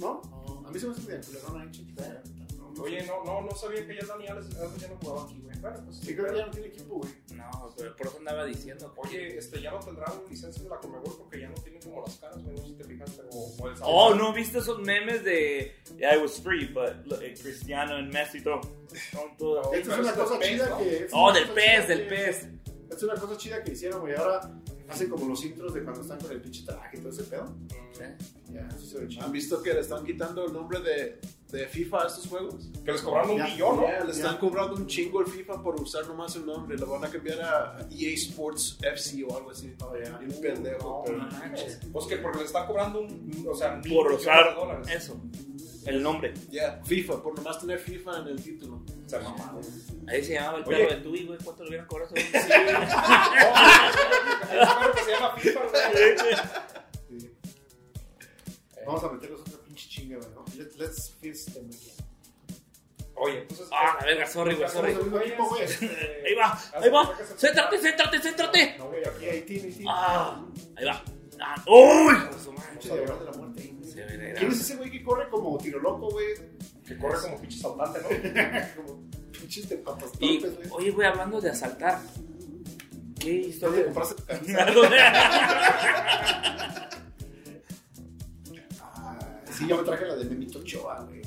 ¿No? 0.00 0.20
A 0.66 0.70
mí 0.70 0.78
se 0.78 0.86
me 0.86 0.92
hace 0.92 1.02
medio 1.02 1.20
culerón 1.24 1.60
ahí, 1.60 1.70
chiquita. 1.70 2.22
Oye, 2.80 3.04
no, 3.06 3.24
no, 3.24 3.40
no 3.42 3.50
sabía 3.56 3.86
que 3.86 3.94
ya 3.94 4.06
Dani 4.06 4.26
Alves, 4.28 4.48
ya 4.78 4.88
no 4.88 4.96
jugaba 4.96 5.24
aquí, 5.24 5.40
güey. 5.42 5.58
Bueno, 5.60 5.82
pues 5.84 5.96
Sí, 5.98 6.14
creo 6.14 6.30
que 6.32 6.38
ya 6.38 6.46
no 6.46 6.50
tiene 6.52 6.66
equipo, 6.68 6.94
güey. 6.96 7.10
No, 7.34 7.74
pero 7.76 7.96
por 7.96 8.06
eso 8.06 8.18
andaba 8.18 8.44
diciendo. 8.44 8.92
Oye, 8.96 9.38
este, 9.38 9.60
ya 9.60 9.70
no 9.70 9.80
tendrán 9.80 10.12
licencia 10.28 10.62
de 10.62 10.68
la 10.68 10.76
Conmebol 10.78 11.14
porque 11.18 11.40
ya 11.40 11.48
no 11.48 11.54
tienen 11.54 11.80
como 11.82 12.02
las 12.02 12.16
caras, 12.16 12.42
güey, 12.42 12.54
no 12.56 12.62
sé 12.62 12.68
si 12.68 12.74
te 12.74 12.84
fijaste, 12.84 13.22
o, 13.32 13.54
o 13.58 13.68
el 13.68 13.74
Oh, 13.82 14.14
¿no 14.14 14.32
viste 14.32 14.58
esos 14.58 14.78
memes 14.80 15.24
de 15.24 15.74
Yeah, 15.98 16.16
it 16.16 16.22
was 16.22 16.40
free, 16.40 16.66
but 16.66 17.04
look, 17.06 17.22
eh, 17.22 17.34
Cristiano 17.40 17.98
y 17.98 18.04
Messi 18.04 18.42
todo. 18.42 18.60
son 19.12 19.36
todos- 19.36 19.72
Esta 19.74 19.94
es 19.94 19.98
una 20.00 20.12
cosa 20.14 20.38
pez, 20.38 20.48
chida 20.48 20.68
¿no? 20.68 20.78
que. 20.78 21.08
Oh, 21.12 21.32
del 21.32 21.48
pez, 21.50 21.88
del 21.88 21.98
que- 22.08 22.14
pez. 22.14 22.48
Es 22.90 23.02
una 23.02 23.14
cosa 23.14 23.36
chida 23.36 23.64
que 23.64 23.72
hicieron, 23.72 24.00
güey. 24.02 24.14
Ahora 24.14 24.40
hacen 24.88 25.08
como 25.10 25.26
los 25.28 25.44
intros 25.44 25.74
de 25.74 25.82
cuando 25.82 26.02
están 26.02 26.20
con 26.20 26.30
el 26.30 26.40
pinche 26.40 26.64
traje 26.64 26.96
y 26.96 27.00
todo 27.00 27.10
ese 27.10 27.24
pedo. 27.24 27.52
Sí. 27.92 28.04
Ya, 28.52 28.68
eso 28.68 28.86
se 28.86 28.98
ve 29.00 29.08
chido. 29.08 29.24
¿Han 29.24 29.32
visto 29.32 29.60
que 29.62 29.74
le 29.74 29.80
están 29.80 30.04
quitando 30.04 30.44
el 30.46 30.52
nombre 30.52 30.78
de 30.80 31.18
de 31.50 31.66
FIFA 31.68 32.02
a 32.02 32.06
estos 32.08 32.26
juegos. 32.26 32.68
Que 32.84 32.92
les 32.92 33.00
cobraron 33.02 33.30
un 33.30 33.42
millón, 33.42 33.76
¿no? 33.76 34.04
Le 34.04 34.10
están 34.12 34.36
cobrando 34.38 34.74
un 34.76 34.86
chingo 34.86 35.20
el 35.20 35.26
FIFA 35.28 35.62
por 35.62 35.80
usar 35.80 36.06
nomás 36.06 36.34
el 36.36 36.44
nombre. 36.44 36.76
Lo 36.76 36.86
van 36.86 37.04
a 37.04 37.08
cambiar 37.08 37.40
a 37.40 37.78
EA 37.90 38.14
Sports 38.14 38.78
FC 38.82 39.24
o 39.24 39.36
algo 39.36 39.50
así. 39.52 39.74
Oh, 39.80 39.92
ya. 39.96 40.16
Bien 40.18 40.40
pendejo, 40.40 41.04
No, 41.06 41.12
pero- 41.12 41.18
manches. 41.18 41.78
Pues 41.92 42.06
que 42.06 42.16
porque 42.16 42.38
les 42.38 42.46
están 42.48 42.66
cobrando 42.66 43.00
un, 43.00 43.46
o 43.48 43.54
sea, 43.54 43.80
Por 43.80 44.12
usar 44.12 44.54
dólares. 44.56 44.88
eso. 44.90 45.16
El 45.86 46.02
nombre. 46.02 46.34
Ya, 46.50 46.80
FIFA, 46.84 47.22
por 47.22 47.36
nomás 47.36 47.60
tener 47.60 47.78
FIFA 47.78 48.18
en 48.22 48.26
el 48.28 48.42
título. 48.42 48.82
Se 49.06 49.18
mamaron. 49.20 49.60
Ahí 50.08 50.24
se 50.24 50.34
llamaba 50.34 50.58
el 50.58 50.64
perro 50.64 50.88
de 50.90 50.96
Tui, 50.96 51.26
güey. 51.26 51.38
¿Cuánto 51.44 51.62
le 51.62 51.68
hubieran 51.68 51.86
cobrado? 51.86 52.12
ese 52.16 52.28
güey? 52.32 52.46
Es 54.46 54.68
algo 54.68 54.92
que 54.94 55.02
se 55.02 55.10
llama 55.12 55.36
FIFA, 55.36 55.60
güey. 55.60 57.20
Sí. 57.20 57.30
Vamos 58.84 59.04
a 59.04 59.08
meterlos 59.12 59.40
otra 59.42 59.58
pinche 59.64 59.88
chinga, 59.88 60.16
güey. 60.16 60.28
Let- 60.56 60.76
Let's 60.78 61.10
fist 61.20 61.52
them 61.54 61.66
again. 61.66 61.92
Oye, 63.18 63.38
entonces. 63.42 63.66
Ah, 63.72 63.96
la 64.00 64.06
verga, 64.06 64.26
sorry, 64.26 64.54
güey, 64.56 64.68
sorry. 64.68 64.92
Güey. 64.94 65.32
Ahí 65.32 66.34
va, 66.34 66.60
ahí 66.74 66.90
va. 66.90 67.14
Céntrate, 67.38 67.78
céntrate, 67.78 68.18
céntrate. 68.20 68.74
No, 68.78 68.88
güey, 68.88 69.02
aquí 69.06 69.24
hay 69.24 69.40
team, 69.42 69.64
hay 69.64 69.72
team. 69.72 69.86
Ah, 69.88 70.44
ahí 70.76 70.84
va. 70.84 71.02
Ah, 71.40 71.54
¡Uy! 71.66 72.14
De 72.82 73.06
la 73.06 73.14
muerte 73.32 73.74
¿Quién 74.38 74.52
es 74.52 74.60
ese 74.60 74.76
güey 74.76 74.90
que 74.90 75.02
corre 75.02 75.28
como 75.30 75.56
tiro 75.58 75.78
loco, 75.80 76.10
güey? 76.10 76.26
que 76.86 76.96
corre 76.98 77.18
como 77.20 77.40
pinche 77.40 77.58
saltante, 77.58 78.00
¿no? 78.00 78.08
Como 78.86 79.02
pinches 79.32 79.68
de 79.68 79.76
patas 79.78 80.10
güey. 80.18 80.40
oye, 80.70 80.90
güey, 80.92 81.08
hablando 81.08 81.40
de 81.40 81.50
asaltar. 81.50 81.98
¿Qué 83.18 83.32
¿Dónde 83.32 83.48
historia? 83.48 83.84
compraste 83.86 84.14
tu 84.16 84.24
camisa? 84.26 84.66
Sí, 89.56 89.66
yo 89.68 89.76
me 89.78 89.82
traje 89.84 90.04
la 90.06 90.16
de 90.16 90.24
Memito 90.26 90.58
Ochoa, 90.58 91.04
güey. 91.04 91.22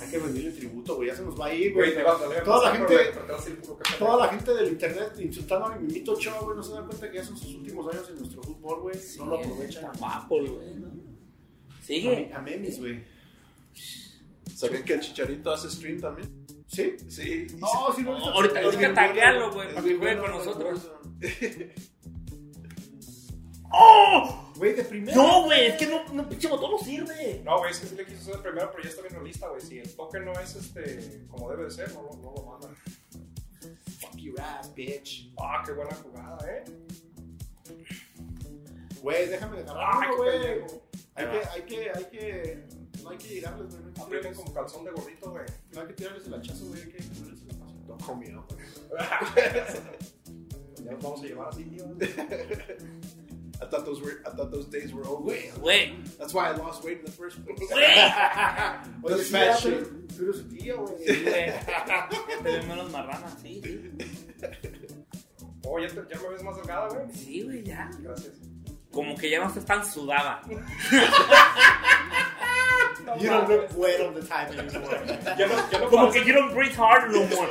Hay 0.00 0.08
que 0.10 0.18
rendirle 0.18 0.50
tributo, 0.52 0.96
güey. 0.96 1.08
Ya 1.08 1.16
se 1.16 1.22
nos 1.22 1.38
va 1.38 1.46
a 1.46 1.54
ir, 1.54 1.72
Güey, 1.74 1.94
te 1.94 2.02
vas 2.02 2.20
a. 2.20 2.42
Toda 2.44 2.70
la 2.70 2.76
gente- 2.76 2.96
a. 2.96 3.98
Toda 3.98 4.16
la 4.16 4.28
gente 4.28 4.54
del 4.54 4.68
internet 4.68 5.12
insultando 5.18 5.66
a 5.66 5.76
mi 5.76 5.86
Memito 5.86 6.12
Ochoa, 6.12 6.40
güey. 6.40 6.56
No 6.56 6.62
se 6.62 6.72
dan 6.72 6.86
cuenta 6.86 7.10
que 7.10 7.16
ya 7.16 7.24
son 7.24 7.36
sus 7.36 7.54
últimos 7.56 7.92
años 7.94 8.08
en 8.10 8.18
nuestro 8.18 8.42
fútbol, 8.42 8.80
güey. 8.82 8.96
No 9.18 9.26
lo 9.26 9.38
aprovechan. 9.38 9.84
Está 9.84 9.98
guapo, 9.98 10.38
güey. 10.40 10.48
A, 10.58 11.82
Sigue. 11.82 12.16
mi- 12.28 12.32
a 12.32 12.38
memes, 12.40 12.78
güey. 12.80 13.04
¿Sabían 14.54 14.84
que 14.84 14.94
el 14.94 15.00
Chicharito 15.00 15.52
hace 15.52 15.70
stream 15.70 16.00
también? 16.00 16.46
¿Sí? 16.66 16.96
Sí. 17.08 17.46
No, 17.58 17.68
sí, 17.94 18.02
no. 18.02 18.16
Ahorita- 18.16 18.60
es 18.60 18.64
ahorita 18.66 18.94
taguealo, 18.94 19.52
güey, 19.52 19.72
para 19.74 19.86
que 19.86 19.96
juegue 19.96 20.18
con 20.18 20.30
nosotros. 20.32 20.90
¡Oh! 23.70 24.52
Güey, 24.56 24.72
de 24.74 24.84
primera. 24.84 25.16
No, 25.16 25.44
güey, 25.44 25.66
es 25.66 25.74
que 25.76 25.86
no, 25.86 26.04
no 26.12 26.28
pinche 26.28 26.48
botón 26.48 26.70
no 26.72 26.78
sirve. 26.78 27.40
No, 27.44 27.58
güey, 27.58 27.70
es 27.70 27.78
que 27.80 27.86
sí 27.86 27.94
le 27.94 28.04
quiso 28.06 28.30
hacer 28.30 28.42
primero, 28.42 28.70
pero 28.70 28.82
ya 28.82 28.88
está 28.90 29.02
bien 29.02 29.14
realista, 29.14 29.48
güey. 29.48 29.60
Si 29.60 29.78
el 29.78 29.94
toque 29.94 30.18
no 30.20 30.32
es 30.32 30.54
este 30.56 31.26
como 31.28 31.50
debe 31.50 31.64
de 31.64 31.70
ser, 31.70 31.92
no, 31.94 32.02
lo- 32.02 32.16
no 32.16 32.32
lo 32.34 32.42
mandan. 32.44 32.74
Fuck 34.00 34.16
your 34.16 34.40
ass, 34.40 34.74
bitch. 34.74 35.32
Ah, 35.38 35.62
qué 35.64 35.72
buena 35.72 35.94
jugada, 35.96 36.38
eh. 36.50 36.64
Güey, 39.02 39.28
déjame 39.28 39.58
Ah, 39.68 39.90
agarrarlo, 40.00 40.24
qué 40.24 40.30
güey. 40.58 40.80
Hay 41.14 41.26
que, 41.26 41.48
hay 41.48 41.62
que, 41.62 41.90
hay 41.94 42.04
que. 42.06 42.64
No 43.02 43.10
hay 43.10 43.18
que 43.18 43.28
llegarles, 43.28 43.68
güey. 43.74 43.92
No 43.96 44.04
Aprieten 44.04 44.34
como 44.34 44.54
calzón 44.54 44.84
de 44.84 44.90
gordito, 44.92 45.30
güey. 45.30 45.44
No 45.72 45.80
hay 45.82 45.86
que 45.88 45.92
tirarles 45.94 46.26
el 46.26 46.34
hachazo, 46.34 46.66
güey. 46.66 46.82
Hay 46.82 46.88
que 46.88 47.02
ponerles 47.02 47.42
el. 47.42 47.58
Don't 47.86 48.04
call 48.04 48.16
me 48.18 48.32
out. 48.32 48.52
Ya 50.84 50.92
nos 50.92 51.02
vamos 51.02 51.20
a 51.22 51.24
llevar 51.26 51.48
así, 51.48 51.64
tío. 51.64 51.84
I 53.60 53.66
thought 53.66 53.84
those 53.84 54.00
were 54.00 54.22
I 54.26 54.30
thought 54.30 54.50
those 54.52 54.66
days 54.66 54.92
were 54.94 55.04
over. 55.06 55.22
Wait, 55.24 55.52
Güey, 55.54 55.92
That's 56.18 56.32
why 56.32 56.48
I 56.48 56.52
lost 56.56 56.84
weight 56.84 56.98
in 57.00 57.04
the 57.04 57.10
first 57.10 57.44
place. 57.44 57.58
güey. 57.58 57.68
Oye, 59.04 59.16
That's 59.16 59.28
sí, 59.28 59.32
fat 59.32 59.46
ya, 59.46 59.56
shit. 59.56 59.78
pero- 59.84 60.08
Pero 60.18 60.32
su 60.32 60.44
tía, 60.48 60.74
güey. 60.74 60.98
Sí, 61.06 61.22
güey. 61.24 61.46
Ya 61.46 62.42
te 62.42 62.50
ven 62.50 62.68
menos 62.68 62.90
marrana, 62.90 63.28
sí, 63.42 63.60
sí. 63.62 63.90
Oh, 65.66 65.78
¿ya, 65.78 65.88
te- 65.88 66.06
ya 66.08 66.20
me 66.22 66.28
ves 66.30 66.42
más 66.42 66.56
delgada, 66.56 66.88
güey. 66.88 67.06
Sí, 67.14 67.42
güey, 67.42 67.62
ya. 67.64 67.90
Gracias. 68.00 68.34
Como 68.92 69.16
que 69.16 69.28
ya 69.30 69.40
no 69.40 69.46
estás 69.48 69.64
tan 69.66 69.84
sudada. 69.84 70.40
You 73.20 73.28
don't 73.30 73.48
look 73.48 73.70
wet 73.76 74.00
on 74.00 74.14
the 74.14 74.22
time 74.22 74.48
anymore. 74.58 75.00
Ya 75.38 75.46
no, 75.46 75.70
ya 75.70 75.78
no 75.78 75.88
Como 75.90 76.10
que 76.12 76.24
you 76.24 76.32
don't 76.32 76.52
breathe 76.54 76.74
hard 76.76 77.10
no 77.12 77.24
more. 77.26 77.48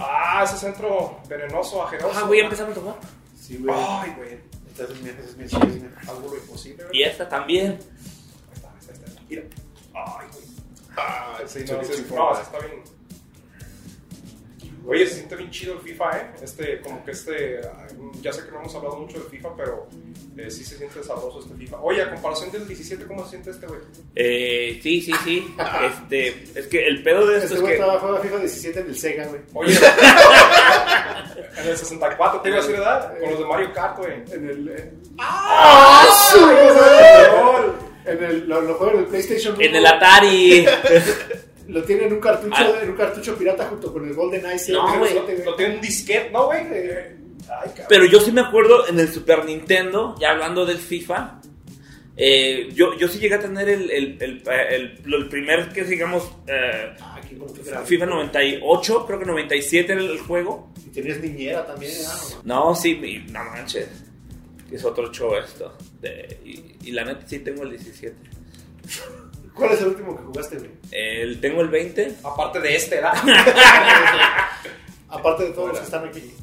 Ah, 0.00 0.42
ese 0.44 0.56
centro 0.56 1.20
venenoso, 1.28 1.82
ajeroso. 1.84 2.18
Ah, 2.18 2.26
güey, 2.26 2.40
empezaron 2.40 2.72
a 2.72 2.74
tomar. 2.74 2.94
Sí, 3.38 3.58
güey. 3.58 3.74
Ay, 3.78 4.14
güey. 4.16 4.38
Esta 4.70 4.84
es 4.84 5.00
mi, 5.02 5.08
esta 5.10 5.22
es 5.22 5.36
mi, 5.36 5.44
esta 5.44 5.58
es 5.58 5.74
mi. 5.74 5.88
Algo 6.08 6.28
lo 6.28 6.36
imposible, 6.36 6.84
güey. 6.84 6.98
Y 6.98 7.02
esta 7.02 7.28
también. 7.28 7.72
Ahí 7.72 8.54
está, 8.54 8.68
ahí 8.70 8.76
está. 8.80 9.22
Mira. 9.28 9.42
Ay, 9.94 10.26
güey. 10.32 10.44
Ah, 10.96 11.38
Sí, 11.46 11.64
no, 11.68 11.82
it 11.82 11.92
sí, 11.92 12.06
no, 12.10 12.16
back. 12.30 12.42
está 12.42 12.58
bien. 12.60 12.82
Oye, 14.90 15.06
se 15.06 15.14
siente 15.14 15.36
bien 15.36 15.50
chido 15.52 15.74
el 15.74 15.80
FIFA, 15.82 16.18
¿eh? 16.18 16.26
Este, 16.42 16.80
como 16.80 17.04
que 17.04 17.12
este, 17.12 17.60
ay, 17.62 17.94
ya 18.20 18.32
sé 18.32 18.44
que 18.44 18.50
no 18.50 18.58
hemos 18.58 18.74
hablado 18.74 18.96
mucho 18.96 19.20
del 19.20 19.28
FIFA, 19.28 19.54
pero 19.56 19.86
eh, 20.36 20.50
sí 20.50 20.64
se 20.64 20.78
siente 20.78 21.00
sabroso 21.04 21.38
este 21.38 21.54
FIFA. 21.54 21.80
Oye, 21.80 22.02
a 22.02 22.10
comparación 22.10 22.50
del 22.50 22.66
17, 22.66 23.06
¿cómo 23.06 23.22
se 23.22 23.30
siente 23.30 23.50
este, 23.50 23.68
güey? 23.68 23.78
Eh, 24.16 24.80
sí, 24.82 25.00
sí, 25.00 25.12
sí. 25.22 25.54
Este, 26.02 26.58
es 26.58 26.66
que 26.66 26.88
el 26.88 27.04
pedo 27.04 27.24
de 27.24 27.38
esto 27.38 27.54
Este 27.54 27.72
es 27.72 27.78
que. 27.78 27.84
en 27.84 28.22
FIFA 28.22 28.36
17 28.38 28.80
en 28.80 28.86
el 28.86 28.96
Sega, 28.98 29.26
güey. 29.28 29.40
Oye, 29.54 29.78
en 31.58 31.68
el 31.68 31.76
64, 31.76 32.40
te 32.40 32.48
iba 32.48 32.58
a 32.58 32.60
decir, 32.60 32.76
¿verdad? 32.76 33.16
Con 33.20 33.30
los 33.30 33.38
de 33.38 33.44
Mario 33.44 33.72
Kart, 33.72 33.98
güey. 33.98 34.12
En 34.32 34.48
el. 34.48 34.68
eh, 34.70 34.92
¡Ah! 35.18 36.04
su 36.32 36.40
madre! 36.40 37.72
En 38.06 38.24
el. 38.24 38.48
Lo, 38.48 38.60
lo 38.60 38.74
juego 38.74 38.94
en 38.94 38.98
el 39.00 39.06
PlayStation. 39.06 39.54
En 39.60 39.70
1, 39.70 39.78
el 39.78 39.86
Atari. 39.86 40.66
Lo 41.70 41.82
tiene 41.84 42.04
en 42.06 42.12
un 42.14 42.20
cartucho, 42.20 42.54
Ah. 42.56 42.80
en 42.82 42.90
un 42.90 42.96
cartucho 42.96 43.36
pirata 43.36 43.64
junto 43.66 43.92
con 43.92 44.06
el 44.06 44.14
Golden 44.14 44.44
Eye. 44.46 44.72
No, 44.72 44.98
güey. 44.98 45.14
Lo, 45.44 45.54
tiene 45.56 45.74
un 45.76 45.80
disquete, 45.80 46.30
¿no, 46.30 46.46
güey? 46.46 46.66
Eh. 46.70 47.16
Pero 47.88 48.04
yo 48.04 48.20
sí 48.20 48.30
me 48.32 48.40
acuerdo 48.42 48.86
en 48.88 48.98
el 49.00 49.08
Super 49.08 49.44
Nintendo, 49.44 50.14
ya 50.20 50.30
hablando 50.30 50.64
del 50.66 50.78
FIFA. 50.78 51.40
eh, 52.22 52.68
yo, 52.74 52.94
yo 52.98 53.08
sí 53.08 53.18
llegué 53.18 53.36
a 53.36 53.40
tener 53.40 53.66
el, 53.68 53.90
el, 53.90 54.16
el, 54.20 54.42
el- 54.46 55.14
el 55.14 55.28
primer, 55.30 55.70
que 55.72 55.84
digamos, 55.84 56.30
eh, 56.46 56.92
Ah, 57.00 57.18
FIFA 57.84 58.06
98, 58.06 59.06
creo 59.06 59.18
que 59.18 59.24
97 59.24 59.92
era 59.92 60.02
el 60.02 60.18
juego. 60.18 60.70
Y 60.84 60.90
tenías 60.90 61.18
niñera 61.20 61.64
también, 61.66 61.92
¿eh? 61.92 62.04
No, 62.44 62.74
sí, 62.74 62.96
mi- 62.96 63.20
no 63.30 63.42
manches. 63.44 63.88
Es 64.70 64.84
otro 64.84 65.10
show 65.12 65.34
esto. 65.36 65.72
De- 66.00 66.38
y, 66.44 66.88
y 66.88 66.90
la 66.92 67.04
neta 67.04 67.22
sí 67.26 67.38
tengo 67.38 67.62
el 67.62 67.70
17. 67.70 68.14
¿Cuál 69.54 69.72
es 69.72 69.80
el 69.80 69.88
último 69.88 70.16
que 70.16 70.22
jugaste, 70.22 70.58
güey? 70.58 70.70
El, 70.90 71.40
tengo 71.40 71.60
el 71.60 71.68
20. 71.68 72.16
Aparte 72.24 72.60
de 72.60 72.76
este, 72.76 72.96
¿verdad? 72.96 73.14
Aparte 75.08 75.44
de 75.44 75.50
todos 75.50 75.68
los 75.68 75.78
que 75.78 75.84
están 75.84 76.08
aquí. 76.08 76.34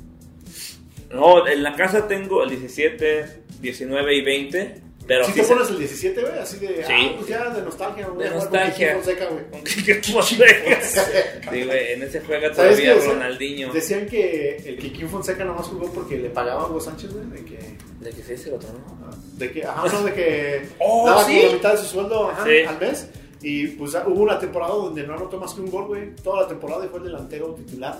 No, 1.11 1.47
en 1.47 1.63
la 1.63 1.73
casa 1.75 2.07
tengo 2.07 2.43
el 2.43 2.49
17, 2.49 3.43
19 3.61 4.15
y 4.15 4.21
20. 4.23 4.81
Pero 5.07 5.23
Si 5.25 5.31
sí 5.31 5.39
te 5.39 5.45
se- 5.45 5.53
pones 5.53 5.69
el 5.69 5.79
17, 5.79 6.21
güey, 6.21 6.37
así 6.39 6.57
de. 6.59 6.67
Sí. 6.85 6.93
Ah, 6.93 7.13
pues 7.15 7.27
ya 7.29 7.49
de 7.49 7.61
nostalgia, 7.61 8.07
güey. 8.07 8.27
De 8.27 8.35
nostalgia. 8.35 8.93
Fonseca, 8.95 9.25
güey. 9.27 9.45
Sí, 11.51 11.63
güey, 11.63 11.93
en 11.93 12.03
ese 12.03 12.19
juega 12.21 12.53
¿Sabes 12.53 12.77
todavía? 12.77 12.95
Ronaldinho. 13.05 13.71
Decían 13.73 14.05
que 14.07 14.57
el 14.57 14.77
Kikín 14.77 15.09
Fonseca 15.09 15.43
nomás 15.45 15.67
jugó 15.67 15.91
porque 15.93 16.17
le 16.17 16.29
pagaba 16.29 16.63
a 16.63 16.67
Hugo 16.67 16.79
Sánchez, 16.81 17.11
güey, 17.13 17.25
de 17.29 17.45
que... 17.45 17.57
¿De 18.01 18.09
que 18.11 18.21
sí 18.23 18.33
es 18.33 18.45
el 18.47 18.53
otro, 18.55 18.69
no? 18.73 19.09
De 19.37 19.51
que, 19.51 19.63
ajá, 19.63 19.87
no, 19.91 20.03
de 20.03 20.13
que 20.13 20.67
Oh, 20.79 21.07
daba 21.07 21.23
¿sí? 21.25 21.35
como 21.37 21.47
la 21.47 21.53
mitad 21.53 21.71
de 21.71 21.77
su 21.77 21.85
sueldo 21.85 22.29
ajá, 22.29 22.43
Sí. 22.45 22.57
al 22.67 22.79
mes. 22.79 23.07
Y 23.41 23.67
pues 23.67 23.93
hubo 24.05 24.21
una 24.23 24.39
temporada 24.39 24.73
donde 24.73 25.03
no 25.03 25.13
anotó 25.13 25.39
más 25.39 25.53
que 25.53 25.61
un 25.61 25.69
gol, 25.71 25.85
güey. 25.85 26.15
Toda 26.23 26.41
la 26.43 26.47
temporada 26.47 26.85
y 26.85 26.89
fue 26.89 26.99
el 26.99 27.05
delantero 27.05 27.53
titular. 27.53 27.97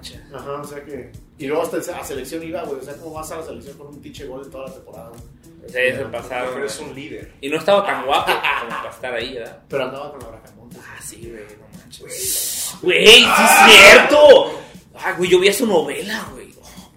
Manches. 0.00 0.20
Ajá, 0.32 0.52
o 0.52 0.64
sea 0.64 0.82
que... 0.84 1.12
Y 1.38 1.46
luego 1.46 1.62
hasta 1.62 1.98
a 1.98 2.04
selección 2.04 2.42
iba, 2.42 2.62
güey. 2.64 2.80
O 2.80 2.82
sea, 2.82 2.96
¿cómo 2.96 3.14
vas 3.14 3.30
a 3.30 3.36
la 3.36 3.44
selección 3.44 3.76
con 3.76 3.88
un 3.88 4.00
pinche 4.00 4.24
gol 4.26 4.42
en 4.44 4.50
toda 4.50 4.68
la 4.68 4.74
temporada, 4.74 5.08
güey? 5.10 5.20
Sí, 5.66 5.96
se 5.96 6.04
pasaron. 6.06 6.54
Pero 6.54 6.66
es 6.66 6.80
un 6.80 6.94
líder. 6.94 7.34
Y 7.40 7.48
no 7.50 7.58
estaba 7.58 7.84
tan 7.84 8.06
guapo 8.06 8.32
como 8.32 8.70
para 8.70 8.90
estar 8.90 9.14
ahí, 9.14 9.34
¿verdad? 9.34 9.62
Pero 9.68 9.84
andaba 9.84 10.10
con 10.10 10.20
la 10.20 10.28
Bracamontes. 10.28 10.80
Ah, 10.82 10.98
sí, 11.02 11.30
güey, 11.30 11.44
no 11.58 11.78
manches. 11.78 12.74
Güey, 12.80 13.06
sí 13.06 13.24
es 13.24 13.72
cierto. 13.72 14.60
Ah, 14.94 15.12
güey, 15.18 15.30
yo 15.30 15.38
vi 15.38 15.52
su 15.52 15.66
novela, 15.66 16.28
güey. 16.32 16.54
Oh. 16.62 16.90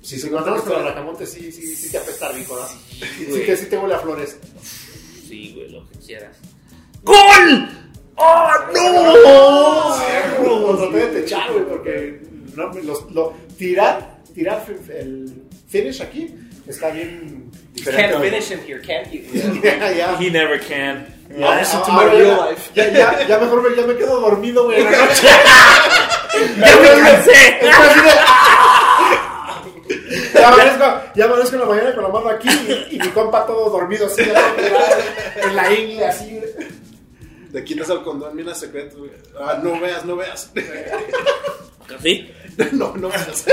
Si 0.00 0.18
se 0.18 0.26
andabas 0.28 0.62
con 0.62 0.72
la 0.72 0.78
Bracamontes, 0.78 1.30
sí, 1.30 1.52
sí, 1.52 1.76
sí 1.76 1.90
te 1.90 1.98
apesta 1.98 2.32
rico, 2.32 2.56
¿no? 2.56 2.66
Sí, 2.66 3.26
sí, 3.32 3.42
que 3.42 3.56
sí 3.56 3.66
te 3.66 3.76
huele 3.76 3.94
a 3.94 3.98
flores. 3.98 4.38
Sí, 5.28 5.52
güey, 5.54 5.70
lo 5.70 5.86
que 5.90 5.98
quieras. 5.98 6.36
¡Gol! 7.02 7.79
¡Oh, 8.22 9.96
no! 10.42 10.72
Lo 10.72 10.76
traté 10.76 11.06
de 11.06 11.20
techar, 11.22 11.50
güey, 11.52 11.64
porque 11.64 12.20
no, 12.54 12.70
los, 12.82 13.10
lo, 13.12 13.32
tirar, 13.56 14.18
tirar 14.34 14.62
el 14.98 15.32
finish 15.68 16.02
aquí 16.02 16.34
está 16.66 16.90
bien 16.90 17.50
diferente. 17.72 18.16
güey. 18.16 18.28
in 18.34 18.60
here, 18.66 18.80
can't 18.80 19.10
you? 19.10 19.22
Ya, 19.62 19.90
ya. 19.92 20.16
He 20.20 20.30
never 20.30 20.58
can. 20.60 21.06
Ya, 21.36 21.56
Listen 21.60 21.80
to 21.82 21.92
my 21.92 22.04
ya- 22.04 22.12
real 22.12 22.50
life. 22.50 22.70
Ya, 22.74 22.88
ya, 22.90 23.26
ya 23.26 23.38
mejor 23.38 23.62
me, 23.62 23.76
ya 23.76 23.86
me 23.86 23.94
quedo 23.96 24.20
dormido, 24.20 24.64
güey, 24.64 24.80
en 24.80 24.90
la 24.92 24.98
noche. 24.98 25.28
¡Ya 26.58 26.76
me 26.76 26.88
cansé! 27.02 27.60
Ya 30.34 30.48
amanezco, 30.48 30.84
ya 31.14 31.24
amanezco 31.26 31.54
en 31.56 31.60
la 31.60 31.66
mañana 31.66 31.94
con 31.94 32.02
la 32.04 32.08
mano 32.08 32.28
aquí 32.30 32.48
y, 32.48 32.96
y 32.96 32.98
mi 32.98 33.08
compa 33.08 33.44
todo 33.46 33.70
dormido 33.70 34.06
así, 34.06 34.22
en 34.22 35.56
la 35.56 35.72
ingle 35.72 36.06
así. 36.06 36.40
Güey. 37.50 37.52
Le 37.60 37.64
quitas 37.64 37.90
al 37.90 38.02
condón, 38.02 38.34
mira 38.36 38.54
secreto, 38.54 38.98
güey. 38.98 39.10
Ah, 39.40 39.60
no 39.62 39.80
veas, 39.80 40.04
no 40.04 40.16
veas. 40.16 40.52
¿Sí? 42.02 42.30
no, 42.72 42.96
no 42.96 43.08
veas. 43.08 43.46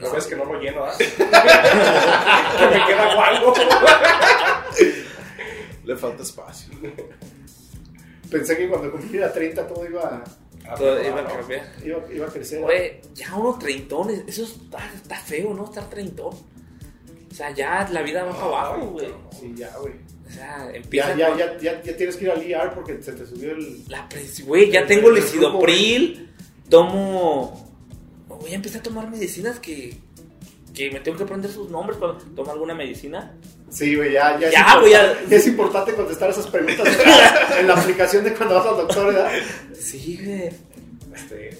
No 0.00 0.12
ves 0.12 0.26
que 0.26 0.36
no 0.36 0.44
lo 0.44 0.60
lleno, 0.60 0.84
¿ah? 0.84 0.92
que 0.98 1.06
me 1.06 2.86
queda 2.86 3.26
algo. 3.26 3.54
Le 5.84 5.96
falta 5.96 6.22
espacio. 6.22 6.74
Pensé 8.30 8.56
que 8.56 8.68
cuando 8.68 8.90
cumpliera 8.92 9.32
30 9.32 9.66
todo 9.66 9.86
iba, 9.86 10.22
Todo 10.76 11.02
iba 11.02 11.20
a 11.20 11.26
cambiar. 11.26 11.72
iba, 11.82 11.98
iba 12.12 12.26
a 12.26 12.28
crecer. 12.30 12.60
Güey, 12.60 13.00
ya 13.14 13.34
unos 13.36 13.58
treintones, 13.58 14.24
eso 14.26 14.42
está, 14.42 14.78
está 14.94 15.16
feo, 15.16 15.54
¿no? 15.54 15.64
Estar 15.64 15.88
treintón. 15.88 16.34
O 16.34 17.34
sea, 17.34 17.50
ya 17.52 17.88
la 17.90 18.02
vida 18.02 18.24
va 18.24 18.32
para 18.32 18.46
abajo, 18.46 18.86
güey. 18.88 19.14
Sí, 19.40 19.54
ya, 19.56 19.74
güey. 19.78 19.94
O 20.26 20.30
sea, 20.30 20.68
Ya, 20.70 20.76
empieza 20.76 21.16
ya, 21.16 21.28
con 21.28 21.38
ya, 21.38 21.58
ya, 21.58 21.82
ya 21.82 21.96
tienes 21.96 22.16
que 22.16 22.24
ir 22.24 22.30
al 22.30 22.42
ER 22.42 22.74
porque 22.74 23.00
se 23.02 23.12
te 23.12 23.26
subió 23.26 23.52
el. 23.52 23.84
la 23.88 24.08
Güey, 24.44 24.70
ya 24.70 24.86
tengo 24.86 25.10
lesidopril, 25.10 26.30
tomo... 26.68 27.64
Voy 28.28 28.52
a 28.52 28.56
empezar 28.56 28.80
a 28.80 28.84
tomar 28.84 29.10
medicinas 29.10 29.58
que... 29.58 29.96
Que 30.74 30.90
me 30.90 31.00
tengo 31.00 31.16
que 31.16 31.24
aprender 31.24 31.50
sus 31.50 31.70
nombres 31.70 31.96
cuando 31.96 32.18
tomo 32.34 32.52
alguna 32.52 32.74
medicina. 32.74 33.34
Sí, 33.70 33.94
güey, 33.94 34.12
ya, 34.12 34.38
ya, 34.38 34.50
Ya, 34.50 34.78
güey, 34.78 34.92
ya 34.92 35.16
es 35.30 35.46
importante 35.46 35.94
contestar 35.94 36.30
esas 36.30 36.46
preguntas 36.48 36.86
en 37.58 37.66
la 37.66 37.74
aplicación 37.74 38.24
de 38.24 38.34
cuando 38.34 38.56
vas 38.56 38.66
al 38.66 38.76
doctor, 38.76 39.06
¿verdad? 39.06 39.32
Sí, 39.78 40.20
güey. 40.22 40.50
Este, 41.14 41.58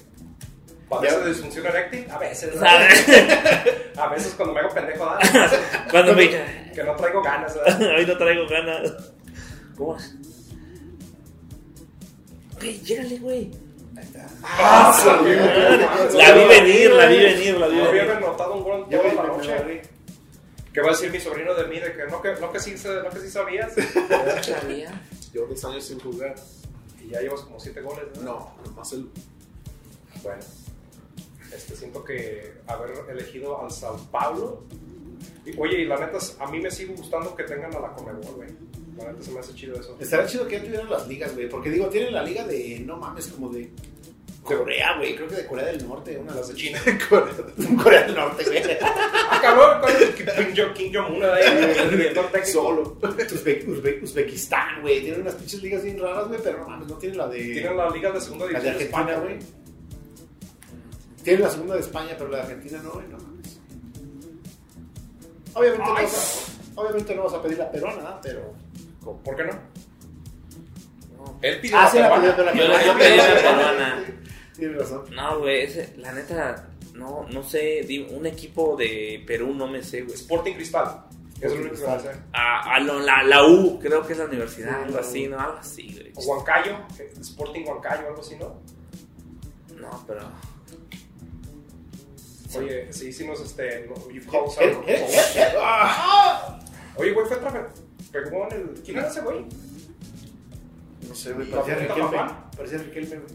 ¿Padece 0.89 1.19
de 1.21 1.29
disfunción 1.31 1.67
eréctil? 1.67 2.07
A 2.11 2.19
veces. 2.19 2.55
¿no? 2.55 2.61
¿Sabes? 2.61 3.07
A 3.99 4.09
veces 4.09 4.35
cuando 4.35 4.55
me 4.55 4.61
hago 4.61 4.73
pendejo. 4.75 5.05
Cuando 5.91 6.15
me... 6.15 6.29
que 6.29 6.85
no 6.85 6.95
traigo 6.95 7.23
ganas, 7.23 7.55
¿verdad? 7.57 7.81
Hoy 7.99 8.07
no 8.07 8.19
traigo 8.19 8.47
ganas. 8.49 8.93
¿Cómo? 9.77 9.97
Güey, 12.61 12.81
llégale, 12.81 13.19
güey. 13.19 13.51
Ah, 14.43 14.95
La 16.15 16.33
vi 16.33 16.45
venir, 16.47 16.91
la 16.93 17.07
vi 17.07 17.19
venir, 17.19 17.57
la 17.59 17.67
vi 17.69 17.77
No 17.77 17.89
había 17.89 18.05
venir. 18.05 18.21
notado 18.21 18.55
un 18.55 18.63
gol 18.65 18.87
toda 18.91 19.15
la 19.15 19.23
noche. 19.25 19.83
¿Qué 20.73 20.81
va 20.83 20.89
a 20.89 20.91
decir 20.91 21.11
mi 21.11 21.19
sobrino 21.21 21.55
de 21.55 21.67
mí? 21.69 21.81
De 21.81 21.93
que 21.95 22.05
no 22.07 22.21
que, 22.21 22.35
no 22.39 22.53
que, 22.53 22.61
sí, 22.61 22.75
no 23.03 23.09
que 23.11 23.21
sí 23.21 23.31
sabías. 23.31 23.73
Sabía. 24.43 25.03
Llevo 25.33 25.47
dos 25.47 25.65
años 25.65 25.85
sin 25.85 25.99
jugar. 26.01 26.35
y 27.03 27.09
ya 27.11 27.21
llevas 27.21 27.41
como 27.41 27.59
siete 27.59 27.81
goles, 27.81 28.05
¿no? 28.17 28.23
No, 28.23 28.57
nomás 28.67 28.93
el. 28.93 29.09
Bueno, 30.23 30.43
este, 31.57 31.75
siento 31.77 32.05
que 32.05 32.53
haber 32.67 32.91
elegido 33.11 33.61
al 33.63 33.71
Sao 33.71 33.97
Paulo. 34.11 34.65
Y, 35.45 35.59
oye, 35.59 35.81
y 35.81 35.85
la 35.87 35.97
neta, 35.99 36.19
a 36.41 36.51
mí 36.51 36.61
me 36.61 36.71
sigue 36.71 36.95
gustando 36.95 37.35
que 37.35 37.45
tengan 37.45 37.75
a 37.75 37.81
la 37.81 37.93
Conmebol, 37.93 38.35
güey. 38.37 38.49
La 38.99 39.13
neta 39.13 39.23
se 39.23 39.31
me 39.31 39.41
hace 39.41 39.55
chido 39.55 39.79
eso. 39.79 39.97
Estaría 40.01 40.27
chido 40.27 40.47
que 40.47 40.57
ya 40.59 40.65
tuvieran 40.65 40.91
las 40.91 41.07
ligas, 41.09 41.35
güey. 41.35 41.49
Porque 41.49 41.71
digo, 41.71 41.87
tienen 41.89 42.13
la 42.15 42.23
liga 42.23 42.45
de, 42.45 42.81
no 42.81 42.97
mames, 42.97 43.29
como 43.29 43.49
de 43.51 43.71
Corea, 44.43 44.97
güey. 44.99 45.17
Creo 45.17 45.29
que 45.29 45.35
de 45.37 45.47
Corea 45.47 45.67
del 45.67 45.87
Norte. 45.89 46.17
Una 46.19 46.35
Las 46.35 46.49
de 46.49 46.55
China. 46.55 46.81
Corea 47.83 48.03
del 48.05 48.15
Norte, 48.15 48.45
güey. 48.45 48.63
Ah, 49.29 49.41
cabrón, 49.43 49.81
¿cuál 49.81 49.97
Kim 50.15 50.55
Jong- 50.55 50.73
Kim 50.73 50.93
Jong-un 50.95 51.21
de 51.21 51.33
ahí? 51.33 51.77
El 51.79 51.91
director 51.91 52.27
técnico. 52.33 52.53
Solo. 52.63 52.97
Uzbe- 53.01 53.67
Uzbe- 53.67 54.03
Uzbekistán, 54.03 54.81
güey. 54.83 55.01
Tienen 55.01 55.23
unas 55.23 55.35
pinches 55.35 55.63
ligas 55.63 55.83
bien 55.83 55.99
raras, 55.99 56.29
güey. 56.29 56.41
Pero 56.43 56.59
no 56.61 56.69
mames, 56.69 56.89
no 56.89 56.95
tienen 56.97 57.19
la 57.19 57.27
de. 57.29 57.39
Tienen 57.43 57.77
la 57.77 57.91
liga 57.91 58.13
de 58.13 58.21
segunda 58.21 58.47
la 58.47 58.61
de 58.61 58.71
división 58.73 58.89
de 59.07 59.13
Argentina, 59.13 59.19
güey. 59.21 59.66
Güey. 61.27 61.37
Tienen 61.37 61.43
la 61.43 61.51
segunda 61.51 61.75
de 61.75 61.81
España, 61.81 62.15
pero 62.17 62.31
la 62.31 62.37
de 62.39 62.43
Argentina 62.45 62.81
no, 62.83 62.91
güey. 62.93 63.07
No 63.09 63.19
mames. 63.19 63.61
Obviamente, 65.55 65.85
no 65.87 65.95
vas 65.95 66.15
a, 66.77 66.81
obviamente 66.81 67.15
no 67.15 67.23
vas 67.25 67.35
a 67.35 67.43
pedir 67.43 67.59
la 67.59 67.71
perona, 67.71 68.21
pero. 68.21 68.55
¿Por 69.25 69.37
qué 69.37 69.45
no? 69.45 69.53
Él 71.43 71.61
pidió 71.61 71.77
Ah, 71.79 71.85
la 71.85 71.91
sí, 71.91 71.99
la 71.99 72.09
pero 72.37 72.45
la 72.45 72.53
Yo- 72.55 72.59
peruana. 72.63 72.85
yo 72.87 72.99
pedí 72.99 73.17
la 73.17 73.25
peruana. 73.35 74.05
Tienes 74.57 74.77
razón. 74.79 75.05
No, 75.15 75.39
güey, 75.41 75.69
la 75.99 76.13
neta, 76.13 76.69
no, 76.95 77.27
no 77.31 77.43
sé, 77.43 78.07
un 78.11 78.27
equipo 78.27 78.77
de 78.77 79.23
Perú 79.27 79.55
no 79.55 79.67
me 79.67 79.83
sé, 79.83 80.03
güey. 80.03 80.15
Sporting 80.15 80.55
Cristal. 80.55 81.05
Es 81.41 81.53
lo 81.53 81.59
único 81.61 81.75
que 81.75 81.77
sé. 81.83 81.87
A, 82.33 82.75
a 82.77 82.81
lo- 82.81 83.01
la, 83.01 83.23
la 83.23 83.45
U, 83.47 83.79
creo 83.79 84.07
que 84.07 84.15
es 84.15 84.19
la 84.19 84.25
universidad, 84.25 84.85
algo 84.85 84.99
así, 84.99 85.27
¿no? 85.27 85.39
Algo 85.39 85.59
así, 85.59 85.93
güey. 85.93 86.13
O 86.17 86.23
Huancayo. 86.23 86.77
Sporting 87.21 87.65
Huancayo, 87.67 88.09
algo 88.09 88.21
así, 88.23 88.37
¿no? 88.37 88.61
No, 89.79 90.05
pero... 90.07 90.21
Oye, 92.59 92.93
sí 92.93 93.09
hicimos 93.09 93.41
este. 93.41 93.89
you've 94.13 94.27
called 94.27 94.51
Eh, 94.61 94.73
some- 94.73 94.85
eh, 94.93 95.07
eh, 95.37 95.55
ah. 95.61 96.59
Oye, 96.97 97.13
güey, 97.13 97.27
fue. 97.27 97.39
Pegó 98.13 98.47
en 98.51 98.53
el. 98.57 98.83
¿Quién 98.85 98.99
era 98.99 99.09
ese 99.09 99.21
güey? 99.21 99.45
No 101.09 101.15
sé, 101.15 101.33
güey, 101.33 101.49
¿La 101.51 101.63
parecía 101.63 101.87
Riquelme. 101.89 102.19
Parecía 102.57 102.79
Riquelme, 102.79 103.17
güey. 103.17 103.35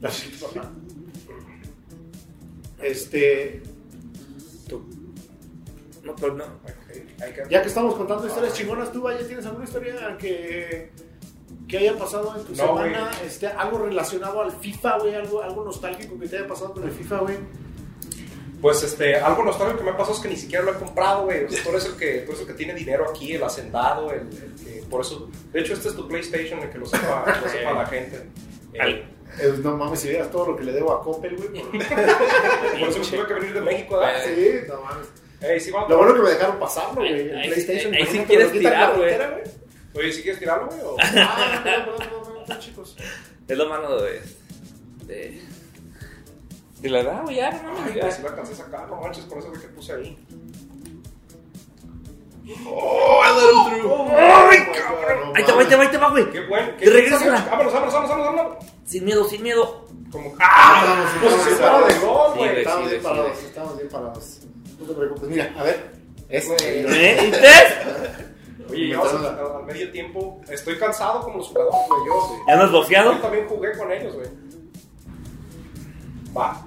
La. 0.00 0.10
Este. 2.82 3.62
Tú. 4.68 4.82
No, 6.02 6.14
pero 6.16 6.34
no. 6.34 6.44
Ya 7.48 7.62
que 7.62 7.68
estamos 7.68 7.94
contando 7.94 8.26
historias 8.26 8.54
chingonas, 8.54 8.92
¿tú, 8.92 9.02
Valle, 9.02 9.24
tienes 9.24 9.46
alguna 9.46 9.64
historia 9.64 10.16
que, 10.18 10.90
que 11.66 11.78
haya 11.78 11.96
pasado 11.96 12.36
en 12.36 12.44
tu 12.44 12.50
No, 12.52 12.56
semana? 12.58 13.10
Este, 13.24 13.46
algo 13.46 13.78
relacionado 13.78 14.42
al 14.42 14.52
FIFA, 14.52 14.98
güey, 14.98 15.14
algo, 15.14 15.42
algo 15.42 15.64
nostálgico 15.64 16.18
que 16.18 16.28
te 16.28 16.36
haya 16.38 16.46
pasado 16.46 16.74
con 16.74 16.84
el 16.84 16.90
FIFA, 16.90 17.18
güey. 17.20 17.36
Pues 18.64 18.82
este, 18.82 19.16
algo 19.16 19.44
nostálgico 19.44 19.80
que 19.80 19.90
me 19.90 19.92
pasó 19.92 20.12
es 20.14 20.20
que 20.20 20.28
ni 20.28 20.38
siquiera 20.38 20.64
lo 20.64 20.72
he 20.72 20.74
comprado, 20.76 21.24
güey. 21.24 21.44
O 21.44 21.50
sea, 21.50 21.62
tú 21.62 21.68
eres 21.68 21.84
el 21.84 21.96
que, 21.96 22.12
tú 22.20 22.30
eres 22.32 22.40
el 22.40 22.46
que 22.46 22.54
tiene 22.54 22.72
dinero 22.72 23.06
aquí, 23.10 23.34
el 23.34 23.42
hacendado, 23.44 24.10
el, 24.10 24.20
el 24.20 24.54
que. 24.64 24.82
Por 24.88 25.02
eso. 25.02 25.28
De 25.52 25.60
hecho, 25.60 25.74
este 25.74 25.88
es 25.90 25.94
tu 25.94 26.08
PlayStation, 26.08 26.60
el 26.60 26.70
que 26.70 26.78
lo 26.78 26.86
sepa, 26.86 27.40
lo 27.44 27.48
sepa 27.50 27.72
la 27.74 27.84
gente. 27.86 28.16
Eh, 28.72 29.04
Eh, 29.38 29.52
no 29.62 29.76
mames, 29.76 30.00
si 30.00 30.08
vieras 30.08 30.30
todo 30.30 30.52
lo 30.52 30.56
que 30.56 30.64
le 30.64 30.72
debo 30.72 30.92
a 30.94 31.02
Coppel, 31.02 31.36
güey. 31.36 31.48
por- 31.62 31.70
por 32.78 32.88
eso 32.88 32.98
me 33.00 33.04
tuve 33.04 33.26
que 33.26 33.34
venir 33.34 33.52
de 33.52 33.60
México, 33.60 33.98
¿verdad? 33.98 34.22
Sí, 34.24 34.50
no 34.66 34.80
mames. 34.80 35.62
Sí, 35.62 35.70
vamos. 35.70 35.90
Lo 35.90 35.98
bueno 35.98 36.14
que 36.14 36.20
me 36.22 36.30
dejaron 36.30 36.58
pasarlo, 36.58 36.94
güey. 37.02 37.12
El 37.20 37.36
Ahí- 37.36 37.48
PlayStation. 37.50 37.92
ahí- 37.94 38.00
ahí 38.02 38.06
sí 38.06 38.18
quieres 38.26 38.46
me 38.48 38.54
lo 38.54 38.58
quitan 38.60 38.72
tirar, 38.72 38.90
la 39.20 39.28
güey. 39.28 39.42
Oye, 39.96 40.12
¿sí 40.14 40.22
quieres 40.22 40.38
tirarlo, 40.40 40.68
güey? 40.68 40.80
o- 40.80 40.96
Ah, 41.00 41.60
perdón, 41.62 41.84
perdón, 41.98 41.98
perdón, 42.24 42.44
perdón, 42.46 42.58
chicos. 42.60 42.96
Es 43.46 43.58
lo 43.58 43.68
malo 43.68 44.00
de... 44.02 44.22
De, 45.04 45.42
de 46.84 46.90
la 46.90 47.00
edad, 47.00 47.22
güey, 47.22 47.36
ya, 47.36 47.50
no 47.50 47.72
mames, 47.72 47.82
Ay, 47.86 47.94
ya. 47.94 48.00
pues 48.02 48.14
si 48.16 48.22
lo 48.22 48.28
alcancé 48.28 48.52
a 48.52 48.56
sacar, 48.56 48.88
no 48.88 48.96
manches, 49.00 49.24
con 49.24 49.38
eso 49.38 49.48
güey 49.48 49.60
que 49.60 49.68
puse 49.68 49.92
ahí. 49.94 50.18
Oh, 52.66 53.22
I 53.24 53.30
let 53.40 53.52
him 53.52 53.80
through. 53.80 54.10
¡Ay, 54.10 54.58
cabrón! 54.76 55.32
Ahí 55.34 55.44
te 55.44 55.52
va, 55.52 55.60
ahí 55.60 55.66
te 55.66 55.76
va, 55.76 55.82
ahí 55.82 55.88
te 55.88 55.96
va, 55.96 56.10
güey. 56.10 56.30
Qué 56.30 56.46
bueno. 56.46 56.68
Te 56.78 56.90
regresa. 56.90 57.46
Vámonos, 57.50 57.72
vámonos, 57.72 57.72
vámonos, 57.94 58.08
vámonos, 58.10 58.34
vámonos. 58.36 58.64
Sin 58.84 59.04
miedo, 59.06 59.24
sin 59.24 59.42
miedo. 59.42 59.86
Como. 60.12 60.34
Ah, 60.38 61.06
Pues 61.22 61.58
para 61.58 61.88
sí. 61.88 61.94
de 61.94 62.06
gol, 62.06 62.32
güey. 62.36 62.58
Estamos 62.60 62.90
bien 62.90 63.02
parados, 63.02 63.42
estamos 63.42 63.76
bien 63.78 63.88
parados. 63.88 64.40
No 64.78 64.86
te 64.86 64.92
preocupes. 64.94 65.28
Mira, 65.30 65.54
a 65.56 65.62
ver. 65.62 65.90
Este. 66.28 66.80
¿Eh? 66.80 67.24
¿Y 67.24 67.30
usted? 67.30 68.68
Oye, 68.70 68.88
ya 68.88 69.00
al, 69.00 69.64
medio 69.64 69.90
tiempo. 69.90 70.42
Estoy 70.50 70.76
cansado 70.78 71.22
como 71.22 71.38
los 71.38 71.48
jugadores, 71.48 71.78
güey. 71.88 72.06
Yo, 72.06 72.36
¿Ya 72.46 72.52
andas 72.52 72.70
yo 72.70 72.76
bofeado? 72.78 73.18
también 73.20 73.48
jugué 73.48 73.72
con 73.78 73.90
ellos, 73.90 74.14
güey. 74.14 74.28
Va. 76.36 76.62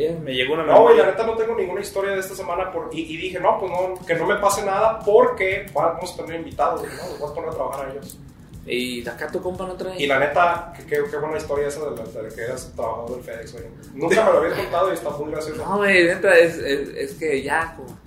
Bien, 0.00 0.24
me 0.24 0.32
llegó 0.34 0.54
una 0.54 0.64
No, 0.64 0.82
güey, 0.82 0.96
la 0.96 1.06
neta 1.06 1.26
no 1.26 1.36
tengo 1.36 1.54
ninguna 1.54 1.80
historia 1.82 2.12
de 2.12 2.20
esta 2.20 2.34
semana 2.34 2.72
por, 2.72 2.88
y, 2.92 3.00
y 3.02 3.16
dije, 3.18 3.38
no, 3.38 3.58
pues 3.60 3.70
no, 3.70 4.06
que 4.06 4.14
no 4.14 4.26
me 4.26 4.36
pase 4.36 4.64
nada 4.64 4.98
porque 5.00 5.66
vamos 5.74 6.12
a 6.14 6.24
tener 6.24 6.40
invitados, 6.40 6.82
¿no? 6.82 6.88
Los 6.88 7.18
voy 7.18 7.30
a 7.30 7.34
poner 7.34 7.50
a 7.50 7.52
trabajar 7.52 7.86
a 7.86 7.92
ellos. 7.92 8.18
Y 8.66 9.02
de 9.02 9.10
acá 9.10 9.26
tu 9.30 9.42
compa 9.42 9.66
no 9.66 9.74
trae. 9.74 10.00
Y 10.00 10.06
la 10.06 10.18
neta, 10.18 10.72
qué, 10.88 11.00
buena 11.02 11.36
historia 11.36 11.68
esa 11.68 11.80
de, 11.90 11.96
la- 11.96 12.22
de 12.22 12.34
que 12.34 12.40
eras 12.42 12.72
trabajador 12.74 13.10
del 13.16 13.24
FedEx, 13.24 13.52
güey. 13.52 13.64
Nunca 13.94 14.24
me 14.24 14.32
lo 14.32 14.38
habías 14.38 14.54
contado 14.58 14.90
y 14.90 14.94
está 14.94 15.10
muy 15.10 15.30
gracioso. 15.32 15.64
No, 15.64 15.76
güey, 15.78 16.04
neta, 16.04 16.38
es, 16.38 16.56
es, 16.56 16.88
es 16.90 17.12
que 17.14 17.42
ya, 17.42 17.74
como... 17.76 17.98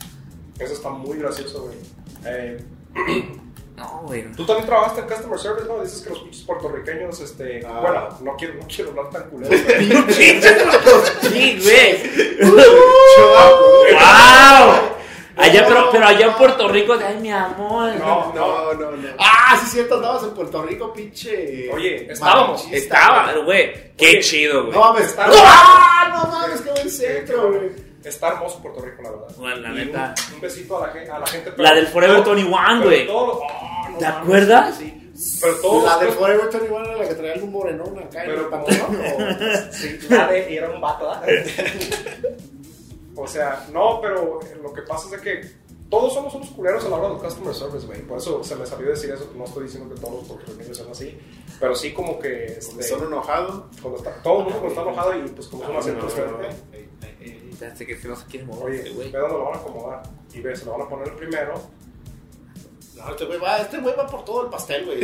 Eso 0.60 0.74
está 0.74 0.90
muy 0.90 1.18
gracioso, 1.18 1.64
güey. 1.64 1.78
Eh, 2.26 2.58
No, 3.76 4.04
güey. 4.06 4.32
Tú 4.34 4.46
también 4.46 4.68
trabajaste 4.68 5.02
en 5.02 5.08
Customer 5.08 5.40
Service, 5.40 5.68
¿no? 5.68 5.82
Dices 5.82 6.02
que 6.02 6.10
los 6.12 6.20
pinches 6.20 6.44
puertorriqueños, 6.44 7.20
este... 7.20 7.66
Ah. 7.66 7.80
Bueno, 7.82 8.10
no 8.22 8.36
quiero, 8.38 8.54
no 8.56 8.68
quiero 8.68 8.92
hablar 8.92 9.10
tan 9.10 9.30
culero. 9.30 9.52
Sí, 10.14 11.60
güey. 11.64 12.42
¡Wow! 13.92 14.94
Allá, 15.36 15.66
pero, 15.68 15.90
pero 15.92 16.06
allá 16.06 16.28
en 16.28 16.34
Puerto 16.34 16.68
Rico, 16.70 16.94
ay, 16.94 17.18
mi 17.20 17.32
amor. 17.32 17.96
No, 17.96 18.32
No, 18.36 18.74
no, 18.76 18.92
no. 18.92 19.08
Ah, 19.18 19.60
sí, 19.60 19.72
cierto, 19.72 19.96
andabas 19.96 20.24
en 20.24 20.30
Puerto 20.36 20.62
Rico, 20.62 20.94
pinche. 20.94 21.70
Oye, 21.74 22.12
estábamos. 22.12 22.68
Estaba, 22.72 23.34
güey. 23.44 23.96
Qué 23.98 24.08
Oye, 24.10 24.20
chido, 24.20 24.66
güey. 24.66 24.74
No 24.78 24.94
mames, 24.94 25.16
¡No! 25.18 25.24
¡Ah! 25.44 26.10
No 26.14 26.32
mames, 26.32 26.62
qué 26.62 26.70
buen 26.70 26.90
centro, 26.90 27.50
güey. 27.52 27.93
Está 28.04 28.30
hermoso 28.30 28.62
Puerto 28.62 28.82
Rico, 28.82 29.02
la 29.02 29.12
verdad. 29.12 29.28
Bueno, 29.38 29.56
la 29.58 29.70
Y 29.70 29.86
neta. 29.86 30.16
Un, 30.30 30.36
un 30.36 30.42
besito 30.42 30.84
a 30.84 30.88
la, 30.88 31.16
a 31.16 31.20
la 31.20 31.28
gente. 31.28 31.54
La 31.58 31.74
del 31.74 31.88
Forever 31.88 32.24
21, 32.24 32.50
pero 32.60 32.84
güey. 32.84 33.08
oh, 33.10 33.42
no 33.92 33.98
¿Te 33.98 34.06
mames, 34.06 34.22
acuerdas? 34.24 34.76
Sí. 34.78 35.00
Pero 35.42 35.56
todos 35.62 35.84
La 35.86 35.98
de 36.00 36.12
Forever 36.12 36.50
21 36.50 36.86
era 36.86 36.98
la 36.98 37.08
que 37.08 37.16
traía 37.16 37.34
algún 37.34 37.52
morenón 37.52 38.00
acá 38.00 38.24
en 38.24 38.32
el 38.32 38.36
Pero 38.36 38.50
como 38.50 38.68
no, 38.68 39.72
sí, 39.72 40.00
la 40.10 40.28
de 40.28 40.52
y 40.52 40.58
era 40.58 40.70
un 40.72 40.82
vato, 40.82 41.06
¿verdad? 41.06 41.24
O 43.16 43.28
sea, 43.28 43.68
no, 43.72 44.00
pero 44.02 44.40
lo 44.64 44.74
que 44.74 44.82
pasa 44.82 45.06
es 45.06 45.12
de 45.12 45.22
que 45.22 45.48
todos 45.88 46.16
somos 46.16 46.34
unos 46.34 46.50
culeros 46.50 46.84
a 46.86 46.90
la 46.90 46.96
hora 46.96 47.10
del 47.10 47.18
customer 47.20 47.54
service, 47.54 47.86
güey. 47.86 48.02
Por 48.02 48.18
eso 48.18 48.44
se 48.44 48.56
me 48.56 48.66
salió 48.66 48.90
decir 48.90 49.12
eso. 49.12 49.32
No 49.36 49.44
estoy 49.46 49.66
diciendo 49.66 49.94
que 49.94 50.02
todos 50.02 50.26
porque 50.28 50.48
los 50.48 50.58
niños 50.58 50.76
son 50.76 50.90
así. 50.90 51.16
Pero 51.60 51.76
sí 51.76 51.94
como 51.94 52.18
que... 52.18 52.46
Este, 52.46 52.82
son 52.82 53.06
enojados. 53.06 53.66
todo 54.24 54.40
el 54.40 54.44
mundo 54.46 54.60
cuando 54.60 54.68
está 54.70 54.82
enojado 54.82 55.16
y 55.16 55.30
pues 55.30 55.48
como 55.48 55.64
es 55.80 55.86
un 55.86 56.00
no, 57.66 57.72
diferente. 57.72 57.86
Fíjate 57.86 58.02
que 58.02 58.08
no 58.08 58.16
se 58.16 58.26
quiere 58.28 58.46
mover, 58.46 58.66
Oye, 58.66 58.78
este 58.78 58.90
güey. 58.92 59.12
dónde 59.12 59.28
lo 59.30 59.46
van 59.46 59.54
a 59.54 59.58
acomodar. 59.58 60.04
Y 60.34 60.40
ve, 60.42 60.56
se 60.56 60.66
lo 60.66 60.72
van 60.74 60.82
a 60.82 60.90
poner 60.90 61.08
el 61.08 61.14
primero. 61.16 61.54
No, 62.96 63.10
este 63.10 63.26
güey 63.26 63.40
va, 63.40 63.58
este 63.58 63.78
güey 63.80 63.96
va 63.96 64.06
por 64.08 64.24
todo 64.26 64.44
el 64.46 64.50
pastel, 64.50 64.86
güey. 64.86 65.04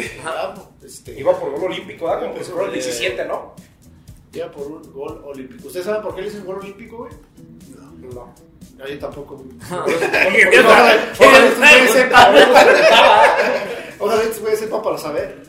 Este, 0.84 1.20
Iba 1.20 1.38
por 1.40 1.52
gol 1.52 1.64
olímpico, 1.72 2.06
¿verdad? 2.06 2.22
Como 2.22 2.34
que 2.36 2.42
el 2.66 2.68
de- 2.72 2.74
17, 2.74 3.26
¿no? 3.26 3.54
iba 4.32 4.52
por 4.52 4.68
un 4.68 4.94
gol 4.94 5.22
olímpico. 5.26 5.68
¿Ustedes 5.68 5.86
saben 5.88 6.04
por 6.04 6.14
qué 6.16 6.22
le 6.22 6.30
dicen 6.30 6.46
gol 6.46 6.58
olímpico, 6.60 6.98
güey? 6.98 7.12
No. 8.14 8.34
No, 8.78 8.88
yo 8.88 9.00
tampoco, 9.00 9.36
güey. 9.38 9.50
¿Qué 10.52 10.60
Ojalá 14.00 14.22
estos 14.24 14.40
güeyes 14.40 14.60
sepan 14.60 14.82
para 14.82 14.98
saber. 14.98 15.42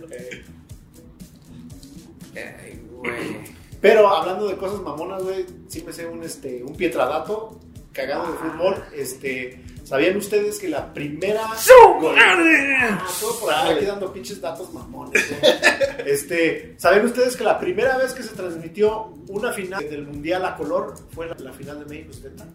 Eh, 2.35 2.57
Ay, 2.63 2.83
güey. 2.91 3.40
Pero 3.81 4.09
hablando 4.09 4.47
de 4.49 4.57
cosas 4.57 4.81
mamonas, 4.81 5.23
güey, 5.23 5.47
sí 5.69 5.83
me 5.87 5.93
sé 5.93 6.07
un, 6.07 6.23
este, 6.23 6.63
un 6.63 6.75
pietradato 6.77 7.59
cagado 7.93 8.31
de 8.31 8.39
fútbol. 8.39 8.85
Este, 8.95 9.65
¿Sabían 9.85 10.17
ustedes 10.17 10.59
que 10.59 10.69
la 10.69 10.93
primera... 10.93 11.43
Ah, 11.45 13.09
todo 13.21 13.41
por 13.41 13.53
ahí, 13.53 13.75
aquí 13.77 13.85
dando 13.87 14.13
pinches 14.13 14.41
datos 14.41 14.73
mamones. 14.73 15.27
güey. 15.29 15.53
Este, 16.07 16.75
¿Saben 16.79 17.05
ustedes 17.05 17.37
que 17.37 17.45
la 17.45 17.59
primera 17.59 17.97
vez 17.99 18.13
que 18.13 18.23
se 18.23 18.35
transmitió 18.35 19.13
una 19.29 19.53
final 19.53 19.89
del 19.89 20.07
Mundial 20.07 20.45
a 20.45 20.57
color 20.57 20.95
fue 21.15 21.27
la, 21.27 21.37
la 21.39 21.53
final 21.53 21.81
de 21.81 21.87
México 21.87 22.13
70? 22.13 22.47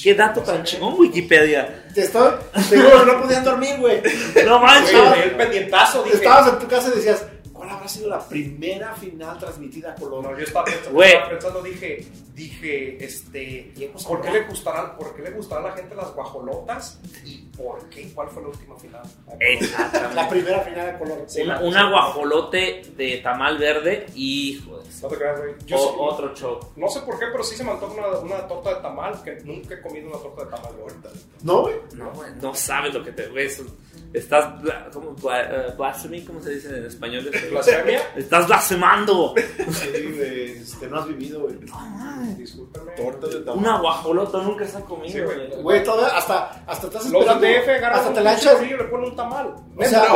¿Qué 0.00 0.14
dato 0.14 0.40
tan 0.42 0.62
chingón, 0.62 0.94
Wikipedia? 0.98 1.86
Te 1.94 2.02
estoy, 2.02 2.32
te 2.68 2.76
digo 2.76 2.90
que 2.90 3.06
no 3.12 3.22
podían 3.22 3.44
dormir, 3.44 3.76
güey. 3.78 4.00
No 4.46 4.60
manches. 4.60 4.94
El 5.24 5.32
pendientazo, 5.32 6.02
dije. 6.04 6.16
Estabas 6.16 6.52
en 6.52 6.58
tu 6.60 6.68
casa 6.68 6.90
y 6.92 6.96
decías, 6.96 7.24
¿cuál 7.64 7.76
habrá 7.76 7.88
sido 7.88 8.08
la 8.08 8.20
primera 8.28 8.94
final 8.94 9.38
transmitida 9.38 9.92
a 9.92 9.94
color? 9.94 10.22
No, 10.24 10.36
yo 10.38 10.44
estaba 10.44 10.64
pensando, 10.64 11.02
estaba 11.02 11.28
pensando, 11.30 11.62
dije, 11.62 12.06
dije, 12.34 13.04
este, 13.04 13.72
¿por 14.06 14.20
qué 14.22 14.30
le 14.30 14.42
gustarán, 14.44 14.96
por 14.96 15.14
qué 15.14 15.22
le 15.22 15.30
gustarán 15.30 15.64
a 15.66 15.68
la 15.70 15.76
gente 15.76 15.94
las 15.94 16.12
guajolotas? 16.14 17.00
¿Y 17.24 17.38
por 17.56 17.88
qué? 17.88 18.10
¿Cuál 18.14 18.28
fue 18.28 18.42
la 18.42 18.48
última 18.48 18.76
final? 18.76 19.02
La 19.26 19.36
Exactamente. 19.46 20.30
primera 20.30 20.60
final 20.60 20.88
a 20.90 20.98
color. 20.98 21.24
Sí, 21.26 21.42
Una- 21.42 21.60
la- 21.60 21.66
un 21.66 21.76
aguajolote 21.76 22.82
de 22.96 23.16
tamal 23.18 23.58
verde, 23.58 24.06
hijo 24.14 24.78
de 24.78 24.84
No 25.02 25.08
te 25.08 25.16
creas, 25.16 25.38
güey. 25.40 25.54
Yo 25.66 25.76
o- 25.76 25.80
sí- 25.90 25.94
otro 25.98 26.34
show. 26.34 26.60
no 26.76 26.88
sé 26.88 27.00
por 27.00 27.18
qué, 27.18 27.26
pero 27.30 27.42
sí 27.44 27.56
se 27.56 27.64
me 27.64 27.70
antoja 27.72 27.92
una, 27.94 28.18
una 28.18 28.48
torta 28.48 28.74
de 28.74 28.82
tamal, 28.82 29.22
que 29.22 29.36
nunca 29.44 29.74
he 29.74 29.80
comido 29.80 30.08
una 30.08 30.18
torta 30.18 30.44
de 30.44 30.50
tamal, 30.50 30.72
güey. 30.80 30.94
¿No, 31.42 31.62
güey? 31.62 31.74
No, 31.94 32.10
güey, 32.12 32.30
no 32.40 32.54
sabes 32.54 32.94
lo 32.94 33.02
que 33.04 33.12
te 33.12 33.26
güey, 33.28 33.46
eso- 33.46 33.64
Estás, 34.14 34.62
bla- 34.62 34.88
¿cómo? 34.92 35.10
Bla- 35.16 35.42
eh, 35.42 35.74
blasphemy, 35.76 36.24
¿cómo 36.24 36.40
se 36.40 36.50
dice 36.50 36.68
en 36.68 36.86
español? 36.86 37.28
¿Blasfemia? 37.50 38.00
Estás 38.16 38.46
blasfemando. 38.46 39.34
Sí. 39.36 39.90
Este, 40.62 40.86
no 40.86 41.00
has 41.00 41.08
vivido, 41.08 41.40
güey. 41.40 41.56
Discúlpenme. 42.38 42.92
Torta 42.92 43.26
de 43.26 43.36
Un 43.38 43.44
tamal. 43.44 43.74
aguajolote 43.76 44.36
nunca 44.38 44.66
se 44.68 44.78
ha 44.78 44.80
comido, 44.82 45.12
Sí, 45.12 45.20
güey. 45.20 45.62
güey. 45.62 45.82
Todavía 45.84 46.16
hasta, 46.16 46.62
hasta 46.66 46.86
estás 46.86 47.06
esperando. 47.06 47.34
DF 47.46 47.68
agarran 47.68 47.98
hasta 47.98 48.08
un 48.08 48.14
te 48.14 48.20
la 48.20 48.30
pinche 48.34 48.48
echas. 48.50 48.62
y 48.62 48.66
le 48.68 48.84
ponen 48.84 49.10
un 49.10 49.16
tamal. 49.16 49.54
O 49.76 49.84
sea, 49.84 50.06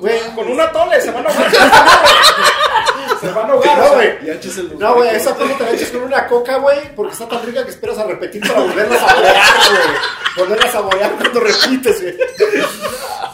güey. 0.00 0.20
Con 0.36 0.48
una 0.48 0.70
tole, 0.72 1.00
se 1.00 1.10
van 1.10 1.26
a 1.26 1.30
ahogar. 1.30 1.50
se 3.20 3.28
van 3.32 3.50
a 3.50 3.52
ahogar. 3.52 3.76
No, 3.78 3.84
o 3.84 3.86
sea, 3.88 3.94
güey. 3.96 4.26
Y 4.26 4.30
echas 4.30 4.56
el 4.58 4.78
No, 4.78 4.94
güey, 4.94 5.14
esa 5.16 5.34
cosa 5.34 5.58
te 5.58 5.64
la 5.64 5.70
echas 5.72 5.90
con 5.90 6.02
una 6.02 6.26
coca, 6.28 6.56
güey, 6.58 6.94
porque 6.94 7.12
está 7.12 7.28
tan 7.28 7.44
rica 7.44 7.64
que 7.64 7.70
esperas 7.70 7.98
a 7.98 8.04
repetir 8.04 8.40
para 8.46 8.60
volverla 8.60 8.94
a 8.94 8.98
saborear, 9.08 9.34
güey. 9.68 9.96
Volverla 10.36 10.66
a 10.68 10.72
saborear 10.72 11.10
cuando 11.16 11.40
repites, 11.40 12.02
güey. 12.02 12.16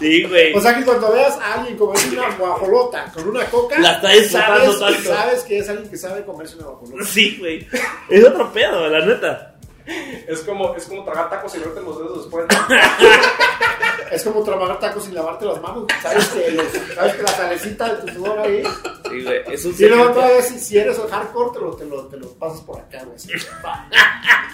Sí, 0.07 0.23
güey. 0.25 0.55
O 0.55 0.61
sea 0.61 0.77
que 0.79 0.85
cuando 0.85 1.13
veas 1.13 1.37
a 1.39 1.55
alguien 1.55 1.77
comerse 1.77 2.09
una 2.11 2.31
guajolota 2.37 3.11
con 3.15 3.29
una 3.29 3.45
coca, 3.47 3.79
La 3.81 4.01
sabes, 4.01 4.33
tanto. 4.33 4.73
sabes 5.05 5.43
que 5.43 5.59
es 5.59 5.69
alguien 5.69 5.89
que 5.91 5.97
sabe 5.97 6.25
comerse 6.25 6.57
una 6.57 6.67
guajolota. 6.67 7.05
Sí, 7.05 7.37
güey. 7.41 7.67
Es 8.09 8.25
otro 8.25 8.53
pedo, 8.53 8.89
la 8.89 9.05
neta. 9.05 9.53
Es 10.27 10.41
como, 10.41 10.75
es 10.75 10.85
como 10.87 11.05
tragar 11.05 11.31
tacos 11.31 11.55
y 11.55 11.59
verte 11.61 11.81
los 11.81 11.99
dedos 11.99 12.23
después. 12.25 12.47
Es 14.11 14.23
como 14.23 14.45
trabajar 14.45 14.79
tacos 14.79 15.05
sin 15.05 15.15
lavarte 15.17 15.45
las 15.45 15.61
manos. 15.61 15.85
Sabes 16.01 16.29
que, 16.29 16.51
los- 16.53 16.67
sabes 16.95 17.15
que 17.15 17.23
la 17.23 17.29
salecita 17.29 17.93
de 17.93 18.03
tu 18.13 18.19
sudor 18.19 18.39
ahí. 18.39 18.63
Sí, 19.11 19.23
güey. 19.25 19.41
Es 19.53 19.65
un 19.65 19.75
Y 19.77 19.85
luego 19.89 20.11
todavía 20.13 20.43
si, 20.43 20.61
si 20.61 20.79
eres 20.79 20.97
hardcore, 21.11 21.51
te 21.53 21.59
lo, 21.61 21.77
te, 21.77 21.85
lo, 21.87 22.07
te 22.07 22.17
lo 22.17 22.29
pasas 22.35 22.61
por 22.61 22.79
acá, 22.79 23.03
güey. 23.05 23.17
así. 23.17 23.29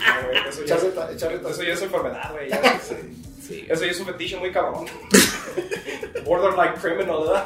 No, 0.02 0.26
güey, 0.28 0.48
eso, 0.48 0.64
ya, 0.64 0.74
Echarle, 0.76 1.12
echarle 1.14 1.50
eso 1.50 1.62
ya 1.62 1.72
es 1.74 1.82
enfermedad, 1.82 2.30
güey. 2.32 2.48
ya. 2.48 2.60
Sí. 2.82 2.94
Eso 3.50 3.84
ya 3.84 3.90
es 3.90 4.00
un 4.00 4.06
fetiche 4.06 4.36
muy 4.38 4.52
cabrón. 4.52 4.86
Borderline 6.24 6.74
criminal, 6.80 7.20
¿verdad? 7.24 7.44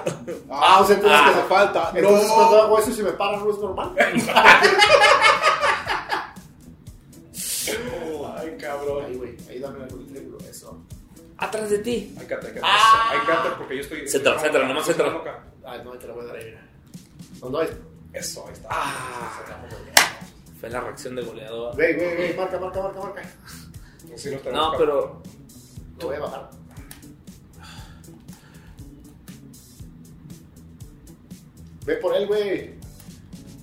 Ah, 0.50 0.80
o 0.80 0.86
sea, 0.86 0.96
entonces, 0.96 1.18
Ah, 1.20 1.30
que- 1.32 1.38
hace 1.38 1.48
falta. 1.48 1.92
entonces 1.94 2.28
No. 2.28 2.34
cuando 2.34 2.62
hago 2.62 2.78
eso 2.78 2.92
se 2.92 3.02
me 3.02 3.12
para, 3.12 3.38
no 3.38 3.50
es 3.50 3.58
normal. 3.58 3.92
Ay, 8.38 8.56
cabrón. 8.60 9.04
Ahí, 9.04 9.16
güey, 9.16 9.36
ahí 9.48 9.58
dame 9.58 9.78
la 9.80 9.86
y 9.88 10.48
eso. 10.48 10.78
Atrás 11.38 11.70
de 11.70 11.78
ti. 11.78 12.14
Hay 12.18 12.26
que 12.26 12.34
hay 12.34 12.40
que 12.40 12.60
Ah. 12.62 13.10
hay 13.12 13.20
que 13.20 13.56
porque 13.58 13.76
yo 13.76 13.82
estoy. 13.82 14.00
Estoy- 14.02 14.38
céntralo, 14.40 14.68
nomás 14.68 14.88
acá. 14.88 15.42
Ay, 15.64 15.80
no, 15.84 15.92
te 15.92 16.06
la 16.06 16.14
voy 16.14 16.24
a 16.24 16.28
dar 16.28 16.36
ahí. 16.36 16.54
¿Dónde 17.40 17.58
hay? 17.60 17.68
Eso, 18.12 18.44
ahí 18.46 18.52
está. 18.54 18.68
Ah. 18.70 19.42
Fue 20.60 20.70
la 20.70 20.80
reacción 20.80 21.14
de 21.16 21.22
goleador. 21.22 21.74
Güey, 21.74 21.94
güey, 21.94 22.16
güey, 22.16 22.34
marca, 22.34 22.58
marca, 22.58 22.82
marca, 22.82 23.00
marca. 23.00 23.22
No, 24.52 24.72
pero. 24.78 25.22
Lo 26.00 26.06
voy 26.06 26.16
a 26.16 26.20
bajar. 26.20 26.50
Ve 31.84 31.96
por 31.96 32.14
él, 32.16 32.26
güey. 32.26 32.74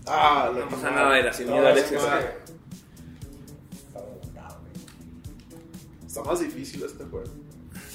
Ah, 0.08 0.52
No 0.58 0.70
pasa 0.70 0.92
nada, 0.92 1.18
era 1.20 1.32
sin 1.34 1.48
No, 1.48 1.54
miedo, 1.54 1.68
Alex. 1.68 1.88
sí, 1.88 1.96
es 1.96 2.02
sí. 2.02 2.08
que- 2.08 2.44
Está 3.88 4.00
adelantado, 4.00 4.60
güey. 4.62 6.08
Está 6.08 6.24
más 6.24 6.40
difícil 6.40 6.84
este 6.84 7.04
juego. 7.06 7.26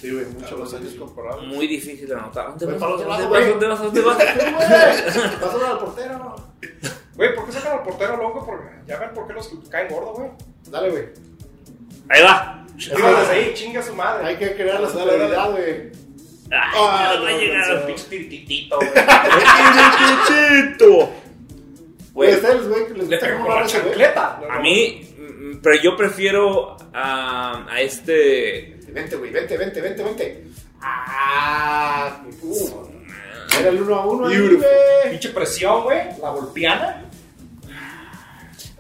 Sí, 0.01 0.13
güey, 0.13 0.25
A 0.25 0.29
mucho 0.29 0.57
los 0.57 0.73
más 0.73 0.81
años 0.81 0.95
comparados. 0.95 1.47
Muy 1.47 1.67
difícil 1.67 2.07
de 2.09 2.15
anotar. 2.15 2.49
¿Dónde 2.57 2.67
vas? 2.67 2.79
¿Dónde 2.81 3.05
vas? 3.05 3.21
¿Dónde 3.21 3.67
vas? 3.69 3.81
¿Dónde 3.83 4.01
vas? 4.03 4.19
Vas 5.41 5.55
a 5.55 5.57
ver 5.57 5.67
al 5.67 5.79
portero. 5.79 6.37
Güey, 7.17 7.35
¿por 7.35 7.47
qué 7.47 7.53
sacan 7.53 7.79
al 7.79 7.83
portero 7.83 8.17
loco? 8.17 8.47
Porque 8.47 8.69
ya 8.87 8.99
ven 9.01 9.13
por 9.13 9.27
qué 9.27 9.33
los 9.33 9.49
caen 9.71 9.93
gordo, 9.93 10.13
güey. 10.15 10.31
Dale, 10.71 10.91
güey. 10.91 11.05
Ahí 12.11 12.23
va. 12.23 12.58
Desde 12.79 13.33
ahí, 13.33 13.53
chinga 13.55 13.83
su 13.83 13.95
madre. 13.95 14.27
Hay 14.29 14.37
que 14.37 14.55
crear 14.55 14.81
la 14.81 14.89
superioridad, 14.89 15.51
güey. 15.51 15.65
Ay, 16.51 16.51
Ah, 16.51 17.13
no 17.17 17.23
va 17.25 17.29
a 17.29 17.33
llegar 17.33 17.71
al 17.71 17.85
pinche 17.87 18.05
tirititito, 18.09 18.77
güey. 18.79 18.91
Güey, 20.79 21.09
Güey, 22.15 22.35
ustedes, 22.35 22.69
güey, 22.69 22.83
les 22.95 23.09
Le 23.09 23.17
gusta 23.17 23.39
con 23.39 23.55
la 23.55 23.67
chancleta. 23.67 24.41
a 24.51 24.59
mí, 24.61 25.09
mm, 25.19 25.59
pero 25.63 25.77
yo 25.83 25.97
prefiero 25.97 26.77
a, 26.93 27.67
a 27.71 27.81
este. 27.81 28.77
Vente, 28.89 29.17
güey, 29.17 29.31
vente, 29.31 29.57
vente, 29.57 29.81
vente, 29.81 30.03
vente. 30.03 30.45
Ah, 30.81 32.23
uh, 32.43 32.89
era 33.61 33.69
el 33.69 33.83
uno 33.83 33.95
a 33.95 34.07
uno 34.07 34.27
ahí, 34.27 34.37
Beautiful. 34.37 34.59
güey. 34.65 35.11
Pinche 35.11 35.29
presión, 35.31 35.83
güey. 35.85 35.99
La 36.21 36.31
golpeana. 36.31 37.05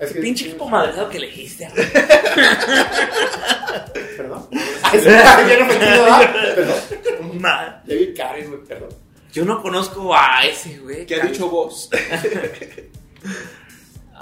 Es 0.00 0.12
que, 0.12 0.20
Pinche 0.20 0.46
equipo 0.46 0.68
madreado 0.68 1.08
que 1.08 1.16
elegiste. 1.18 1.68
güey. 1.74 1.86
Perdón. 4.16 4.48
Ay, 4.82 5.00
bien 5.46 5.62
ofendido. 5.62 6.06
Perdón. 6.54 7.40
Ma- 7.40 7.82
David 7.86 8.16
Karen, 8.16 8.48
güey, 8.50 8.62
perdón. 8.64 8.88
Yo 9.32 9.44
no 9.44 9.62
conozco 9.62 10.14
a 10.14 10.44
ese, 10.46 10.78
güey. 10.78 11.06
¿Qué 11.06 11.16
ha 11.20 11.26
dicho 11.26 11.48
vos? 11.48 11.88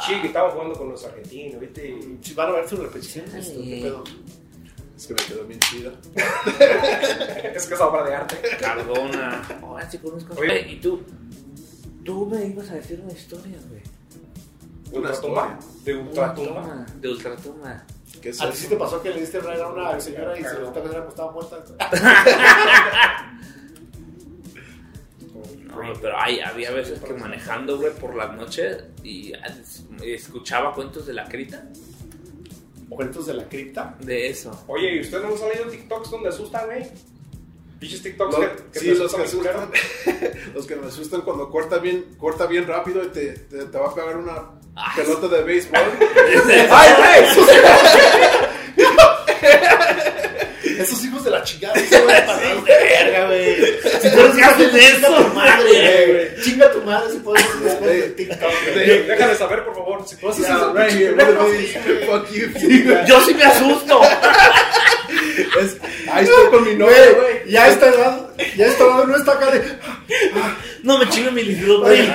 Sí, 0.07 0.13
que 0.21 0.27
estaba 0.27 0.51
jugando 0.51 0.75
con 0.75 0.91
los 0.91 1.03
argentinos, 1.07 1.59
¿viste? 1.59 1.99
Si 2.21 2.35
van 2.35 2.51
a 2.51 2.53
ver 2.53 2.69
su 2.69 2.77
repetición, 2.77 3.25
esto, 3.35 3.59
Ay. 3.59 3.71
qué 3.71 3.81
pedo. 3.87 4.05
Es 4.95 5.07
que 5.07 5.15
me 5.15 5.25
quedó 5.25 5.45
bien 5.47 5.59
chida. 5.61 5.91
Es 7.55 7.67
que 7.67 7.75
es 7.75 7.81
obra 7.81 8.05
de 8.05 8.15
arte. 8.15 8.37
Cardona. 8.61 9.43
Oh, 9.63 9.79
sí 9.91 9.97
conozco. 9.99 10.35
Oye, 10.39 10.67
y 10.71 10.77
tú. 10.81 11.03
Tú 12.05 12.27
me 12.27 12.45
ibas 12.47 12.69
a 12.71 12.75
decir 12.75 13.01
una 13.03 13.13
historia, 13.15 13.57
güey. 13.71 13.81
Una 14.93 15.09
Ultratumba. 15.11 15.59
De 15.85 15.97
ultratumba. 15.97 16.87
De 17.01 17.09
ultratumba. 17.09 17.85
¿Qué 18.21 18.31
es 18.31 18.41
¿A 18.41 18.51
ti 18.51 18.57
sí 18.57 18.69
te 18.69 18.77
pasó 18.77 19.03
que 19.03 19.11
le 19.11 19.21
diste 19.21 19.41
raid 19.41 19.61
a 19.61 19.69
una 19.69 20.01
señora 20.01 20.39
y 20.39 20.43
se 20.43 20.55
le 20.55 20.73
que 20.73 21.09
estaba 21.09 21.33
muerta? 21.33 21.63
No, 25.67 25.93
pero 26.01 26.19
hay, 26.19 26.41
había 26.41 26.71
veces 26.71 27.01
que 27.01 27.13
manejando, 27.13 27.77
güey, 27.79 27.93
por 27.93 28.15
las 28.15 28.35
noches 28.35 28.85
y 29.05 29.33
escuchaba 30.03 30.73
cuentos 30.73 31.07
de 31.07 31.13
la 31.13 31.29
crita. 31.29 31.69
Cuentos 32.89 33.27
de 33.27 33.35
la 33.35 33.49
cripta. 33.49 33.95
De 34.01 34.29
eso. 34.29 34.65
Oye, 34.69 34.97
¿y 34.97 35.01
ustedes 35.01 35.23
no 35.25 35.33
han 35.33 35.39
salido 35.39 35.65
TikToks 35.67 36.11
donde 36.11 36.29
asustan, 36.31 36.67
güey? 36.67 36.87
Pinches 37.79 38.03
TikToks 38.03 38.39
Los, 38.39 38.49
que, 38.49 38.63
que 38.73 38.79
sí, 38.79 38.87
te 38.87 38.95
los 38.95 39.15
que 39.15 39.23
asustan 39.23 39.57
asustan. 39.57 40.53
los 40.55 40.67
que 40.67 40.77
me 40.77 40.87
asustan 40.87 41.21
cuando 41.21 41.51
corta 41.51 41.79
bien, 41.79 42.07
corta 42.17 42.47
bien 42.47 42.67
rápido 42.67 43.05
y 43.05 43.09
te, 43.09 43.33
te, 43.33 43.67
te 43.67 43.79
va 43.79 43.91
a 43.91 43.95
pegar 43.95 44.17
una 44.17 44.56
pelota 44.95 45.29
de 45.29 45.43
béisbol. 45.43 45.79
¡Ay, 46.71 46.91
güey! 46.99 47.25
Esos 50.79 51.03
hijos 51.05 51.25
de 51.25 51.31
la 51.31 51.43
chingada 51.43 51.75
se 51.75 52.05
van 52.05 52.17
a 52.17 52.27
pasar 52.27 52.65
de 52.65 52.75
verga, 52.75 53.27
güey. 53.27 53.57
Si 54.01 54.11
tú 54.11 54.21
eres 54.21 54.37
de 54.37 54.43
chinga 54.81 55.09
tu 55.17 55.35
madre, 55.35 56.07
güey. 56.07 56.43
Chinga 56.45 56.71
tu 56.73 56.83
madre 56.83 57.11
si 57.13 57.19
puedes 57.19 57.45
hacer 57.45 57.81
de 57.81 58.03
TikTok. 58.11 58.53
Güey, 58.75 59.07
Déjame 59.07 59.35
saber, 59.37 59.65
por 59.65 59.75
favor, 59.75 60.07
si 60.07 60.15
haces 60.27 60.47
Yeah, 60.47 61.15
eso. 61.17 62.27
Yo 63.07 63.21
sí 63.23 63.35
me 63.35 63.45
asusto. 63.45 64.01
Es- 65.61 65.77
ahí 66.11 66.25
estoy 66.25 66.51
con 66.51 66.65
mi 66.65 66.75
novia, 66.75 66.97
Güey, 67.17 67.51
ya 67.51 67.69
está 67.69 67.89
edad, 67.89 68.31
ya 68.57 68.67
está 68.67 68.85
edad, 68.85 69.05
no 69.05 69.17
está 69.17 69.33
acá 69.33 69.51
de. 69.51 69.63
No 70.83 70.99
me 70.99 71.09
chingue 71.09 71.31
mi 71.31 71.43
líquido, 71.43 71.81
güey. 71.81 72.09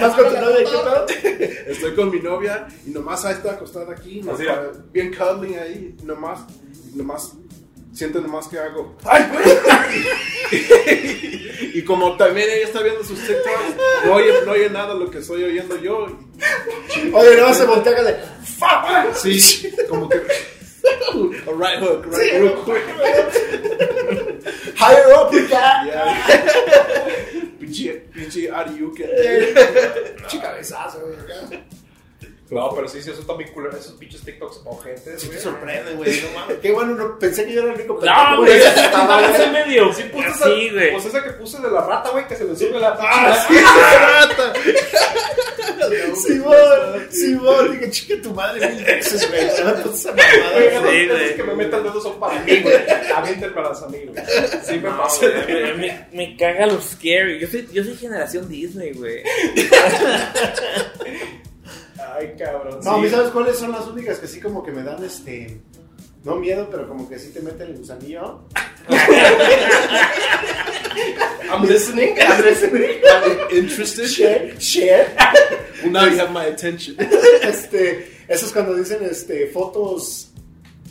¿Vas 0.00 0.14
con 0.14 0.24
tu 0.28 0.34
novia? 0.40 0.58
¿Qué 0.58 0.64
pedo? 0.70 1.06
Estoy 1.68 1.94
con 1.94 2.10
mi 2.10 2.20
novia 2.20 2.66
y 2.86 2.90
nomás 2.90 3.24
ahí 3.24 3.34
está 3.34 3.52
acostada 3.52 3.92
aquí, 3.92 4.20
nomás, 4.22 4.40
bien 4.92 5.14
cuddling 5.14 5.56
ahí, 5.58 5.96
nomás, 6.02 6.40
nomás, 6.94 7.32
siento 7.92 8.20
nomás 8.20 8.48
que 8.48 8.58
hago. 8.58 8.96
¡Ay, 9.04 9.24
güey! 9.32 9.44
Y 11.74 11.82
como 11.84 12.16
también 12.16 12.48
ella 12.50 12.64
está 12.66 12.82
viendo 12.82 13.04
sus 13.04 13.18
TikToks, 13.20 13.76
no 14.06 14.14
oye, 14.14 14.32
no 14.44 14.50
oye 14.52 14.68
nada 14.70 14.94
de 14.94 15.00
lo 15.00 15.10
que 15.10 15.18
estoy 15.18 15.44
oyendo 15.44 15.76
yo. 15.80 16.06
Oye, 17.12 17.36
no 17.36 17.52
se 17.54 17.64
voltea 17.66 17.92
acá 17.92 18.02
de. 18.04 18.16
¡Fuck! 18.58 19.14
Sí, 19.14 19.70
como 19.88 20.08
que. 20.08 20.20
A 21.58 21.60
right 21.60 21.78
hook, 21.80 22.06
right 22.06 22.40
real 22.40 22.62
quick. 22.62 22.84
Higher 24.78 25.12
up, 25.12 25.32
ya. 25.32 25.82
Yeah. 25.82 26.14
Pinche, 27.58 28.00
pinche 28.14 28.48
Ariuke. 28.48 29.02
Pinche 30.18 30.38
cabezazo, 30.38 31.00
güey. 31.00 31.16
acá. 31.18 31.77
No, 32.50 32.72
pero 32.74 32.88
sí, 32.88 33.02
sí, 33.02 33.10
eso 33.10 33.22
también 33.22 33.52
culero. 33.52 33.76
Esos 33.76 33.92
pinches 33.92 34.22
TikToks 34.22 34.62
ojentes, 34.64 35.20
Sí 35.20 35.26
güey. 35.26 35.36
te 35.38 35.44
sorprende, 35.44 35.92
güey. 35.94 36.20
No 36.22 36.38
mames. 36.40 36.58
Qué 36.60 36.72
bueno, 36.72 36.94
no, 36.94 37.18
pensé 37.18 37.44
que 37.44 37.52
yo 37.52 37.60
era 37.62 37.72
el 37.74 37.78
único 37.80 38.00
No, 38.02 38.36
güey. 38.38 38.52
Estaba, 38.58 39.34
Ese 39.34 39.46
medio. 39.50 39.92
Sí, 39.92 40.04
pues 40.12 40.26
Así, 40.26 40.66
esa, 40.66 40.74
güey. 40.74 40.92
pues 40.92 41.04
esa 41.04 41.24
que 41.24 41.30
puse 41.30 41.60
de 41.60 41.70
la 41.70 41.80
rata, 41.82 42.08
güey, 42.10 42.26
que 42.26 42.36
se 42.36 42.44
le 42.44 42.56
sube 42.56 42.80
la 42.80 42.96
Ah, 42.98 43.46
pinche- 43.48 43.58
sí, 43.58 43.64
rata. 44.00 44.52
Simón, 46.16 47.06
Simón, 47.10 47.72
dije, 47.72 47.90
chique 47.90 48.16
tu 48.16 48.32
madre 48.34 48.68
mil 48.68 48.84
veces, 48.84 49.28
güey. 49.30 49.50
Se 49.50 49.64
me 49.64 49.72
puso 49.74 49.94
esa 49.94 50.10
mamada, 50.10 50.52
Güey, 50.52 50.72
las 50.74 50.82
veces 50.82 51.08
güey. 51.10 51.36
que 51.36 51.42
me 51.44 51.54
metan 51.54 51.82
dedos 51.82 52.02
son 52.02 52.18
para 52.20 52.40
mí, 52.40 52.60
güey. 52.60 52.76
Aviéntenmelas 53.14 53.82
a 53.82 53.88
mí, 53.88 53.98
güey. 54.06 54.24
Sí 54.66 54.72
me 54.78 54.88
No, 54.90 54.98
pasa. 54.98 55.26
güey, 55.28 55.46
me, 55.46 55.74
me, 55.74 56.06
me 56.12 56.36
caga 56.36 56.66
lo 56.66 56.80
scary. 56.80 57.38
Yo 57.40 57.46
soy, 57.48 57.68
yo 57.72 57.84
soy 57.84 57.96
generación 57.96 58.48
Disney, 58.48 58.92
güey. 58.92 59.22
Ay, 61.98 62.34
cabrón. 62.38 62.80
No, 62.82 62.92
a 62.92 62.98
mí. 62.98 63.08
¿sabes 63.08 63.30
cuáles 63.30 63.58
son 63.58 63.72
las 63.72 63.86
únicas 63.86 64.18
que 64.18 64.26
sí 64.26 64.40
como 64.40 64.62
que 64.62 64.70
me 64.70 64.82
dan 64.82 65.02
este... 65.04 65.60
No 66.24 66.36
miedo, 66.36 66.68
pero 66.70 66.88
como 66.88 67.08
que 67.08 67.18
sí 67.18 67.30
te 67.30 67.40
meten 67.40 67.68
el 67.68 67.78
gusanillo. 67.78 68.40
I'm 71.50 71.62
listening. 71.64 72.16
Interested? 73.50 74.06
Share, 74.06 74.58
share. 74.58 75.16
Well, 75.82 75.92
now 75.92 76.06
you 76.06 76.18
have 76.18 76.32
my 76.32 76.46
attention. 76.46 76.96
Este, 76.98 78.08
eso 78.26 78.46
es 78.46 78.52
cuando 78.52 78.74
dicen 78.74 78.98
este, 79.08 79.46
fotos, 79.46 80.30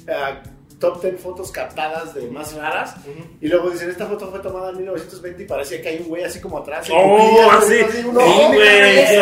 ah, 0.08 0.41
top 0.80 1.02
10 1.02 1.20
fotos 1.20 1.52
captadas 1.52 2.14
de 2.14 2.30
más 2.30 2.54
raras. 2.54 2.96
Y 3.42 3.48
luego 3.48 3.70
dicen, 3.72 3.90
esta 3.90 4.06
foto 4.06 4.30
fue 4.30 4.40
tomada 4.40 4.70
en 4.70 4.78
1920 4.78 5.44
y 5.44 5.46
parecía 5.48 5.82
que 5.82 5.90
hay 5.90 5.98
un 6.00 6.08
güey 6.10 6.24
así 6.24 6.40
como 6.40 6.60
atrás. 6.60 6.88
Oh, 6.92 7.50
así. 7.52 7.80
uno, 8.06 8.20
Sí, 8.22 8.28
"Oh, 8.32 8.48
güey, 8.54 9.16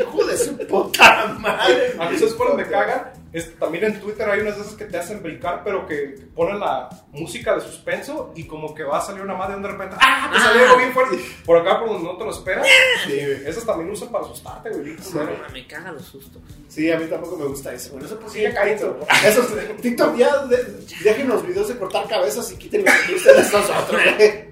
Hijo 0.00 0.24
de 0.26 0.36
su 0.36 0.56
puta 0.66 1.36
madre. 1.38 1.94
A 1.98 2.10
mí, 2.10 2.18
¿sabes 2.18 2.34
cuál 2.34 2.54
me 2.56 2.66
caga? 2.68 3.12
Es, 3.32 3.56
también 3.58 3.84
en 3.84 4.00
Twitter 4.00 4.28
hay 4.28 4.40
unas 4.40 4.56
de 4.56 4.62
esas 4.62 4.74
que 4.74 4.86
te 4.86 4.98
hacen 4.98 5.22
brincar, 5.22 5.62
pero 5.64 5.86
que 5.86 6.16
ponen 6.34 6.58
la 6.58 6.88
música 7.12 7.54
de 7.54 7.60
suspenso 7.60 8.32
y 8.34 8.44
como 8.44 8.74
que 8.74 8.82
va 8.82 8.98
a 8.98 9.00
salir 9.00 9.22
una 9.22 9.34
madre 9.34 9.60
de 9.60 9.68
repente. 9.68 9.96
¡Ah! 10.00 10.30
Te 10.32 10.38
salió 10.40 10.64
algo 10.64 10.78
bien 10.78 10.92
fuerte. 10.92 11.18
Por 11.46 11.58
acá, 11.58 11.78
por 11.78 11.90
donde 11.90 12.04
no 12.08 12.16
te 12.16 12.24
lo 12.24 12.30
esperas. 12.30 12.66
Sí. 13.06 13.18
Esas 13.46 13.64
también 13.64 13.88
usan 13.90 14.08
para 14.08 14.24
asustarte, 14.24 14.70
güey. 14.70 14.96
No, 15.14 15.24
me 15.52 15.66
caga 15.66 15.92
los 15.92 16.04
sustos. 16.06 16.42
Sí, 16.68 16.90
a 16.90 16.98
mí 16.98 17.06
tampoco 17.06 17.36
me 17.36 17.46
gusta 17.46 17.72
eso. 17.72 17.92
Bueno, 17.92 18.06
eso 18.06 18.18
pues 18.18 18.32
Sí, 18.32 18.42
ya 18.42 18.52
güey. 18.54 19.06
Esos, 19.24 19.46
TikTok 19.80 20.16
ya 20.16 20.46
de- 20.46 20.86
dejen 21.04 21.28
los 21.28 21.46
videos 21.46 21.68
de 21.68 21.76
cortar 21.78 22.08
cabezas 22.08 22.50
y 22.52 22.56
quiten 22.56 22.84
los 22.84 22.94
que 22.94 23.14
ustedes 23.14 23.46
estos 23.46 23.70
otros, 23.70 24.00
güey. 24.16 24.49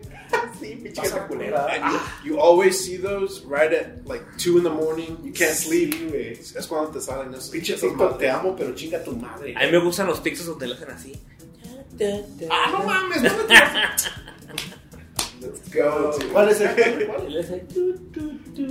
Sí, 0.60 0.78
pinche 0.82 1.02
gente 1.02 1.26
culera. 1.28 1.62
culera. 1.62 2.02
You 2.24 2.40
always 2.40 2.78
see 2.78 2.96
those 2.96 3.44
right 3.46 3.72
at 3.72 4.06
like 4.06 4.24
2 4.38 4.58
in 4.58 4.64
the 4.64 4.70
morning. 4.70 5.16
You 5.22 5.32
can't 5.32 5.54
sleep. 5.54 5.94
Sí, 5.94 6.08
güey. 6.08 6.32
Es 6.32 6.66
cuando 6.66 6.90
te 6.90 7.00
salen 7.00 7.32
esos. 7.34 7.50
Pinche 7.50 7.74
TikTok, 7.74 8.18
te 8.18 8.30
amo, 8.30 8.54
pero 8.56 8.74
chinga 8.74 9.02
tu 9.02 9.12
madre. 9.12 9.54
A 9.56 9.66
mí 9.66 9.72
me 9.72 9.78
gustan 9.78 10.06
los 10.06 10.22
TikToks 10.22 10.46
donde 10.46 10.66
lo 10.66 10.74
hacen 10.74 10.90
así. 10.90 11.12
Ah, 12.50 12.68
no 12.70 12.84
mames, 12.84 13.22
no 13.22 13.30
me 13.30 13.54
Let's 15.40 15.72
go. 15.72 16.18
¿Cuál 16.32 16.48
es 16.48 16.60
el? 16.60 17.06
¿Cuál? 17.06 17.66
Tu, 17.72 17.94
tu. 18.54 18.68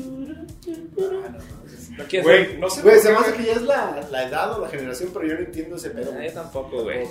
¿No 1.98 2.04
quieres 2.06 2.26
Güey, 2.26 2.58
no 2.58 2.70
sé. 2.70 2.82
Güey, 2.82 3.00
se 3.00 3.08
qué, 3.08 3.14
me 3.14 3.20
hace 3.20 3.34
que 3.34 3.44
ya 3.44 3.54
es 3.54 3.62
la, 3.62 4.08
la 4.12 4.28
edad 4.28 4.54
o 4.54 4.62
la 4.62 4.70
generación, 4.70 5.10
pero 5.14 5.26
yo 5.26 5.34
no 5.36 5.40
entiendo 5.40 5.76
ese 5.78 5.90
pedo. 5.90 6.22
Yo 6.22 6.34
tampoco, 6.34 6.84
güey. 6.84 7.08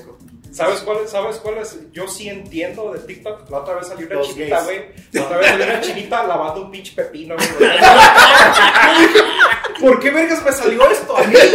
¿Sabes 0.57 0.81
cuál, 0.81 0.99
es- 1.05 1.11
¿Sabes 1.11 1.37
cuál 1.37 1.59
es? 1.59 1.79
Yo 1.93 2.09
sí 2.09 2.29
entiendo 2.31 2.91
de 2.93 3.01
TikTok. 3.01 3.51
La 3.51 3.59
otra 3.59 3.75
vez 3.75 3.89
salió 3.89 4.07
una 4.07 4.17
Los 4.17 4.29
chinita, 4.35 4.63
güey. 4.65 4.87
La 5.13 5.23
otra 5.25 5.37
vez 5.37 5.47
salió 5.49 5.65
una 5.67 5.81
chinita 5.83 6.27
lavando 6.27 6.63
un 6.63 6.71
pinche 6.71 6.95
pepino, 6.97 7.35
güey. 7.37 7.49
¿Por 9.81 10.01
qué 10.01 10.11
vergas 10.11 10.45
me 10.45 10.53
salió 10.53 10.91
esto 10.91 11.17
a 11.17 11.23
mí, 11.25 11.33
güey? 11.35 11.51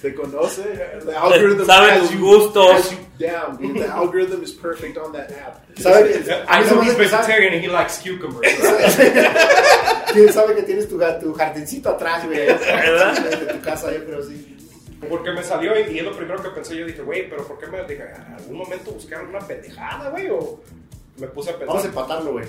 Te 0.00 0.14
conoce. 0.14 0.62
The 1.04 1.14
algorithm 1.16 1.66
Sabe 1.66 1.98
tus 2.00 2.10
you- 2.12 2.18
gustos. 2.20 2.90
you 2.90 2.96
down, 3.18 3.56
dude. 3.58 3.80
The 3.82 3.88
algorithm 3.90 4.42
is 4.42 4.52
perfect 4.52 4.96
on 4.98 5.12
that 5.12 5.30
app. 5.32 5.56
¿Sabe 5.78 6.22
I 6.48 6.62
know 6.64 6.80
he's 6.82 6.96
vegetarian 6.96 7.54
and 7.54 7.64
he 7.64 7.68
likes 7.68 7.98
cucumbers. 8.02 8.52
quién 10.12 10.32
sabe 10.32 10.54
que 10.54 10.62
tienes 10.62 10.88
tu, 10.88 10.98
tu 11.20 11.34
jardincito 11.34 11.90
atrás, 11.90 12.24
güey. 12.26 12.46
¿Verdad? 12.46 13.18
De 13.18 13.36
tu 13.54 13.60
casa, 13.60 13.92
yo 13.92 14.04
creo, 14.04 14.22
sí. 14.22 14.55
Porque 15.08 15.30
me 15.32 15.42
salió 15.42 15.78
y, 15.78 15.94
y 15.94 15.98
es 15.98 16.04
lo 16.04 16.16
primero 16.16 16.42
que 16.42 16.50
pensé. 16.50 16.76
Yo 16.76 16.86
dije, 16.86 17.02
güey, 17.02 17.28
pero 17.28 17.46
¿por 17.46 17.58
qué 17.58 17.66
me 17.66 17.82
dije, 17.84 18.04
en 18.04 18.34
algún 18.34 18.56
momento 18.56 18.92
busqué 18.92 19.14
alguna 19.14 19.40
pendejada, 19.40 20.10
güey? 20.10 20.28
O 20.30 20.60
me 21.18 21.26
puse 21.28 21.50
a 21.50 21.52
pensar. 21.52 21.68
Vamos 21.68 21.84
a 21.84 21.88
empatarlo, 21.88 22.32
güey. 22.32 22.46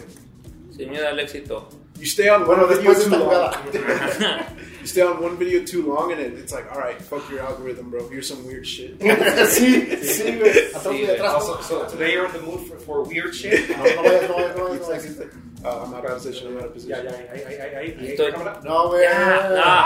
Sin 0.75 0.89
miedo 0.89 1.07
al 1.07 1.19
éxito. 1.19 1.69
You 1.99 2.05
stay 2.05 2.29
on 2.29 2.45
Bueno, 2.45 2.65
one 2.65 2.75
video 2.75 2.93
después 2.93 3.09
de 3.09 3.17
too 3.17 3.31
long. 3.31 3.53
You 4.81 4.85
stay 4.87 5.01
on 5.01 5.21
one 5.21 5.35
video 5.37 5.65
too 5.65 5.81
long, 5.81 6.11
and 6.11 6.21
it, 6.21 6.33
it's 6.37 6.53
like, 6.53 6.71
all 6.71 6.79
right, 6.79 7.01
fuck 7.01 7.27
your 7.29 7.41
algorithm, 7.41 7.89
bro. 7.89 8.07
Here's 8.07 8.27
some 8.27 8.45
weird 8.45 8.65
shit. 8.65 8.97
sí, 8.99 9.97
sí, 10.01 10.37
güey. 10.37 10.71
Sí, 10.71 11.63
so 11.63 11.85
today 11.89 12.13
you're 12.13 12.27
in 12.27 12.31
the 12.33 12.41
mood 12.41 12.67
for, 12.67 12.77
for 12.77 13.03
weird 13.03 13.33
shit. 13.33 13.69
No, 13.69 13.83
no 13.83 14.01
no 14.03 14.27
no 14.27 14.77
no 14.77 14.79
vayas. 14.85 15.27
Uh, 15.63 15.69
I'm 15.83 15.93
of 15.93 16.03
position. 16.05 16.47
I'm 16.47 16.57
of 16.63 16.73
position. 16.73 16.89
Ya, 17.03 17.03
ya, 17.03 17.17
ahí, 17.17 17.27
ahí, 17.33 17.43
ahí, 17.45 17.59
ahí, 17.75 17.97
ahí, 17.99 18.07
Estoy- 18.11 18.31
cámara. 18.31 18.59
No, 18.63 18.89
güey. 18.89 19.05
No. 19.07 19.83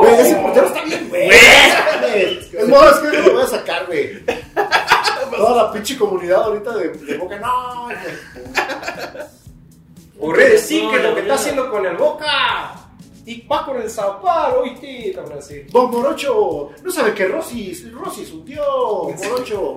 Güey, 0.00 0.20
ese 0.20 0.34
portero 0.36 0.66
está 0.66 0.84
bien, 0.84 1.08
güey. 1.08 1.30
Es 1.30 2.68
más, 2.68 3.02
es 3.02 3.10
que 3.10 3.22
lo 3.22 3.32
voy 3.32 3.42
a 3.42 3.46
sacar, 3.46 3.86
güey. 3.86 4.22
Toda 5.36 5.64
la 5.64 5.72
pinche 5.72 5.96
comunidad 5.98 6.42
ahorita 6.42 6.76
de, 6.76 6.88
de 6.90 7.16
Boca, 7.18 7.38
no. 7.38 7.84
güey. 7.84 7.96
Ocurre 10.20 10.48
decir 10.50 10.84
No, 10.84 10.90
que 10.90 10.98
lo 10.98 11.14
que 11.14 11.20
está 11.20 11.34
haciendo 11.34 11.70
con 11.70 11.86
el 11.86 11.96
Boca 11.96 12.74
y 13.24 13.46
va 13.46 13.64
con 13.64 13.80
el 13.80 13.90
Sao 13.90 14.20
Paulo, 14.22 14.60
oíste, 14.62 15.12
te 15.14 15.20
van 15.20 15.32
a 15.32 15.36
decir. 15.36 15.66
Don 15.70 15.90
Morocho, 15.90 16.70
no 16.82 16.90
sabe 16.90 17.12
que 17.14 17.26
Rossi, 17.28 17.72
Rossi 17.92 18.22
es 18.22 18.32
un 18.32 18.44
tío, 18.44 18.62
Morocho. 19.22 19.76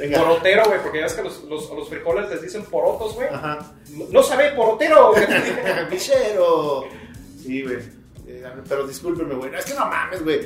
Venga. 0.00 0.18
Porotero, 0.18 0.64
güey, 0.64 0.80
porque 0.82 1.00
ya 1.00 1.06
es 1.06 1.12
que 1.12 1.22
los, 1.22 1.42
los, 1.44 1.70
a 1.70 1.74
los 1.74 1.88
frijoles 1.88 2.30
les 2.30 2.42
dicen 2.42 2.64
porotos, 2.64 3.14
güey. 3.14 3.28
Ajá. 3.28 3.58
No, 3.90 4.06
no 4.10 4.22
sabe 4.22 4.50
porotero. 4.52 5.12
güey. 5.12 5.26
Pichero. 5.90 6.84
Sí, 7.42 7.62
güey. 7.62 7.76
Eh, 8.26 8.44
Pero 8.68 8.86
discúlpeme, 8.86 9.34
güey. 9.34 9.50
No, 9.50 9.58
es 9.58 9.64
que 9.64 9.74
no 9.74 9.86
mames, 9.86 10.24
güey. 10.24 10.40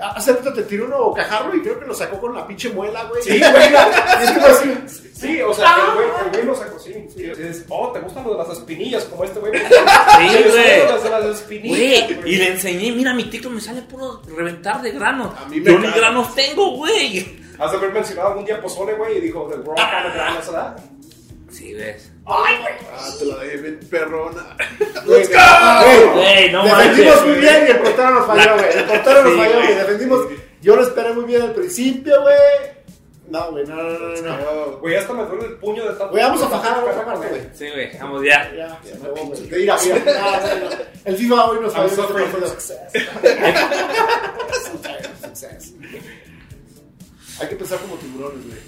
Hace 0.00 0.32
rato 0.32 0.50
te 0.54 0.62
tiró 0.62 0.86
uno 0.86 1.12
cajarro 1.12 1.54
y 1.54 1.60
creo 1.60 1.78
que 1.78 1.84
lo 1.84 1.92
sacó 1.92 2.18
con 2.18 2.34
la 2.34 2.46
pinche 2.46 2.70
muela, 2.70 3.04
güey. 3.04 3.22
Sí, 3.22 3.38
güey. 3.38 3.74
Es 4.22 4.30
que 4.30 4.40
así. 4.40 4.74
Sí, 5.14 5.42
o 5.42 5.52
sea, 5.52 5.76
el 5.76 5.94
güey, 5.94 6.06
el 6.24 6.30
güey 6.30 6.44
lo 6.44 6.54
sacó, 6.54 6.78
sí. 6.78 6.94
sí. 7.14 7.24
Es, 7.24 7.64
oh, 7.68 7.90
¿te 7.92 8.00
gustan 8.00 8.24
lo 8.24 8.32
de 8.32 8.38
las 8.38 8.50
espinillas? 8.58 9.04
Como 9.04 9.24
este 9.24 9.40
güey. 9.40 9.52
Sí, 9.58 9.64
güey. 9.68 10.88
Las 10.88 11.02
de 11.02 11.10
las 11.10 11.24
espinillas. 11.24 12.08
Güey, 12.08 12.32
y 12.32 12.36
le 12.36 12.48
enseñé, 12.52 12.92
mira, 12.92 13.12
mi 13.12 13.24
TikTok 13.24 13.52
me 13.52 13.60
sale 13.60 13.82
puro 13.82 14.22
reventar 14.26 14.80
de 14.80 14.92
granos. 14.92 15.34
A 15.38 15.46
mí 15.48 15.60
me 15.60 15.70
Yo 15.70 15.78
ni 15.78 15.90
granos 15.90 16.34
tengo, 16.34 16.76
güey. 16.76 17.43
Has 17.58 17.70
de 17.70 17.76
haber 17.78 17.92
mencionado 17.92 18.28
algún 18.28 18.44
día 18.44 18.60
pozole, 18.60 18.94
güey, 18.94 19.18
y 19.18 19.20
dijo, 19.20 19.48
del 19.48 19.64
rock 19.64 19.76
kind 19.76 20.06
of 20.06 20.14
granos, 20.14 20.46
¿verdad? 20.46 20.76
Sí, 21.50 21.72
ves. 21.74 22.10
Ay, 22.26 22.56
güey. 22.60 22.74
Ah, 22.92 23.08
te 23.18 23.24
la 23.26 23.36
dejé 23.36 23.56
bien 23.58 23.78
perrona. 23.88 24.56
Güey, 25.06 25.26
Güey, 25.26 26.50
no 26.50 26.64
Defendimos 26.64 27.14
manches. 27.14 27.26
muy 27.26 27.34
bien 27.40 27.64
y 27.66 27.70
el 27.70 27.78
portero 27.78 28.10
nos 28.10 28.26
falló, 28.26 28.54
güey. 28.54 28.66
El 28.76 28.84
portero 28.86 29.22
nos 29.22 29.32
Sí, 29.32 29.38
falló, 29.38 29.54
güey. 29.58 29.74
Defendimos. 29.74 30.20
Yo 30.62 30.76
lo 30.76 30.82
esperé 30.82 31.12
muy 31.12 31.24
bien 31.26 31.42
al 31.42 31.52
principio, 31.52 32.22
güey. 32.22 32.34
No, 33.28 33.50
güey, 33.52 33.64
no, 33.66 33.74
no, 33.76 33.98
no, 33.98 34.22
no. 34.22 34.78
Güey, 34.78 34.96
hasta 34.96 35.12
me 35.12 35.24
duele 35.26 35.44
el 35.46 35.56
puño 35.58 35.82
de 35.84 35.90
tanto. 35.90 36.08
Güey, 36.10 36.22
vamos 36.24 36.42
a 36.42 36.48
fajar 36.48 36.78
a 36.78 36.84
otra 36.84 37.04
parte, 37.04 37.26
güey. 37.28 37.42
Sí, 37.54 37.68
güey, 37.70 37.98
vamos 37.98 38.22
ya. 38.24 38.50
Ya, 38.54 38.78
güey. 38.82 38.94
Mira, 39.50 39.76
mira, 39.84 39.98
no, 39.98 40.04
no, 40.40 40.46
no. 40.70 40.76
El 41.04 41.16
FIFA 41.16 41.44
hoy 41.50 41.58
nos 41.60 41.74
I'm 41.74 41.88
falló. 41.88 42.02
suffering 42.02 42.26
no 42.26 42.32
fue 42.32 42.40
from 42.40 42.50
success. 42.50 42.92
Hay 47.40 47.48
que 47.48 47.56
pensar 47.56 47.78
como 47.80 47.94
tiburones, 47.96 48.46
güey. 48.46 48.58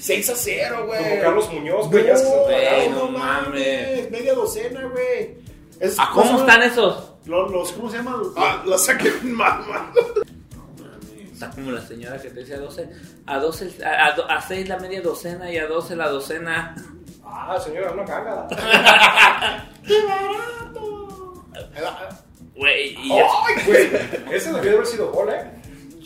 6 0.00 0.30
a 0.30 0.34
0, 0.36 0.86
güey. 0.86 1.02
Como 1.02 1.20
Carlos 1.20 1.52
Muñoz, 1.52 1.88
güey. 1.90 2.06
No, 2.06 2.20
Güey, 2.44 2.88
no 2.90 2.96
no 2.96 3.08
mames. 3.18 3.48
mames. 3.48 4.10
Media 4.10 4.34
docena, 4.34 4.82
güey. 4.84 5.36
Es- 5.80 5.98
¿A 5.98 6.08
cómo 6.12 6.24
¿cómo 6.26 6.38
están 6.40 6.62
esos? 6.62 7.10
Los, 7.26 7.50
los, 7.50 7.72
¿cómo 7.72 7.90
se 7.90 7.96
llama? 7.96 8.20
Ah, 8.36 8.62
la 8.66 8.76
saqué 8.78 9.10
mal, 9.22 9.66
mal. 9.66 9.90
Está 11.32 11.50
como 11.50 11.72
la 11.72 11.80
señora 11.80 12.20
que 12.20 12.28
te 12.28 12.40
decía 12.40 12.58
12. 12.58 12.88
A 13.26 13.38
12, 13.38 13.82
a, 13.84 14.06
a, 14.08 14.36
a 14.36 14.42
6 14.42 14.68
la 14.68 14.78
media 14.78 15.00
docena 15.00 15.50
y 15.50 15.56
a 15.58 15.66
12 15.66 15.96
la 15.96 16.08
docena. 16.10 16.74
Ah, 17.24 17.58
señora, 17.64 17.92
no 17.94 18.04
caga. 18.04 18.46
¡Qué 19.86 19.94
barato! 20.04 21.44
Güey, 22.56 22.94
y. 23.02 23.12
¡Ay, 23.12 23.54
güey! 23.66 23.90
Ese 24.36 24.52
debió 24.52 24.72
haber 24.74 24.86
sido 24.86 25.10
gol, 25.10 25.30
¿eh? 25.30 25.50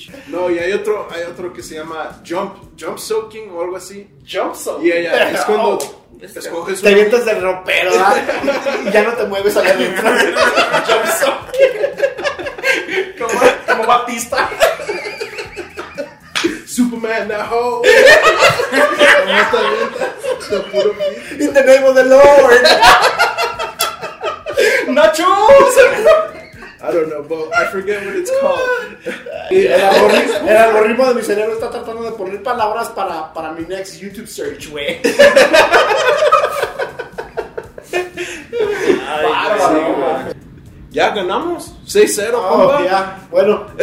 No, 0.28 0.51
y 0.51 0.59
hay 0.59 0.72
otro, 0.72 1.09
hay 1.11 1.22
otro 1.22 1.53
que 1.53 1.62
se 1.62 1.74
llama 1.76 2.20
Jump, 2.28 2.55
Jump 2.78 2.99
Soaking 2.99 3.51
o 3.53 3.62
algo 3.62 3.76
así. 3.76 4.09
Jump 4.30 4.55
zone. 4.55 4.86
Y 4.86 4.92
ella, 4.92 5.30
es 5.30 5.40
cuando 5.42 5.78
Este- 6.20 6.38
escoges 6.40 6.80
Te 6.80 6.88
avientas 6.90 7.24
del 7.24 7.40
ropero, 7.42 7.90
¿verdad? 7.92 8.16
Y 8.86 8.90
ya 8.90 9.03
no 9.03 9.12
te 9.14 9.24
mueves 9.24 9.57
allá 9.57 9.70
adentro. 9.70 10.11
Como, 13.18 13.40
como 13.66 13.84
Batista. 13.86 14.49
Superman, 16.66 17.26
that 17.28 17.49
hoe. 17.51 17.82
Nomás 19.26 19.51
te 19.51 19.57
avientas, 19.59 20.49
te 20.49 20.57
puro 20.70 20.94
beat. 20.94 21.40
In 21.40 21.53
the 21.53 21.62
name 21.64 21.84
of 21.84 21.94
the 21.96 22.05
Lord. 22.05 22.62
¡Nachos! 24.88 25.74
I 26.81 26.93
don't 26.93 27.09
know, 27.11 27.22
but 27.22 27.53
I 27.55 27.66
forget 27.72 28.05
what 28.07 28.14
it's 28.16 28.31
called. 28.41 28.61
El 29.51 29.72
algoritmo, 29.72 30.49
el 30.49 30.57
algoritmo 30.57 31.07
de 31.09 31.14
mi 31.14 31.22
cerebro 31.22 31.55
está 31.55 31.70
tratando 31.70 32.03
de 32.03 32.12
poner 32.12 32.43
palabras 32.43 32.89
para, 32.91 33.33
para 33.33 33.53
mi 33.53 33.64
next 33.66 33.99
YouTube 34.01 34.29
search, 34.29 34.68
güey. 34.70 35.01
Ya 40.91 41.11
ganamos. 41.11 41.74
6-0, 41.87 42.31
Oh, 42.35 42.85
ya, 42.85 43.18
bueno. 43.31 43.66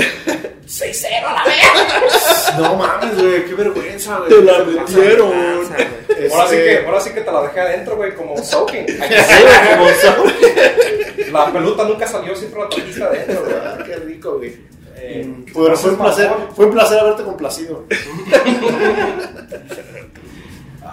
6-0 0.65 1.05
a 1.23 1.33
la 1.33 1.43
vez. 1.43 2.53
No 2.57 2.75
mames, 2.75 3.21
güey, 3.21 3.45
qué 3.45 3.53
vergüenza, 3.53 4.17
güey. 4.17 4.29
Te 4.29 4.41
la 4.41 4.63
metieron. 4.63 5.31
Ahora 5.31 6.47
sí, 6.49 6.55
Este, 6.55 6.65
que, 6.79 6.85
ahora 6.85 6.99
sí 6.99 7.09
que 7.11 7.21
te 7.21 7.31
la 7.31 7.41
dejé 7.43 7.59
adentro, 7.61 7.95
güey, 7.97 8.15
como 8.15 8.35
soaking. 8.43 8.87
Sí, 8.87 8.95
güey, 8.97 9.77
como 9.77 9.89
son. 9.89 10.33
La 11.35 11.51
pelota 11.51 11.83
nunca 11.85 12.07
salió, 12.07 12.35
siempre 12.35 12.61
la 12.61 12.69
trajiste 12.69 13.03
adentro, 13.03 13.41
güey. 13.43 13.55
Ah, 13.55 13.77
Qué 13.85 13.95
rico, 13.97 14.37
güey. 14.37 14.53
Eh, 14.97 15.25
Mm, 15.25 15.45
fue 15.51 15.91
un 15.91 15.97
placer, 15.97 16.31
fue 16.55 16.65
un 16.67 16.71
placer 16.71 16.99
haberte 16.99 17.23
complacido. 17.23 17.85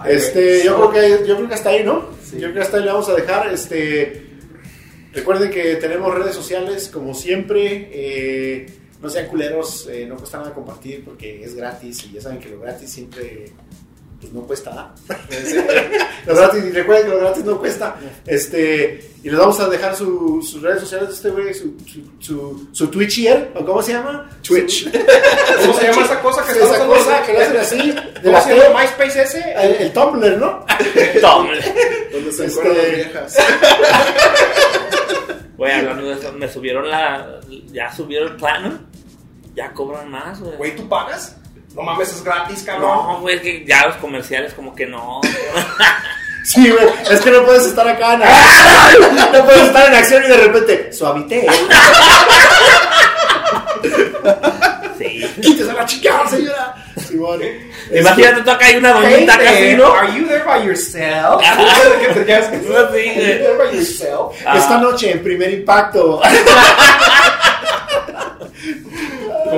Este, 0.05 0.65
yo 0.65 0.89
creo 0.89 0.91
que 0.91 1.27
yo 1.27 1.35
creo 1.37 1.47
que 1.47 1.53
hasta 1.53 1.69
ahí, 1.69 1.83
¿no? 1.83 2.09
Yo 2.33 2.39
creo 2.39 2.53
que 2.55 2.59
hasta 2.61 2.77
ahí 2.77 2.83
le 2.83 2.91
vamos 2.91 3.07
a 3.09 3.13
dejar. 3.15 3.53
Este, 3.53 4.25
recuerden 5.13 5.49
que 5.49 5.75
tenemos 5.75 6.13
redes 6.13 6.35
sociales, 6.35 6.89
como 6.91 7.13
siempre. 7.13 7.89
eh, 7.91 8.65
no 9.01 9.09
sean 9.09 9.27
culeros, 9.27 9.87
eh, 9.91 10.05
no 10.07 10.15
cuesta 10.15 10.37
nada 10.37 10.53
compartir 10.53 11.03
porque 11.03 11.43
es 11.43 11.55
gratis 11.55 12.05
y 12.05 12.13
ya 12.13 12.21
saben 12.21 12.39
que 12.39 12.47
lo 12.49 12.61
gratis 12.61 12.89
siempre 12.89 13.47
pues, 14.23 14.33
no 14.33 14.41
cuesta 14.41 14.69
nada. 14.71 14.95
lo 16.25 16.35
gratis, 16.35 16.63
y 16.65 16.71
recuerden 16.71 17.05
que 17.05 17.11
lo 17.11 17.19
gratis 17.19 17.43
no 17.45 17.59
cuesta. 17.59 17.95
Este, 18.25 19.11
y 19.23 19.29
les 19.29 19.39
vamos 19.39 19.59
a 19.59 19.69
dejar 19.69 19.95
su- 19.95 20.41
sus 20.41 20.61
redes 20.61 20.81
sociales 20.81 21.09
de 21.09 21.13
este 21.15 21.29
güey, 21.29 21.53
su, 21.53 21.75
su, 21.85 22.01
su, 22.19 22.67
su 22.71 22.87
Twitchier, 22.87 23.51
¿o 23.55 23.65
cómo 23.65 23.81
se 23.81 23.93
llama? 23.93 24.29
Twitch. 24.41 24.89
¿Cómo 25.61 25.73
se 25.79 25.87
llama 25.87 26.03
esa 26.05 26.21
cosa 26.21 26.45
que 26.45 26.51
Esa 26.59 26.85
cosa 26.85 27.23
que 27.25 27.33
le 27.33 27.43
hacen 27.43 27.57
así, 27.57 27.91
de 27.91 28.01
¿Cómo 28.21 28.31
la 28.33 28.41
se 28.41 28.55
llama 28.57 28.81
MySpace 28.81 29.21
ese? 29.21 29.53
el, 29.57 29.71
el 29.75 29.93
Tumblr, 29.93 30.37
¿no? 30.37 30.65
Tome. 31.21 31.59
Donde 32.11 32.31
se 32.31 32.45
Este- 32.45 32.67
las 32.73 32.91
viejas. 32.95 33.37
Güey, 35.57 35.71
hablando 35.71 36.03
de 36.09 36.13
eso, 36.15 36.31
me 36.33 36.49
subieron 36.51 36.89
la. 36.89 37.39
Ya 37.71 37.91
subieron 37.93 38.29
el 38.31 38.35
plano. 38.37 38.79
Ya 39.55 39.71
cobran 39.71 40.09
más, 40.09 40.39
güey. 40.41 40.57
Güey, 40.57 40.75
¿tú 40.75 40.89
pagas? 40.89 41.37
No 41.75 41.81
mames, 41.81 42.09
es 42.11 42.23
gratis, 42.23 42.63
cabrón. 42.63 42.89
No, 43.07 43.19
güey, 43.21 43.35
es 43.37 43.41
que 43.41 43.65
ya 43.65 43.87
los 43.87 43.95
comerciales, 43.97 44.53
como 44.53 44.75
que 44.75 44.85
no. 44.85 45.21
Sí, 46.45 46.69
güey, 46.69 46.85
es 47.09 47.21
que 47.21 47.31
no 47.31 47.45
puedes 47.45 47.65
estar 47.67 47.87
acá 47.87 48.11
acción. 48.21 49.15
No 49.31 49.45
puedes 49.45 49.63
estar 49.63 49.87
en 49.87 49.95
acción 49.95 50.23
y 50.25 50.27
de 50.27 50.37
repente, 50.37 50.91
suavité. 50.91 51.47
Sí. 54.97 55.25
Quítese 55.41 55.71
la 55.73 55.85
chica, 55.85 56.27
señora. 56.29 56.75
Simón. 57.07 57.39
Imagínate 57.93 58.41
tú 58.41 58.51
acá 58.51 58.65
hay 58.65 58.75
una 58.75 58.91
doñita 58.93 59.37
casi, 59.37 59.75
¿no? 59.75 59.93
Are 59.93 60.07
you 60.13 60.27
there 60.27 60.43
by 60.43 60.65
yourself? 60.65 61.41
Are 61.45 62.89
Sí, 62.91 63.15
you 63.15 63.21
there 63.23 63.57
by 63.57 63.73
yourself? 63.75 64.35
Ah. 64.45 64.57
Esta 64.57 64.77
noche 64.79 65.11
en 65.11 65.23
primer 65.23 65.49
impacto. 65.51 66.21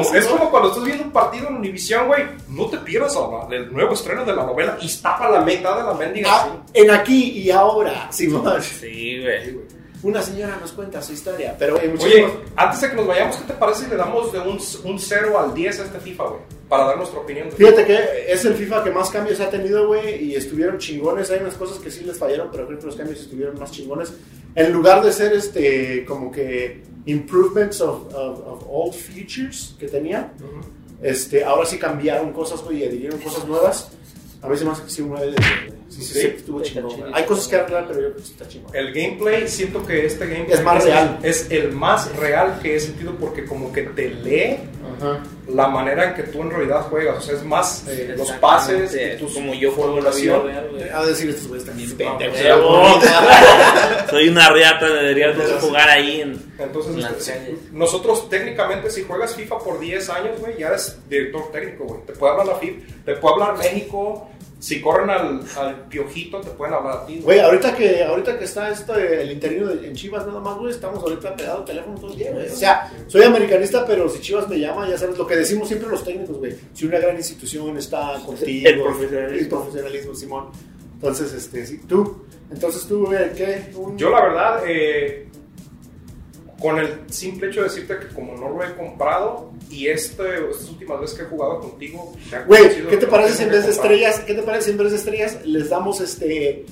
Como- 0.03 0.15
es 0.15 0.25
como 0.25 0.49
cuando 0.51 0.69
estás 0.69 0.83
viendo 0.83 1.03
un 1.03 1.11
partido 1.11 1.47
en 1.49 1.55
Univision, 1.55 2.07
güey. 2.07 2.23
No 2.49 2.65
te 2.67 2.77
pierdas 2.79 3.15
el 3.51 3.71
nuevo 3.73 3.93
estreno 3.93 4.23
de 4.25 4.35
la 4.35 4.43
novela 4.45 4.77
y 4.81 4.87
tapa 4.97 5.29
la 5.29 5.41
mitad 5.41 5.77
de 5.77 5.83
la 5.83 5.93
mendiga. 5.93 6.29
Ah, 6.31 6.57
en 6.73 6.91
aquí 6.91 7.31
y 7.39 7.51
ahora, 7.51 8.11
Simón. 8.11 8.61
Sí, 8.61 9.21
güey. 9.21 9.75
Una 10.03 10.21
señora 10.21 10.55
nos 10.61 10.71
cuenta 10.73 11.01
su 11.01 11.13
historia, 11.13 11.55
pero 11.57 11.77
eh, 11.81 11.91
Oye, 11.99 12.27
antes 12.55 12.81
de 12.81 12.89
que 12.91 12.95
nos 12.95 13.07
vayamos, 13.07 13.37
¿qué 13.37 13.43
te 13.45 13.53
parece 13.53 13.85
si 13.85 13.89
le 13.89 13.95
damos 13.95 14.31
de 14.31 14.37
un, 14.39 14.59
un 14.83 14.99
0 14.99 15.39
al 15.39 15.53
10 15.55 15.79
a 15.79 15.83
este 15.85 15.99
FIFA, 15.99 16.23
güey? 16.25 16.41
Para 16.69 16.85
dar 16.85 16.97
nuestra 16.97 17.19
opinión. 17.21 17.51
Fíjate 17.51 17.85
que 17.85 18.25
es 18.27 18.45
el 18.45 18.53
FIFA 18.53 18.83
que 18.83 18.91
más 18.91 19.09
cambios 19.09 19.39
ha 19.39 19.49
tenido, 19.49 19.87
güey, 19.87 20.23
y 20.25 20.35
estuvieron 20.35 20.77
chingones. 20.77 21.31
Hay 21.31 21.39
unas 21.39 21.55
cosas 21.55 21.79
que 21.79 21.89
sí 21.89 22.03
les 22.03 22.19
fallaron, 22.19 22.49
pero 22.51 22.67
creo 22.67 22.77
que 22.77 22.85
los 22.85 22.95
cambios 22.95 23.19
estuvieron 23.19 23.57
más 23.59 23.71
chingones. 23.71 24.13
En 24.53 24.71
lugar 24.71 25.03
de 25.03 25.11
ser 25.11 25.33
este, 25.33 26.05
como 26.05 26.31
que 26.31 26.83
improvements 27.05 27.81
of, 27.81 28.13
of, 28.13 28.39
of 28.45 28.65
old 28.67 28.93
features 28.93 29.75
que 29.79 29.87
tenía, 29.87 30.31
este, 31.01 31.43
ahora 31.43 31.65
sí 31.65 31.77
cambiaron 31.77 32.33
cosas, 32.33 32.61
güey, 32.63 32.79
y 32.79 32.83
adhirieron 32.85 33.19
cosas 33.19 33.47
nuevas. 33.47 33.89
A 34.41 34.47
me 34.47 34.53
hace 34.55 34.83
que 34.83 34.89
sí, 34.89 35.01
un 35.01 35.09
9 35.09 35.25
de 35.25 35.31
10, 35.31 35.41
güey. 35.67 35.79
Sí, 35.89 36.01
sí, 36.01 36.13
Sí. 36.13 36.19
sí, 36.21 36.27
estuvo 36.27 36.61
chingón. 36.61 36.91
Hay 37.13 37.23
cosas 37.25 37.47
que 37.47 37.55
arreglar, 37.55 37.87
pero 37.87 37.99
yo 38.01 38.07
creo 38.09 38.17
que 38.17 38.23
sí 38.23 38.31
está 38.33 38.47
chingón. 38.47 38.75
El 38.75 38.93
gameplay, 38.93 39.47
siento 39.47 39.83
que 39.85 40.05
este 40.05 40.27
gameplay 40.27 40.57
Es 40.57 40.63
más 40.63 40.83
real. 40.83 41.19
Es 41.23 41.49
el 41.49 41.71
más 41.71 42.15
real 42.15 42.59
que 42.61 42.75
he 42.75 42.79
sentido 42.79 43.15
porque 43.15 43.45
como 43.45 43.71
que 43.71 43.83
te 43.83 44.09
lee 44.09 44.57
Ajá. 44.97 45.19
la 45.47 45.67
manera 45.67 46.09
en 46.09 46.13
que 46.15 46.23
tú 46.23 46.41
en 46.41 46.51
realidad 46.51 46.87
juegas. 46.89 47.17
O 47.17 47.21
sea, 47.21 47.35
es 47.35 47.43
más 47.43 47.85
eh, 47.87 48.15
los 48.17 48.31
pases 48.33 48.95
y 48.95 49.17
tu 49.19 49.31
como 49.33 49.53
yo 49.53 49.71
juego 49.71 49.99
la 50.01 50.11
vida. 50.11 50.41
A 50.93 51.05
decir 51.05 51.29
estos 51.29 51.47
güeyes 51.47 51.65
también 51.65 51.95
huevo. 51.97 52.99
Soy 54.09 54.29
una 54.29 54.49
riata, 54.49 54.87
deberías 54.87 55.37
de 55.37 55.43
jugar 55.59 55.89
ahí 55.89 56.21
en. 56.21 56.41
Entonces, 56.57 56.95
En 56.95 57.01
este, 57.01 57.57
nosotros 57.71 58.29
técnicamente 58.29 58.89
si 58.89 59.03
juegas 59.03 59.35
FIFA 59.35 59.59
por 59.59 59.79
10 59.79 60.09
años, 60.09 60.39
güey, 60.39 60.57
ya 60.57 60.67
eres 60.67 60.97
director 61.09 61.51
técnico, 61.51 61.85
güey. 61.85 62.01
Te 62.05 62.13
puede 62.13 62.31
hablar 62.31 62.47
la 62.47 62.55
FIFA, 62.55 62.81
te 63.05 63.15
puede 63.15 63.33
hablar 63.33 63.57
México. 63.57 64.29
Si 64.65 64.81
corren 64.81 65.11
al, 65.11 65.41
al 65.57 65.75
piojito, 65.89 66.41
te 66.41 66.49
pueden 66.49 66.73
hablar 66.73 66.97
a 66.97 67.05
ti. 67.05 67.19
Güey, 67.23 67.39
ahorita 67.39 67.75
que, 67.75 68.03
ahorita 68.03 68.39
que 68.39 68.45
está 68.45 68.69
esto, 68.71 68.97
eh, 68.97 69.21
el 69.21 69.31
interino 69.31 69.67
de- 69.67 69.87
en 69.87 69.93
Chivas 69.93 70.25
nada 70.25 70.39
más, 70.39 70.57
güey, 70.57 70.71
estamos 70.71 71.03
ahorita 71.03 71.35
pegados 71.35 71.59
al 71.59 71.65
teléfono 71.65 71.99
todo 71.99 72.11
el 72.11 72.17
día, 72.17 72.31
güey. 72.31 72.47
O 72.49 72.55
sea, 72.55 72.91
soy 73.05 73.21
americanista, 73.21 73.85
pero 73.85 74.09
si 74.09 74.21
Chivas 74.21 74.49
me 74.49 74.59
llama, 74.59 74.89
ya 74.89 74.97
sabes 74.97 75.19
lo 75.19 75.27
que 75.27 75.35
decimos 75.35 75.67
siempre 75.67 75.87
los 75.89 76.03
técnicos, 76.03 76.37
güey. 76.39 76.55
Si 76.73 76.85
una 76.87 76.97
gran 76.97 77.15
institución 77.15 77.77
está 77.77 78.19
contigo. 78.25 78.67
El 78.67 78.81
profesionalismo. 78.81 79.39
El 79.39 79.47
profesionalismo, 79.49 80.15
Simón. 80.15 80.45
Entonces, 80.95 81.31
este, 81.33 81.63
sí, 81.67 81.81
tú. 81.87 82.23
Entonces 82.51 82.87
tú, 82.87 83.05
güey, 83.05 83.33
¿qué? 83.33 83.71
Un- 83.75 83.97
Yo 83.99 84.09
la 84.09 84.21
verdad, 84.23 84.63
eh, 84.67 85.27
con 86.59 86.79
el 86.79 87.01
simple 87.09 87.47
hecho 87.47 87.61
de 87.61 87.69
decirte 87.69 87.97
que 87.99 88.13
como 88.13 88.35
no 88.35 88.49
lo 88.49 88.63
he 88.63 88.73
comprado 88.75 89.51
y 89.69 89.87
este, 89.87 90.23
estas 90.49 90.69
últimas 90.69 91.01
veces 91.01 91.17
que 91.17 91.23
he 91.23 91.27
jugado 91.27 91.59
contigo... 91.59 92.13
Güey, 92.47 92.87
¿qué 92.87 92.97
te 92.97 93.07
parece 93.07 93.33
si 93.35 93.43
en 93.43 93.51
vez 93.51 93.65
de 93.65 93.71
estrellas, 93.71 94.21
qué 94.21 94.33
te 94.33 94.43
parece 94.43 94.65
si 94.65 94.71
en 94.71 94.77
vez 94.77 94.91
de 94.91 94.97
estrellas 94.97 95.45
les 95.45 95.69
damos 95.69 95.99
este 96.01 96.65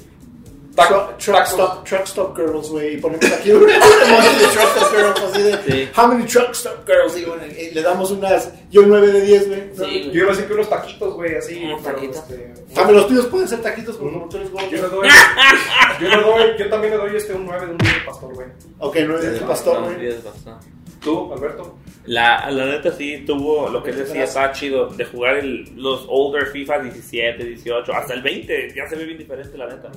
truck, 0.76 1.18
truck 1.18 1.46
stop, 1.46 1.84
truck 1.86 2.04
stop 2.08 2.36
girls, 2.38 2.70
güey, 2.70 2.96
y 2.96 2.98
ponemos 2.98 3.26
aquí 3.32 3.52
un 3.52 3.64
emoji 3.70 4.40
de 4.40 4.46
truck 4.48 4.76
stop 4.76 4.92
girls 4.96 5.22
así 5.22 5.42
de 5.44 5.58
Sí. 5.64 5.90
how 5.96 6.08
many 6.08 6.26
truck 6.26 6.52
stop 6.52 6.86
girls 6.88 7.18
y, 7.18 7.26
bueno, 7.26 7.44
y 7.46 7.72
le 7.74 7.82
damos 7.82 8.12
unas 8.12 8.52
yo 8.72 8.82
9 8.86 9.12
de 9.12 9.22
10, 9.22 9.48
güey. 9.50 9.64
¿no? 9.78 9.86
Sí. 9.86 10.10
Yo 10.12 10.20
iba 10.22 10.28
a 10.28 10.32
decir 10.32 10.48
que 10.48 10.54
unos 10.54 10.70
taquitos, 10.70 11.14
güey, 11.14 11.36
así. 11.36 11.64
Unos 11.64 11.82
pero, 11.84 11.96
taquitos. 11.96 12.18
este, 12.18 12.54
También 12.74 12.98
los 12.98 13.08
tuyos 13.08 13.26
pueden 13.28 13.48
ser 13.48 13.62
taquitos 13.62 13.98
como 13.98 14.12
como 14.14 14.30
tú 14.30 14.38
eres 14.38 14.52
gordo. 14.52 14.68
yo 14.70 14.78
le 14.82 14.88
doy, 14.90 15.10
yo 16.02 16.08
le 16.10 16.22
doy, 16.22 16.58
yo 16.58 16.70
también 16.70 16.94
le 16.94 16.98
doy 16.98 17.16
este 17.16 17.34
un 17.34 17.46
9 17.46 17.66
de 17.68 17.72
un 17.74 17.78
día 17.78 17.94
de 17.94 18.00
pastor, 18.06 18.34
güey. 18.34 18.48
Ok, 18.80 18.98
9 19.06 19.30
de 19.30 19.40
pastor, 19.42 19.76
No, 19.80 19.86
güey. 19.86 19.96
olvides 19.96 20.24
bastante. 20.24 20.68
¿Tú, 21.02 21.34
Alberto? 21.34 21.78
La, 22.06 22.50
la 22.50 22.66
neta 22.66 22.92
sí 22.94 23.24
tuvo 23.28 23.70
lo 23.70 23.84
que 23.84 23.92
él 23.92 23.98
decía, 23.98 24.24
estaba 24.24 24.52
chido 24.54 24.88
de 24.88 25.04
jugar 25.06 25.36
el, 25.38 25.70
los 25.76 26.06
older 26.10 26.48
FIFA 26.48 26.80
17, 26.80 27.44
18, 27.44 27.94
hasta 27.94 28.14
el 28.14 28.22
20, 28.22 28.74
ya 28.76 28.88
se 28.88 28.96
ve 28.96 29.06
bien 29.06 29.18
diferente 29.18 29.58
la 29.58 29.68
neta. 29.68 29.90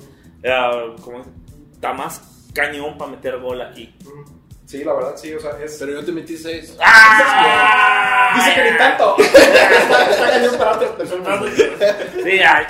Era 0.47 0.71
como, 1.03 1.25
está 1.73 1.93
más 1.93 2.21
cañón 2.55 2.97
para 2.97 3.11
meter 3.11 3.37
gol 3.39 3.61
aquí. 3.63 3.93
Sí, 4.65 4.85
la 4.85 4.95
verdad, 4.95 5.17
sí, 5.17 5.35
o 5.35 5.41
sea, 5.41 5.59
es... 5.61 5.77
Pero 5.81 5.91
yo 5.95 6.05
te 6.05 6.13
metí 6.13 6.37
6. 6.37 6.77
¡Ah! 6.81 8.33
Dice 8.37 8.55
que 8.55 8.71
ni 8.71 8.79
tanto. 8.79 9.17
Está, 9.19 10.31
cañón 10.31 10.57
para 10.57 10.73
otras 10.77 10.91
personas. 10.93 11.41
Sí, 12.23 12.39
ya, 12.39 12.69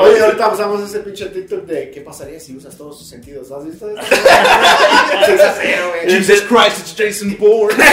Oye, 0.00 0.20
ahorita 0.20 0.48
usamos 0.48 0.82
ese 0.82 1.00
pinche 1.00 1.24
TikTok 1.26 1.64
de 1.64 1.90
qué 1.90 2.02
pasaría 2.02 2.38
si 2.40 2.54
usas 2.54 2.76
todos 2.76 2.98
tus 2.98 3.08
sentidos. 3.08 3.50
¿Has 3.52 3.64
visto 3.64 3.88
eso? 3.88 4.02
6 4.02 5.40
a 5.40 5.54
0, 5.62 5.88
güey. 5.88 6.10
Jesus 6.10 6.42
Christ, 6.42 6.78
it's 6.78 6.94
Jason 6.94 7.34
Bourne. 7.38 7.74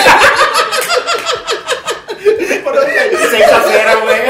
6 3.31 3.43
a 3.47 3.63
0, 3.65 4.01
güey. 4.03 4.21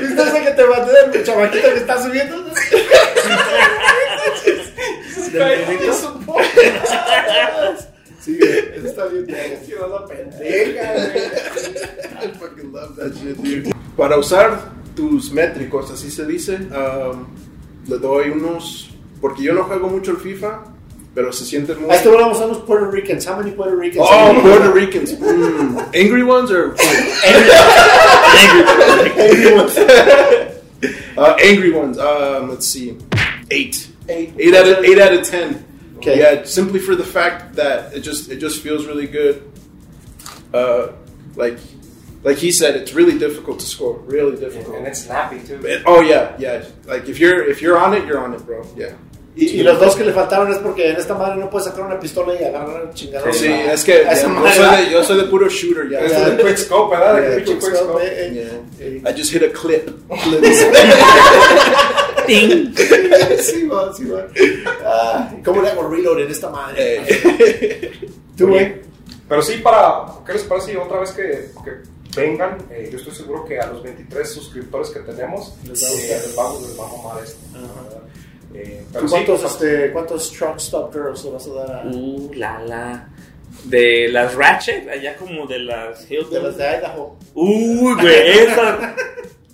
¿Viste 0.00 0.22
ese 0.22 0.40
del 1.12 1.24
chamaquito 1.24 1.68
que 1.68 1.78
está 1.78 2.02
subiendo? 2.02 2.36
Del 5.32 5.66
dedito. 5.66 6.20
Sí, 8.20 8.36
güey, 8.36 8.58
eso 8.76 8.86
está 8.88 9.06
bien. 9.06 9.26
Tío, 9.64 9.88
la 9.88 10.04
pendeja, 10.04 10.92
güey. 10.92 11.16
I 12.20 12.34
fucking 12.38 12.72
love 12.72 12.96
that 12.96 13.12
shit, 13.14 13.36
dude. 13.36 13.72
Para 13.96 14.18
usar 14.18 14.72
tus 14.94 15.30
métricos, 15.30 15.90
así 15.90 16.10
se 16.10 16.26
dice, 16.26 16.56
um, 16.56 17.26
le 17.86 17.96
doy 17.96 18.30
unos. 18.30 18.90
Porque 19.20 19.44
yo 19.44 19.54
no 19.54 19.64
juego 19.64 19.88
mucho 19.88 20.10
el 20.10 20.18
FIFA, 20.18 20.64
pero 21.14 21.32
se 21.32 21.44
siente 21.44 21.74
muy. 21.76 21.90
A 21.90 21.94
este 21.94 22.08
vamos 22.08 22.40
a 22.40 22.46
los 22.46 22.58
Puerto 22.58 22.90
Ricans. 22.90 23.26
How 23.26 23.36
many 23.36 23.52
Puerto 23.52 23.76
Ricans? 23.76 24.06
Oh, 24.10 24.34
Puerto 24.42 24.72
Ricans. 24.72 25.18
Mm. 25.18 25.78
Angry 25.94 26.22
ones 26.22 26.50
or 26.50 26.74
Angry 29.16 29.54
ones. 29.56 29.78
Uh, 31.18 31.36
angry 31.42 31.72
ones? 31.72 31.98
Um, 31.98 32.48
let's 32.50 32.66
see, 32.66 32.96
eight. 33.50 33.90
Eight. 34.08 34.34
Eight 34.38 34.54
out 34.54 34.66
of 34.66 34.84
eight 34.84 34.98
out 34.98 35.12
of 35.12 35.26
ten. 35.26 35.64
Okay. 35.98 36.18
Yeah, 36.20 36.44
simply 36.44 36.78
for 36.80 36.94
the 36.94 37.04
fact 37.04 37.56
that 37.56 37.92
it 37.94 38.00
just 38.00 38.30
it 38.30 38.38
just 38.38 38.62
feels 38.62 38.86
really 38.86 39.06
good. 39.06 39.50
Uh, 40.54 40.92
like 41.36 41.58
like 42.22 42.36
he 42.38 42.50
said, 42.50 42.74
it's 42.76 42.94
really 42.94 43.18
difficult 43.18 43.60
to 43.60 43.66
score. 43.66 43.98
Really 43.98 44.36
difficult. 44.36 44.76
And 44.76 44.86
it's 44.86 45.04
snappy, 45.04 45.40
too. 45.40 45.64
It- 45.66 45.82
oh 45.86 46.00
yeah, 46.00 46.34
yeah. 46.38 46.64
Like 46.86 47.08
if 47.08 47.18
you're 47.18 47.44
if 47.44 47.60
you're 47.62 47.78
on 47.78 47.94
it, 47.94 48.06
you're 48.06 48.18
on 48.20 48.32
it, 48.34 48.44
bro. 48.46 48.66
Yeah. 48.76 48.94
Y, 49.40 49.60
y 49.60 49.62
los 49.62 49.78
dos 49.78 49.94
que 49.94 50.02
le 50.04 50.12
faltaron 50.12 50.50
es 50.50 50.58
porque 50.58 50.90
en 50.90 50.96
esta 50.96 51.14
madre 51.14 51.36
no 51.36 51.48
puedes 51.48 51.68
sacar 51.68 51.84
una 51.86 52.00
pistola 52.00 52.34
y 52.40 52.44
agarrar 52.44 52.90
chingadores. 52.92 53.36
Sí, 53.38 53.46
a- 53.46 53.72
es 53.72 53.84
que 53.84 53.92
a 53.92 54.00
yeah, 54.02 54.12
esa 54.12 54.22
yo, 54.24 54.28
madre, 54.30 54.52
soy 54.54 54.84
de, 54.84 54.90
yo 54.90 55.04
soy 55.04 55.16
de 55.18 55.24
puro 55.24 55.48
shooter. 55.48 55.88
Yeah. 55.88 56.00
Es 56.00 56.10
Ya. 56.12 56.30
de 56.30 56.42
quick 56.42 56.56
scope, 56.56 56.96
¿verdad? 56.96 57.14
De 57.14 57.20
Yeah, 57.22 57.36
pinche 57.36 57.52
quick 57.52 57.60
quick 57.64 57.74
scope, 57.76 58.02
eh, 58.04 58.30
Yeah. 58.34 58.60
eh, 58.86 59.02
I 59.06 59.12
just 59.16 59.30
hit 59.32 59.42
a 59.44 59.52
clip. 59.52 59.88
Ting. 62.26 62.74
sí, 63.40 63.64
man, 63.64 63.94
sí, 63.96 64.02
man. 64.04 64.26
Ah, 64.84 65.30
¿Cómo 65.44 65.62
le 65.62 65.70
hago 65.70 65.88
reload 65.88 66.20
en 66.20 66.30
esta 66.30 66.50
madre? 66.50 66.76
Eh, 67.06 68.10
¿Tú, 68.36 68.48
güey? 68.48 68.82
Pero 69.28 69.42
sí, 69.42 69.58
para. 69.58 70.04
¿Qué 70.26 70.32
les 70.34 70.42
parece? 70.42 70.76
otra 70.76 71.00
vez 71.00 71.12
que, 71.12 71.50
que 71.64 72.20
vengan, 72.20 72.58
eh, 72.70 72.88
yo 72.90 72.98
estoy 72.98 73.14
seguro 73.14 73.44
que 73.46 73.58
a 73.60 73.66
los 73.68 73.82
23 73.82 74.30
suscriptores 74.30 74.90
que 74.90 75.00
tenemos 75.00 75.54
Les 75.66 75.82
va 75.82 75.88
a 75.88 75.90
eh, 75.90 75.94
gustar. 75.94 76.20
les, 76.26 76.36
vamos, 76.36 76.62
les 76.62 76.76
vamos 76.76 77.04
a 77.06 77.10
amar 77.10 77.24
esto. 77.24 77.38
¿verdad? 77.52 77.97
Eh, 78.54 78.84
¿Tú 78.92 79.00
sí, 79.00 79.06
¿Cuántos, 79.10 79.40
pues, 79.42 79.52
este, 79.52 79.90
¿Cuántos 79.92 80.32
Truck 80.32 80.56
Stop 80.56 80.92
Girls 80.92 81.24
le 81.24 81.30
vas 81.30 81.46
a 81.46 81.52
dar 81.52 81.70
a, 81.76 81.82
Uh, 81.86 82.30
la, 82.34 82.58
la. 82.60 83.08
De 83.64 84.08
las 84.08 84.34
Ratchet, 84.34 84.88
allá 84.88 85.16
como 85.16 85.46
de 85.46 85.58
las 85.58 86.08
Hilton. 86.10 86.30
de 86.30 86.42
las 86.42 86.56
de 86.56 86.64
Idaho? 86.64 87.16
Uy, 87.34 87.94
güey, 87.94 88.28
esa. 88.38 88.94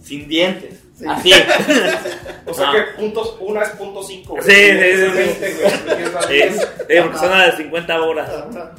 Sin 0.03 0.29
dientes. 0.29 0.81
Sí. 0.99 1.05
Así. 1.09 1.33
O 2.47 2.53
sea 2.53 2.69
Ah. 2.71 2.73
que 2.75 3.01
puntos, 3.01 3.37
una 3.41 3.63
es 3.63 3.71
punto 3.71 4.03
5. 4.03 4.37
Sí, 4.43 4.51
sí, 4.51 4.53
sí, 4.53 5.07
sí. 5.07 5.17
20, 5.17 5.55
güey. 5.55 6.01
y 6.01 6.03
es 6.05 6.13
la 6.13 6.23
Sí, 6.23 6.33
10. 6.35 6.55
sí, 6.61 6.61
porque 7.03 7.19
son 7.19 7.31
las 7.31 7.57
de 7.57 7.63
50 7.65 8.03
horas. 8.03 8.31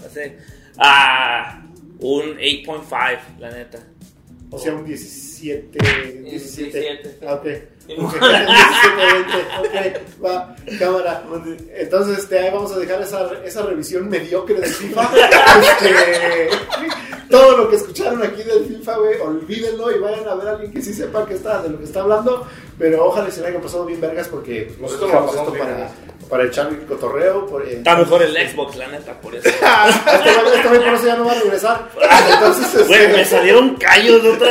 Así. 0.06 0.20
Ah, 0.78 1.62
un 2.00 2.38
8.5, 2.38 3.20
la 3.40 3.50
neta. 3.52 3.80
O 4.52 4.60
sea, 4.60 4.74
un 4.76 4.86
17. 4.86 5.78
17. 5.80 6.80
17. 6.80 7.18
Ah, 7.28 7.34
ok. 7.34 7.48
Ok, 7.88 8.14
17, 8.14 8.24
20. 9.14 9.98
Ok, 9.98 10.26
va, 10.26 10.56
cámara. 10.80 11.24
Entonces, 11.76 12.18
este, 12.20 12.40
ahí 12.40 12.52
vamos 12.52 12.72
a 12.72 12.80
dejar 12.80 13.02
esa, 13.02 13.30
esa 13.46 13.62
revisión 13.64 14.10
mediocre 14.10 14.56
del 14.56 14.70
FIFA. 14.70 15.10
Este, 15.62 16.50
todo 17.30 17.58
lo 17.58 17.70
que 17.70 17.76
escucharon 17.76 18.24
aquí 18.24 18.44
del 18.44 18.66
FIFA, 18.66 18.98
güey, 18.98 19.20
olvídenlo 19.20 19.96
y 19.96 20.00
vayan 20.00 20.28
a 20.28 20.36
ver 20.36 20.48
a 20.48 20.52
alguien 20.52 20.72
que 20.72 20.82
sí 20.82 20.94
sepa 20.94 21.26
que 21.26 21.34
está, 21.36 21.62
de 21.62 21.70
lo 21.70 21.78
que 21.78 21.86
está 21.86 22.02
hablando. 22.02 22.48
Pero 22.78 23.06
ojalá 23.06 23.30
se 23.32 23.42
le 23.42 23.48
hayan 23.48 23.62
pasado 23.62 23.86
bien 23.86 24.02
vergas 24.02 24.28
porque 24.28 24.74
Nosotros 24.80 25.10
dejamos 25.10 25.36
lo 25.36 25.42
pasamos 25.44 25.58
esto 25.58 25.66
para. 25.66 25.92
Para 26.30 26.44
echar 26.46 26.68
el 26.68 26.86
cotorreo. 26.86 27.46
Por, 27.48 27.62
eh, 27.68 27.78
Está 27.78 27.96
mejor 27.96 28.22
el 28.24 28.34
Xbox, 28.50 28.76
la 28.76 28.88
neta, 28.88 29.14
por 29.22 29.36
eso. 29.36 29.48
este 29.50 29.64
güey 29.64 30.56
este 30.56 30.68
por 30.80 30.94
eso 30.94 31.06
ya 31.06 31.16
no 31.16 31.26
va 31.26 31.32
a 31.32 31.36
regresar. 31.36 31.90
Entonces, 32.32 32.66
este, 32.74 32.84
Güey, 32.84 33.08
me 33.10 33.26
salieron 33.26 33.76
callos 33.76 34.24
de 34.24 34.32
otra. 34.32 34.50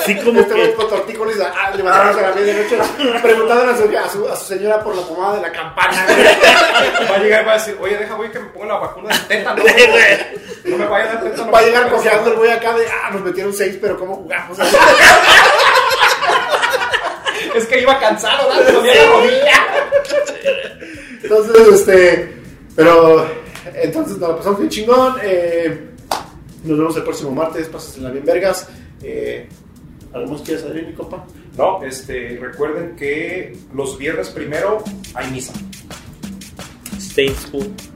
Así 0.00 0.16
como 0.16 0.40
Este 0.40 0.54
güey 0.54 0.66
que. 0.70 0.74
con 0.74 0.88
tortícolis 0.88 1.36
ah, 1.40 1.70
levantándose 1.74 2.24
a 2.24 2.28
la 2.30 2.34
medianoche 2.34 2.78
preguntando 3.22 3.70
a 3.72 3.76
su, 3.76 3.84
a, 3.84 4.08
su, 4.08 4.28
a 4.28 4.36
su 4.36 4.44
señora 4.46 4.82
por 4.82 4.94
la 4.94 5.02
pomada 5.02 5.36
de 5.36 5.42
la 5.42 5.52
campana. 5.52 6.04
güey. 6.06 6.24
Va 7.10 7.16
a 7.16 7.18
llegar 7.18 7.42
y 7.42 7.46
va 7.46 7.52
a 7.52 7.54
decir, 7.54 7.76
oye, 7.80 7.96
deja, 7.96 8.14
güey, 8.14 8.30
que 8.30 8.38
me 8.40 8.46
pongan 8.46 8.68
la 8.68 8.78
vacuna 8.78 9.14
de 9.14 9.20
tétano. 9.36 9.62
Sí, 9.74 9.86
güey. 9.86 10.44
No 10.64 10.78
me 10.78 10.86
vaya 10.86 11.04
a 11.10 11.14
dar 11.14 11.22
tétano. 11.24 11.50
Va 11.52 11.58
a 11.58 11.62
llegar 11.62 11.90
cojeando 11.90 12.30
el 12.30 12.36
güey 12.36 12.50
acá 12.50 12.72
de, 12.74 12.86
ah, 12.86 13.10
nos 13.12 13.22
metieron 13.22 13.52
seis, 13.52 13.76
pero 13.80 13.98
¿cómo 13.98 14.16
jugamos? 14.16 14.58
Es 17.54 17.66
que 17.66 17.80
iba 17.80 17.98
cansado, 18.00 18.48
¿verdad? 18.48 18.64
Me 18.66 18.72
dolía 18.72 18.94
la 18.94 19.06
rodilla. 19.12 19.62
Entonces, 21.36 21.80
este, 21.80 22.32
pero, 22.76 23.26
entonces 23.74 24.18
nos 24.18 24.30
la 24.30 24.36
pasamos 24.36 24.58
bien 24.60 24.70
chingón. 24.70 25.16
Eh, 25.22 25.90
nos 26.64 26.78
vemos 26.78 26.96
el 26.96 27.02
próximo 27.02 27.32
martes, 27.32 27.68
pásasela 27.68 28.10
bien 28.10 28.24
vergas. 28.24 28.68
Eh, 29.02 29.48
¿Algo 30.12 30.32
más 30.32 30.42
quieres 30.42 30.62
saber, 30.62 30.86
mi 30.86 30.92
compa? 30.94 31.24
No, 31.56 31.82
este, 31.82 32.38
recuerden 32.40 32.94
que 32.96 33.56
los 33.74 33.98
viernes 33.98 34.30
primero 34.30 34.82
hay 35.14 35.30
misa. 35.30 35.52
Stay 36.98 37.26
in 37.26 37.34
school. 37.34 37.93